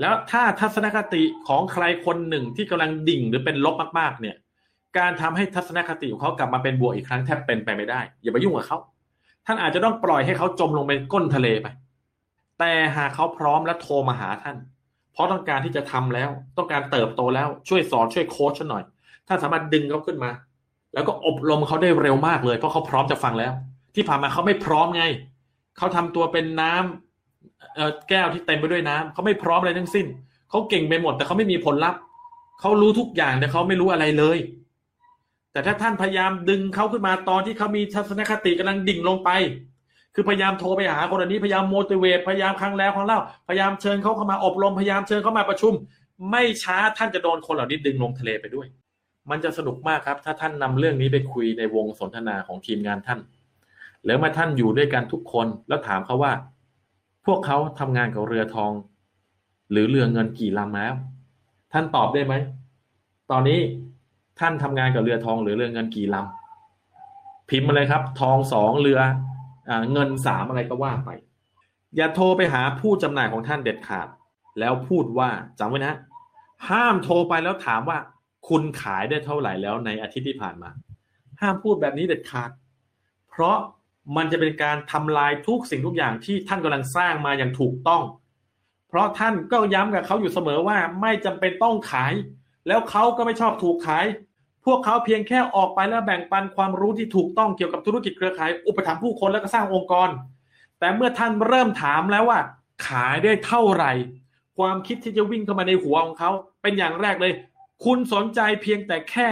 [0.00, 4.36] แล้วถ้าทัศนคติของใครคนหนึ่งที่กำลังดิ่งหรือเป็นลบมากๆ เนี่ย
[4.98, 8.78] การทำให้ทัศนคติของเขากลับมาเป็นบวกอีกครั้งแทบเป็นไปไม่ได้ อย่าไปยุ่งกับเขา
[9.46, 11.66] ท่านอาจจะต้องปล่อยให้เขาจมลงไปก้นทะเลไป
[12.58, 14.56] แต่หากเขาพร้อมและโทรมาหาท่าน
[15.18, 18.82] เพราะต้องการที่จะทำแล้ว ต้องการเติบโตแล้วช่วยสอนช่วยโค้ชฉันหน่อย
[19.28, 20.30] ถ้าสามารถดึงเขาขึ้นมา
[20.94, 23.52] แล้วก็อบรมเขาได้เร็วมากเลย เพราะเขาพร้อมจะฟังแล้ว
[23.94, 25.04] ที่ผ่านมาเขาไม่พร้อมไง
[25.78, 30.06] เขาทำตัวเป็นน้ำแก้วที่เต็มไปด้วยน้ำเขาไม่พร้อมอะไรทั้งสิ้น
[30.50, 32.00] เขาเก่งไปหมด แต่เขาไม่มีผลลัพธ์
[32.60, 34.38] เขารู้ทุกอย่างแต่เขาไม่รู้อะไรเลย
[35.52, 39.30] แต่ถ้าท่านพยายามดึงเขาขึ้นมาตอนที่เขามีทัศนคติกำลังดิ่งลงไป
[40.14, 45.72] คือพยายามโทรไปหาคนนี้พยายามโมดิเวตพยายามครั้งแล้วครั้งเล่าพยายามเชิญเขาเข้ามาอบรมพยายามเชิญเข้ามาประชุม
[46.30, 48.66] ไม่ช้าท่านจะโดนคนเหล่านี้ดึงลงทะเลไปด้วย
[49.30, 53.20] มันจะสนุกมากครับ ถ้าท่านนำเรื่องนี้ไปคุยในวงสนทนาของทีมงานท่าน
[54.06, 56.32] แล้วมาท่านอยู่ด้วยกันทุกคนแล้วถามเขาว่า
[57.26, 58.72] พวกเขาทำงานกับเรือทอง
[59.70, 60.94] หรือเรือเงินกี่ลำแล้ว
[61.72, 62.34] ท่านตอบได้ไหม
[63.30, 63.58] ตอนนี้
[64.40, 69.00] ท่านทำงานกับเรือทองหรือเรือเงินกี่ลำพิมพ์มาเลยครับ ทองสองเรือ
[69.92, 71.10] เงินสามอะไรก็ว่าไป
[71.96, 74.08] อย่าโทรไปหาผู้จำหน่ายของท่านเด็ดขาด
[74.58, 75.94] แล้วพูดว่าจำไว้นะ
[76.68, 77.98] ห้ามโทรไปแล้วถามว่า
[78.48, 80.70] คุณขายได้เท่าไหร่แล้วในอาทิตย์ที่ผ่านมา
[81.40, 82.50] ห้ามพูดแบบนี้เด็ดขาด
[83.30, 83.56] เพราะ
[84.16, 88.02] มันจะเป็นการทำลายทุกสิ่งทุกอย่างที่ท่านกำลังสร้างมาอย่างถูกต้อง
[88.88, 92.12] เพราะท่านก็ย้ำกับเขาอยู่เสมอว่าไม่จำเป็นต้องขาย
[92.68, 94.04] แล้วเขาก็ไม่ชอบถูกขาย
[94.68, 100.08] พวกเขาเพียงแค่ออกไปแล้วแบ่งปันความรู้ที่ถูกต้องเกี่ยวกับธุรกิจเครือข่าย อุปถัมภ์ผู้คนแล้วก็สร้างองค์กร
[100.78, 102.40] แต่เมื่อท่านเริ่มถามแล้วว่า
[102.86, 103.92] ขายได้เท่าไหร่
[104.58, 106.30] ความคิดที่จะวิ่งเข้ามาในหัวของเขา
[106.62, 107.32] เป็นอย่างแรกเลย
[107.84, 109.28] คุณสนใจเพียงแต่แค่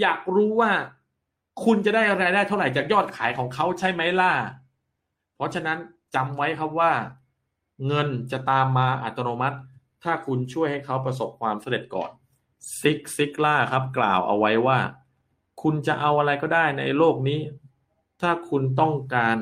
[0.00, 0.72] อยากรู้ว่า
[1.64, 4.32] คุณจะได้รายได้เท่าไหร่จากยอดขายของเขาใช่ไหมล่ะ
[5.36, 5.78] เพราะฉะนั้น
[6.14, 6.92] จำไว้ครับว่า
[7.86, 9.58] เงินจะตามมาอัตโนมัติ
[10.02, 12.10] ถ้าคุณช่วยให้เขาประสบความสำเร็จก่อน
[12.80, 14.78] ซิก ซิกล่า ครับ กล่าวเอาไว้ว่า
[15.62, 17.40] คุณจะเอาอะไรก็ได้ในโลกนี้
[18.20, 19.36] ถ้าคุณต้องการ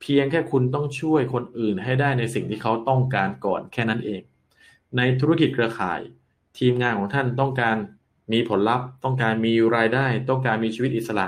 [0.00, 4.22] เพียงแค่คุณต้องช่วยคนอื่นให้ได้ในสิ่งที่เขาต้องการก่อนแค่นั้นเอง
[4.96, 6.00] ในธุรกิจเครือข่าย
[6.58, 7.76] ทีมงานของท่านต้องการ
[8.32, 11.26] มีผลลัพธ์ ต้องการมีรายได้ ต้องการมีชีวิตอิสระ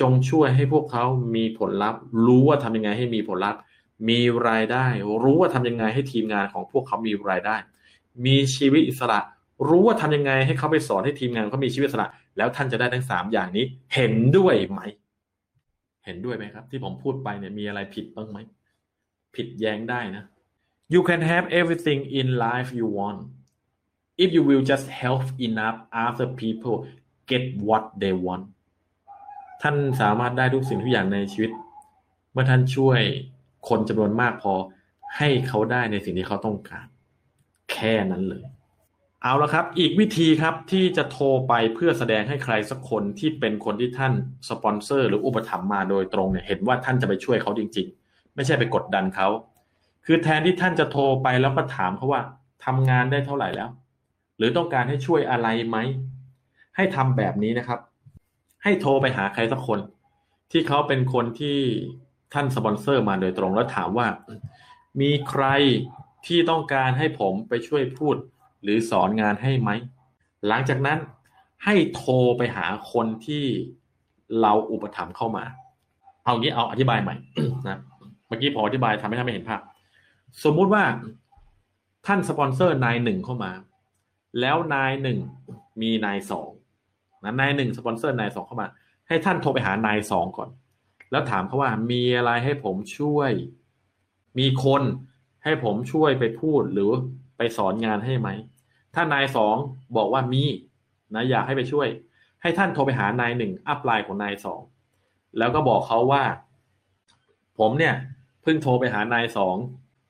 [0.00, 1.04] จงช่วยให้พวกเขา
[1.36, 3.60] มีผลลัพธ์ รู้ว่าทำยังไงให้มีผลลัพธ์
[4.08, 4.86] มีรายได้
[5.22, 7.56] รู้ว่าทำยังไงให้ทีมงานของพวกเขามีรายได้
[8.26, 9.20] มีชีวิตอิสระ
[9.68, 13.64] รู้ว่าทำยังไงให้เขาไปสอนให้ทีมงานเขามีชีวิตสระแล้วท่านจะได้ทั้งสามอย่างนี้
[13.94, 14.80] เห็นด้วยไหม
[16.04, 18.38] เห็นด้วยไหมครับ ที่ผมพูดไปเนี่ยมีอะไรผิดบ้างไหม
[19.34, 20.24] ผิดแย้งได้นะ
[20.94, 23.20] you can have everything in life you want
[24.22, 25.76] if you will just help enough
[26.06, 26.76] other people
[27.30, 28.44] get what they want
[29.62, 31.50] ท่านสามารถได้ทุกสิ่งทุกอย่างในชีวิต
[32.32, 33.00] เมื่อท่านช่วย
[33.68, 34.54] คนจำนวนมากพอ
[35.16, 36.86] ให้เขาได้ในสิ่งที่เขาต้องการ
[37.72, 38.44] แค่นั้นเลย
[39.26, 44.12] เอาละครับ อีกวิธีครับที่จะโทรไปเพื่อแสดงให้ใครสักคนที่เป็นคนที่ท่าน
[44.48, 49.28] สปอนเซอร์ หรืออุปถัมภ์มาโดยตรงเนี่ยเห็นว่าท่านจะไปช่วยเขาจริง ๆ ไม่ใช่ไปกดดันเขา
[50.06, 52.22] คือแทนที่ท่านจะโทรไปแล้วก็ถามเขาว่า
[52.64, 53.70] ทำงานได้เท่าไหร่แล้ว
[54.36, 55.76] หรือต้องการให้ช่วยอะไรไหม
[56.76, 57.80] ให้ทำแบบนี้นะครับ
[58.62, 59.78] ให้โทรไปหาใครสักคน
[60.52, 61.58] ที่เขาเป็นคนที่
[62.34, 64.06] ท่านสปอนเซอร์มาโดยตรงแล้วถามว่า
[65.00, 65.44] มีใคร
[66.26, 68.16] ที่ต้องการให้ผมไปช่วยพูด
[68.64, 69.70] หรือสอนงานให้ไหม
[70.48, 70.98] หลังจากนั้น
[71.64, 73.44] ให้โทรไปหาคนที่
[74.40, 75.44] เราอุปถัมภ์เข้ามา
[76.24, 77.16] เอางี้เอาอธิบายใหม่
[77.68, 77.78] นะ
[78.26, 79.60] เมื่อกี้พออธิบายทำให้ท่านไม่เห็นภาพ
[80.44, 80.84] สมมุติว่า
[82.06, 83.52] ท่านสปอนเซอร์นายหนึ่งเข้ามา
[84.40, 85.18] แล้วนายหนึ่ง
[85.82, 86.50] มีนายสอง
[87.24, 88.68] นะนายหนึ่งสปอนเซอร์นายสองเข้ามา
[89.08, 90.50] ให้ท่านโทรไปหานายสองก่อน
[91.10, 93.32] แล้วถามเขาว่ามีอะไรให้ผมช่วย
[94.38, 94.82] มีคน
[95.44, 96.90] ให้ผมช่วยไปพูดหรือ
[97.36, 98.28] ไปสอนงานให้ไหม
[98.94, 99.56] ถ้านายสอง
[99.96, 100.44] บอกว่ามี
[101.14, 101.88] นะอยากให้ไปช่วย
[102.42, 104.60] ให้ท่านโทรไปหานายหนึ่งอัพไลน์ของนายสอง
[105.38, 106.24] แล้วก็บอกเขาว่า
[107.58, 107.94] ผมเนี่ย
[108.42, 109.56] เพิ่งโทรไปหานายสอง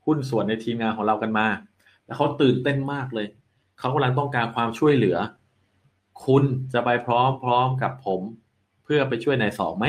[0.06, 1.46] หุ้นส่วนในทีมงานของเรากันมา
[2.04, 3.26] แล้วเขาตื่นเต้นมากเลย
[3.78, 5.16] เขากำลังต้องการความช่วยเหลือ
[6.26, 8.20] คุณจะไปพร้อมๆกับผม
[8.84, 9.86] เพื่อไปช่วยนายสองไหม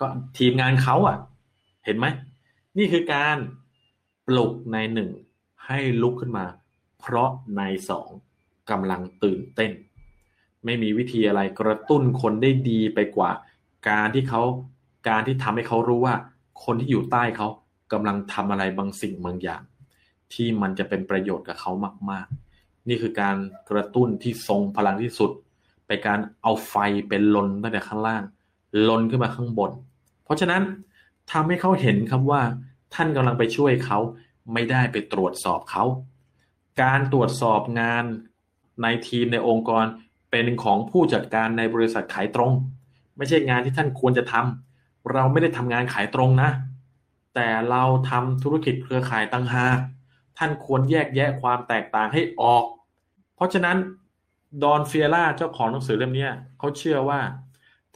[0.00, 0.06] ก็
[0.38, 1.16] ทีมงานเขาอะ
[1.84, 2.06] เห็นไหม
[2.78, 3.36] นี่คือการ
[4.26, 5.10] ปลุกนายหนึ่ง
[5.66, 6.44] ให้ลุกขึ้นมา
[7.08, 8.08] เพราะนายสอง
[8.70, 9.72] กำลังตื่นเต้น
[10.64, 13.30] ไม่มีวิธีอะไรกระตุ้นคนได้ดีไปกว่า
[13.88, 14.42] การที่เขา
[15.08, 16.14] การที่ทำให้เขารู้ว่า
[16.64, 17.48] คนที่อยู่ใต้เขา
[17.92, 19.62] กำลังทำอะไรบางสิ่งบางอย่าง
[20.32, 21.72] ที่มันจะเป็นประโยชน์กับเขา
[22.10, 22.26] มาก
[22.58, 23.36] ๆ นี่คือการ
[23.70, 25.30] กระตุ้นที่ทรงพลังที่สุด
[25.86, 26.74] ไปการเอาไฟ
[27.08, 28.22] เป็นลนตั้งแต่ข้างล่าง
[28.88, 29.70] ลนขึ้นมาข้างบน
[30.24, 30.62] เพราะฉะนั้น
[31.32, 32.42] ทำให้เขาเห็นครับว่า
[32.94, 33.98] ท่านกำลังไปช่วยเขา
[34.52, 35.84] ไม่ได้ไปตรวจสอบเขา
[36.82, 38.04] การตรวจสอบงาน
[38.82, 39.84] ในทีมในองค์กร
[40.30, 42.52] เป็นของผู้จัดการในบริษัทขายตรง
[43.16, 46.50] ไม่ใช่งานที่ท่านควรจะทำเราไม่ได้ทำงานขายตรงนะ
[47.34, 49.78] แต่เราทำธุรกิจเครือข่ายตั้งหาก
[50.38, 52.64] ท่านควรแยกแยะความแตกต่างให้ออก
[53.34, 53.76] เพราะฉะนั้น
[54.62, 56.28] Don Failla เจ้าของหนังสือเล่มนี้
[56.58, 57.20] เขาเชื่อว่า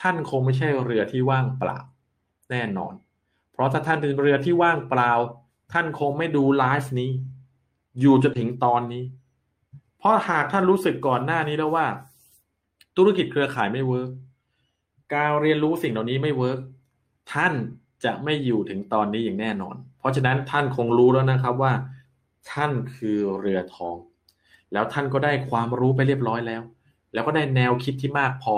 [0.00, 1.78] ท่านคงไม่ใช่เรือที่ว่างเปล่า
[2.50, 2.94] แน่นอน
[3.52, 5.12] เพราะถ้าท่านเป็นเรือที่ว่างเปล่า
[5.72, 7.10] ท่านคงไม่ดูไลฟ์นี้
[8.00, 9.04] อยู่จนถึงตอนนี้
[9.98, 11.86] เพราะหากท่านรู้สึกก่อนหน้านี้แล้วว่า
[12.96, 14.10] ธุรกิจเครือข่ายไม่ work
[15.14, 16.58] การเรียนรู้สิ่งเหล่านี้ไม่ work
[17.32, 17.52] ท่าน
[18.04, 21.72] จะไม่อยู่ถึงตอนนี้อย่างแน่นอน เพราะฉะนั้นท่านคงรู้แล้วนะครับว่า
[22.52, 23.96] ท่านคือเรือทอง
[24.72, 26.62] แล้วท่านก็ได้ความรู้ไปเรียบร้อยแล้ว
[27.14, 28.54] แล้วก็ได้แนวคิดที่มากพอ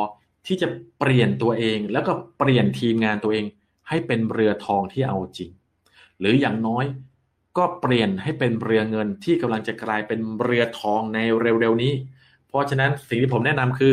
[0.46, 0.68] ที่จะ
[0.98, 3.44] เปลี่ยนตัวเอง แล้วก็เปลี่ยนทีมงานตัวเอง
[3.88, 5.50] ให้เป็นเรือทองที่เอาจริง
[6.18, 6.84] หรืออย่างน้อย
[7.56, 11.92] ก็เปลี่ยนให้เป็นเรือเงินที่กำลังจะกลายเป็นเรือทองในเร็วๆนี้
[12.48, 13.92] เพราะฉะนั้นสิ่งที่ผมแนะนำคือ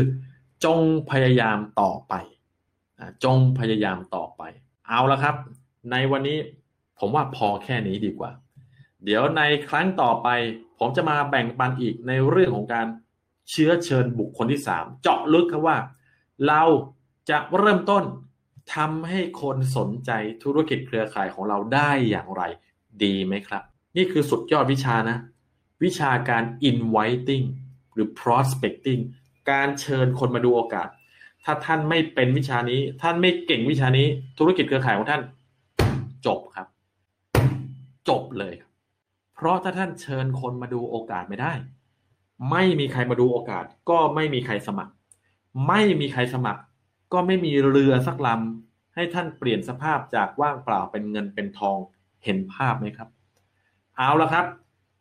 [0.66, 0.80] จง
[1.12, 2.14] พยายามต่อไป
[3.24, 4.42] จงพยายามต่อไป
[4.88, 5.36] เอาละครับ
[5.92, 6.38] ในวันนี้
[7.00, 8.32] ผมว่าพอแค่นี้ดีกว่า
[9.04, 10.28] เดี๋ยวในครั้งต่อไป
[10.80, 12.88] ผมจะมาแบ่งปันอีกในเรื่องของการ
[13.50, 15.78] เชื้อเชิญบุคคลที่สามเจาะลึกครับว่า
[16.48, 16.64] เรา
[17.30, 18.04] จะเริ่มต้น
[18.76, 20.12] ทำให้คนสนใจ
[20.44, 22.44] ธุรกิจเครือข่ายของเราได้อย่างไร
[23.04, 23.64] ดีไหมครับ
[23.98, 25.18] นี่คือสุดยอดวิชานะ
[25.84, 27.46] วิชาการ inviting
[27.94, 29.02] หรือ prospecting
[29.50, 30.88] การเชิญคนมาดูโอกาส
[31.44, 34.08] ถ้าท่านไม่เป็นวิชานี้ ท่านไม่เก่งวิชานี้
[34.38, 35.22] ธุรกิจเครือข่ายของท่าน
[36.26, 36.68] จบครับ
[38.10, 38.54] จบเลย
[39.36, 41.54] เพราะถ้าท่านเชิญคนมาดูโอกาสไม่ได้
[42.52, 44.94] ไม่มีใครมาดูโอกาส ก็ไม่มีใครสมัคร
[45.68, 46.62] ไม่มีใครสมัคร
[47.14, 51.78] ก็ไม่มีเรือสักลำให้ท่านเปลี่ยนสภาพจากว่างเปล่าเป็นเงินเป็นทอง
[52.24, 53.10] เห็นภาพไหมครับ
[53.98, 54.46] เอาละครับ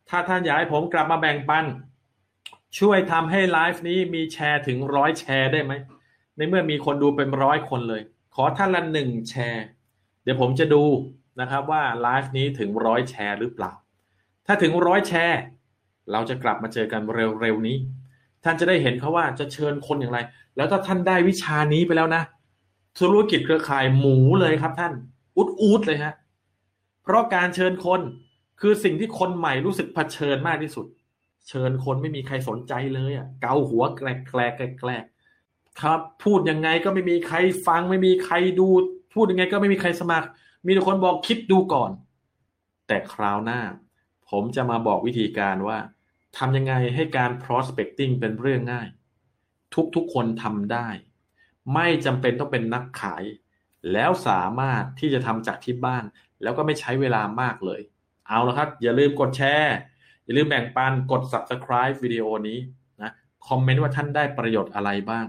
[0.09, 1.65] ถ้าท่านอยากให้ผมกลับมาแบ่งปัน
[2.79, 5.73] ช่วยทำให้ไลฟ์นี้มีแชร์ถึงร้อยแชร์ได้ไหม
[6.35, 8.01] ในเมื่อมีคนดูเป็นร้อยคนเลย
[8.35, 9.65] ขอท่านละหนึ่งแชร์
[10.23, 10.83] เดี๋ยวผมจะดู
[11.41, 13.71] นะครับว่าไลฟ์นี้ถึงร้อยแชร์หรือเปล่า
[14.45, 15.39] ถ้าถึงร้อยแชร์
[16.11, 17.01] เราจะกลับมาเจอกัน
[17.41, 17.77] เร็วๆนี้
[18.43, 20.19] ท่านจะได้เห็นเขาว่าจะเชิญคนอย่างไร
[20.55, 22.23] แล้วถ้าท่านได้วิชานี้ไปแล้วนะ
[22.99, 24.93] ธุรกิจเครือข่ายหมูเลยครับท่าน
[25.37, 26.13] อุดๆเลยฮะ
[27.03, 28.01] เพราะการเชิญคน
[28.61, 30.85] คือสิ่งที่คนใหม่รู้สึกเผชิญมากที่สุด
[31.47, 35.05] เชิญคนไม่มีใครสนใจเลยอะเกาหัวแกลกแกลกแกลก
[35.81, 38.67] ครับ พูดยังไงก็ไม่มีใครฟังไม่มีใครดู
[39.13, 40.27] พูดยังไงก็ไม่มีใครสมัคร
[40.65, 41.91] มีแต่คนบอกคิดดูก่อน
[42.87, 43.61] แต่คราวหน้า
[44.29, 45.77] ผมจะมาบอกวิธีการว่า
[46.37, 48.87] ทำยังไงให้การ prospecting เป็นเรื่องง่าย
[49.95, 50.87] ทุกๆคนทำได้
[51.73, 53.23] ไม่จำเป็นต้องเป็นนักขาย
[53.93, 56.03] แล้วสามารถที่จะทำจากที่บ้าน
[56.43, 57.81] แล้วก็ไม่ใช้เวลามากเลย
[58.27, 59.75] เอาละครับ อย่าลืมกดแชร์
[60.25, 62.57] อย่าลืมแบ่งปันกด subscribe วิดีโอนี้
[63.01, 63.11] นะ
[63.47, 65.25] คอมเมนต์ว่าท่านได้ประโยชน์อะไรบ้าง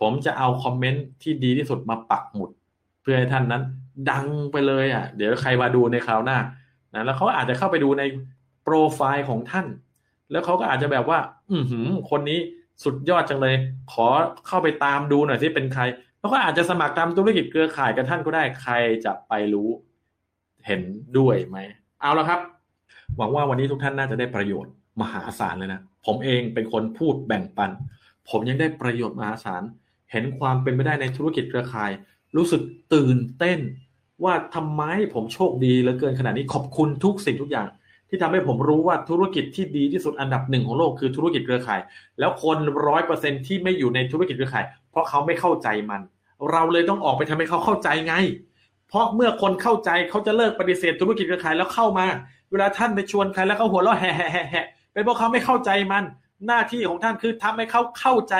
[0.00, 2.50] ผมจะเอาคอมเมนต์ที่ดีที่สุดมาปักหมุด
[3.02, 3.62] เพื่อให้ท่านนั้น
[4.10, 6.38] ดังไปเลยอะ เดี๋ยวใครมาดูในคราวหน้า
[6.94, 8.02] นะแล้วเขาอาจจะเข้าไปดูใน
[8.62, 9.66] โปรไฟล์ของท่าน
[10.30, 11.18] แล้วเขาก็อาจจะแบบว่า
[11.52, 12.38] อือหือ คนนี้
[12.84, 13.54] สุดยอดจังเลย
[13.92, 14.06] ขอ
[14.46, 15.82] เข้าไปตามดูหน่อยที่เป็นใคร
[16.20, 19.68] แล้วก็อาจจะสมัครตามธุรกิจเครือข่ายกับท่านก็ได้ใครจะไปรู้
[20.66, 20.82] เห็น
[21.18, 21.58] ด้วยไหม
[22.00, 22.40] เอาละครับ
[23.16, 27.70] หวังว่าวันนี้ทุกท่านน่าจะได้ประโยชน์มหาศาลเลยนะ ผมเองเป็นคนพูดแบ่งปัน
[28.30, 29.62] ผมยังได้ประโยชน์มหาศาล
[30.12, 31.90] เห็นความเป็นไปได้ในธุรกิจเครือข่าย
[32.36, 32.62] รู้สึก
[32.94, 33.58] ตื่นเต้น
[34.24, 34.82] ว่าทำไม
[35.14, 37.68] ผมโชคดีเหลือเกินขนาดนี้ขอบคุณทุกสิ่งทุกอย่าง
[38.08, 41.80] ที่ทำให้ผมรู้ว่าธุรกิจที่ดีที่สุดอันดับหนึ่งของโลกคือธุรกิจเครือข่าย
[42.18, 46.00] แล้วคนร้อยเปอร์เซ็นที่ไม่อยู่ในธุรกิจเครือข่าย เพราะเขาไม่เข้าใจมัน
[46.50, 48.14] เราเลยต้องออกไปทำให้เขาเข้าใจไง
[48.88, 52.06] เพราะเมื่อคนเข้าใจเขาจะเลิกปฏิเสธธุรกิจเครือข่ายแล้วเข้ามา
[52.50, 56.04] เวลาท่านไปชวนใครแล้วเขาหัวเราะแห่แห่แห่เป็นเพราะเขาไม่เข้าใจมัน
[56.46, 58.34] หน้าที่ของท่านคือทำให้เขาเข้าใจ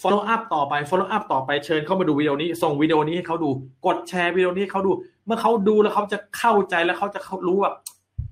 [0.00, 3.50] follow up ต่อไป follow up ต่อไปเชิญเขามาดูวิดีโอนี้ ส่งวิดีโอนี้ให้เขาดู
[3.86, 4.90] กดแชร์วิดีโอนี้เขาดู
[5.26, 7.72] เมื่อเขาดูแล้วเขาจะเข้าใจแล้วเขาจะเขารู้ว่า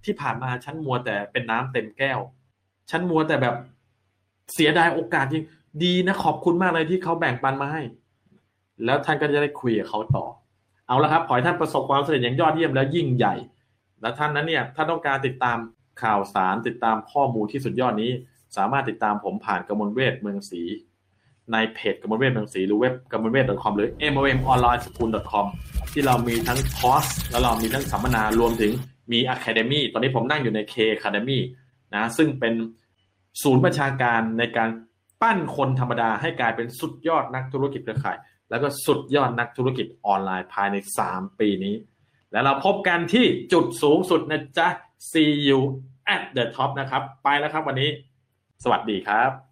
[0.04, 2.18] ที่ผ่านมาฉันมัวแต่เป็นน้ำเต็มแก้ว
[2.90, 3.54] ฉันมัวแต่แบบ
[4.54, 5.44] เสียดายโอกาสจริง
[5.84, 7.82] ดีนะขอบคุณมากเลยที่เขาแบ่งปันมาให้
[8.84, 10.24] แล้วท่านก็จะได้คุยกับเขาต่อ
[10.88, 13.34] เอาละครับ ขอให้ท่านประสบความสำเร็จอย่างยอดเยี่ยมและยิ่งใหญ่
[14.00, 15.58] และท่านนั้นเนี่ยถ้าต้องการติดตาม
[16.02, 18.10] ข่าวสารติดตามข้อมูลที่สุดยอดนี้
[18.56, 20.62] สามารถติดตามผมผ่านกมลเวทเมืองศรี
[21.52, 25.46] ในเพจกมลเวทเมืองศรีหรือเว็บกมลเวท .com หรือ momonlineschool.com
[25.92, 28.72] ที่เรามีทั้งคอร์สแล้วเรามีทั้งสัมมนารวมถึง
[29.12, 31.38] มี Academy ตอนนี้ผมนั่งอยู่ใน K Academy
[31.94, 32.54] นะซึ่งเป็น
[33.42, 34.68] ศูนย์ประชาการในการ
[35.22, 38.16] ปั้นคนธรรมดาให้กลายเป็นสุดยอดนักธุรกิจเครือข่าย
[38.50, 40.76] แล้วก็สุดยอดนักธุรกิจออนไลน์ภายใน
[41.08, 41.74] 3 ปีนี้
[42.32, 44.68] แล้วเราพบกันที่จุดสูงสุดนะจ๊ะ
[45.10, 45.58] see you
[46.14, 47.90] at the top นะครับ ไปแล้วครับวันนี้
[48.64, 49.47] สวัสดีครับ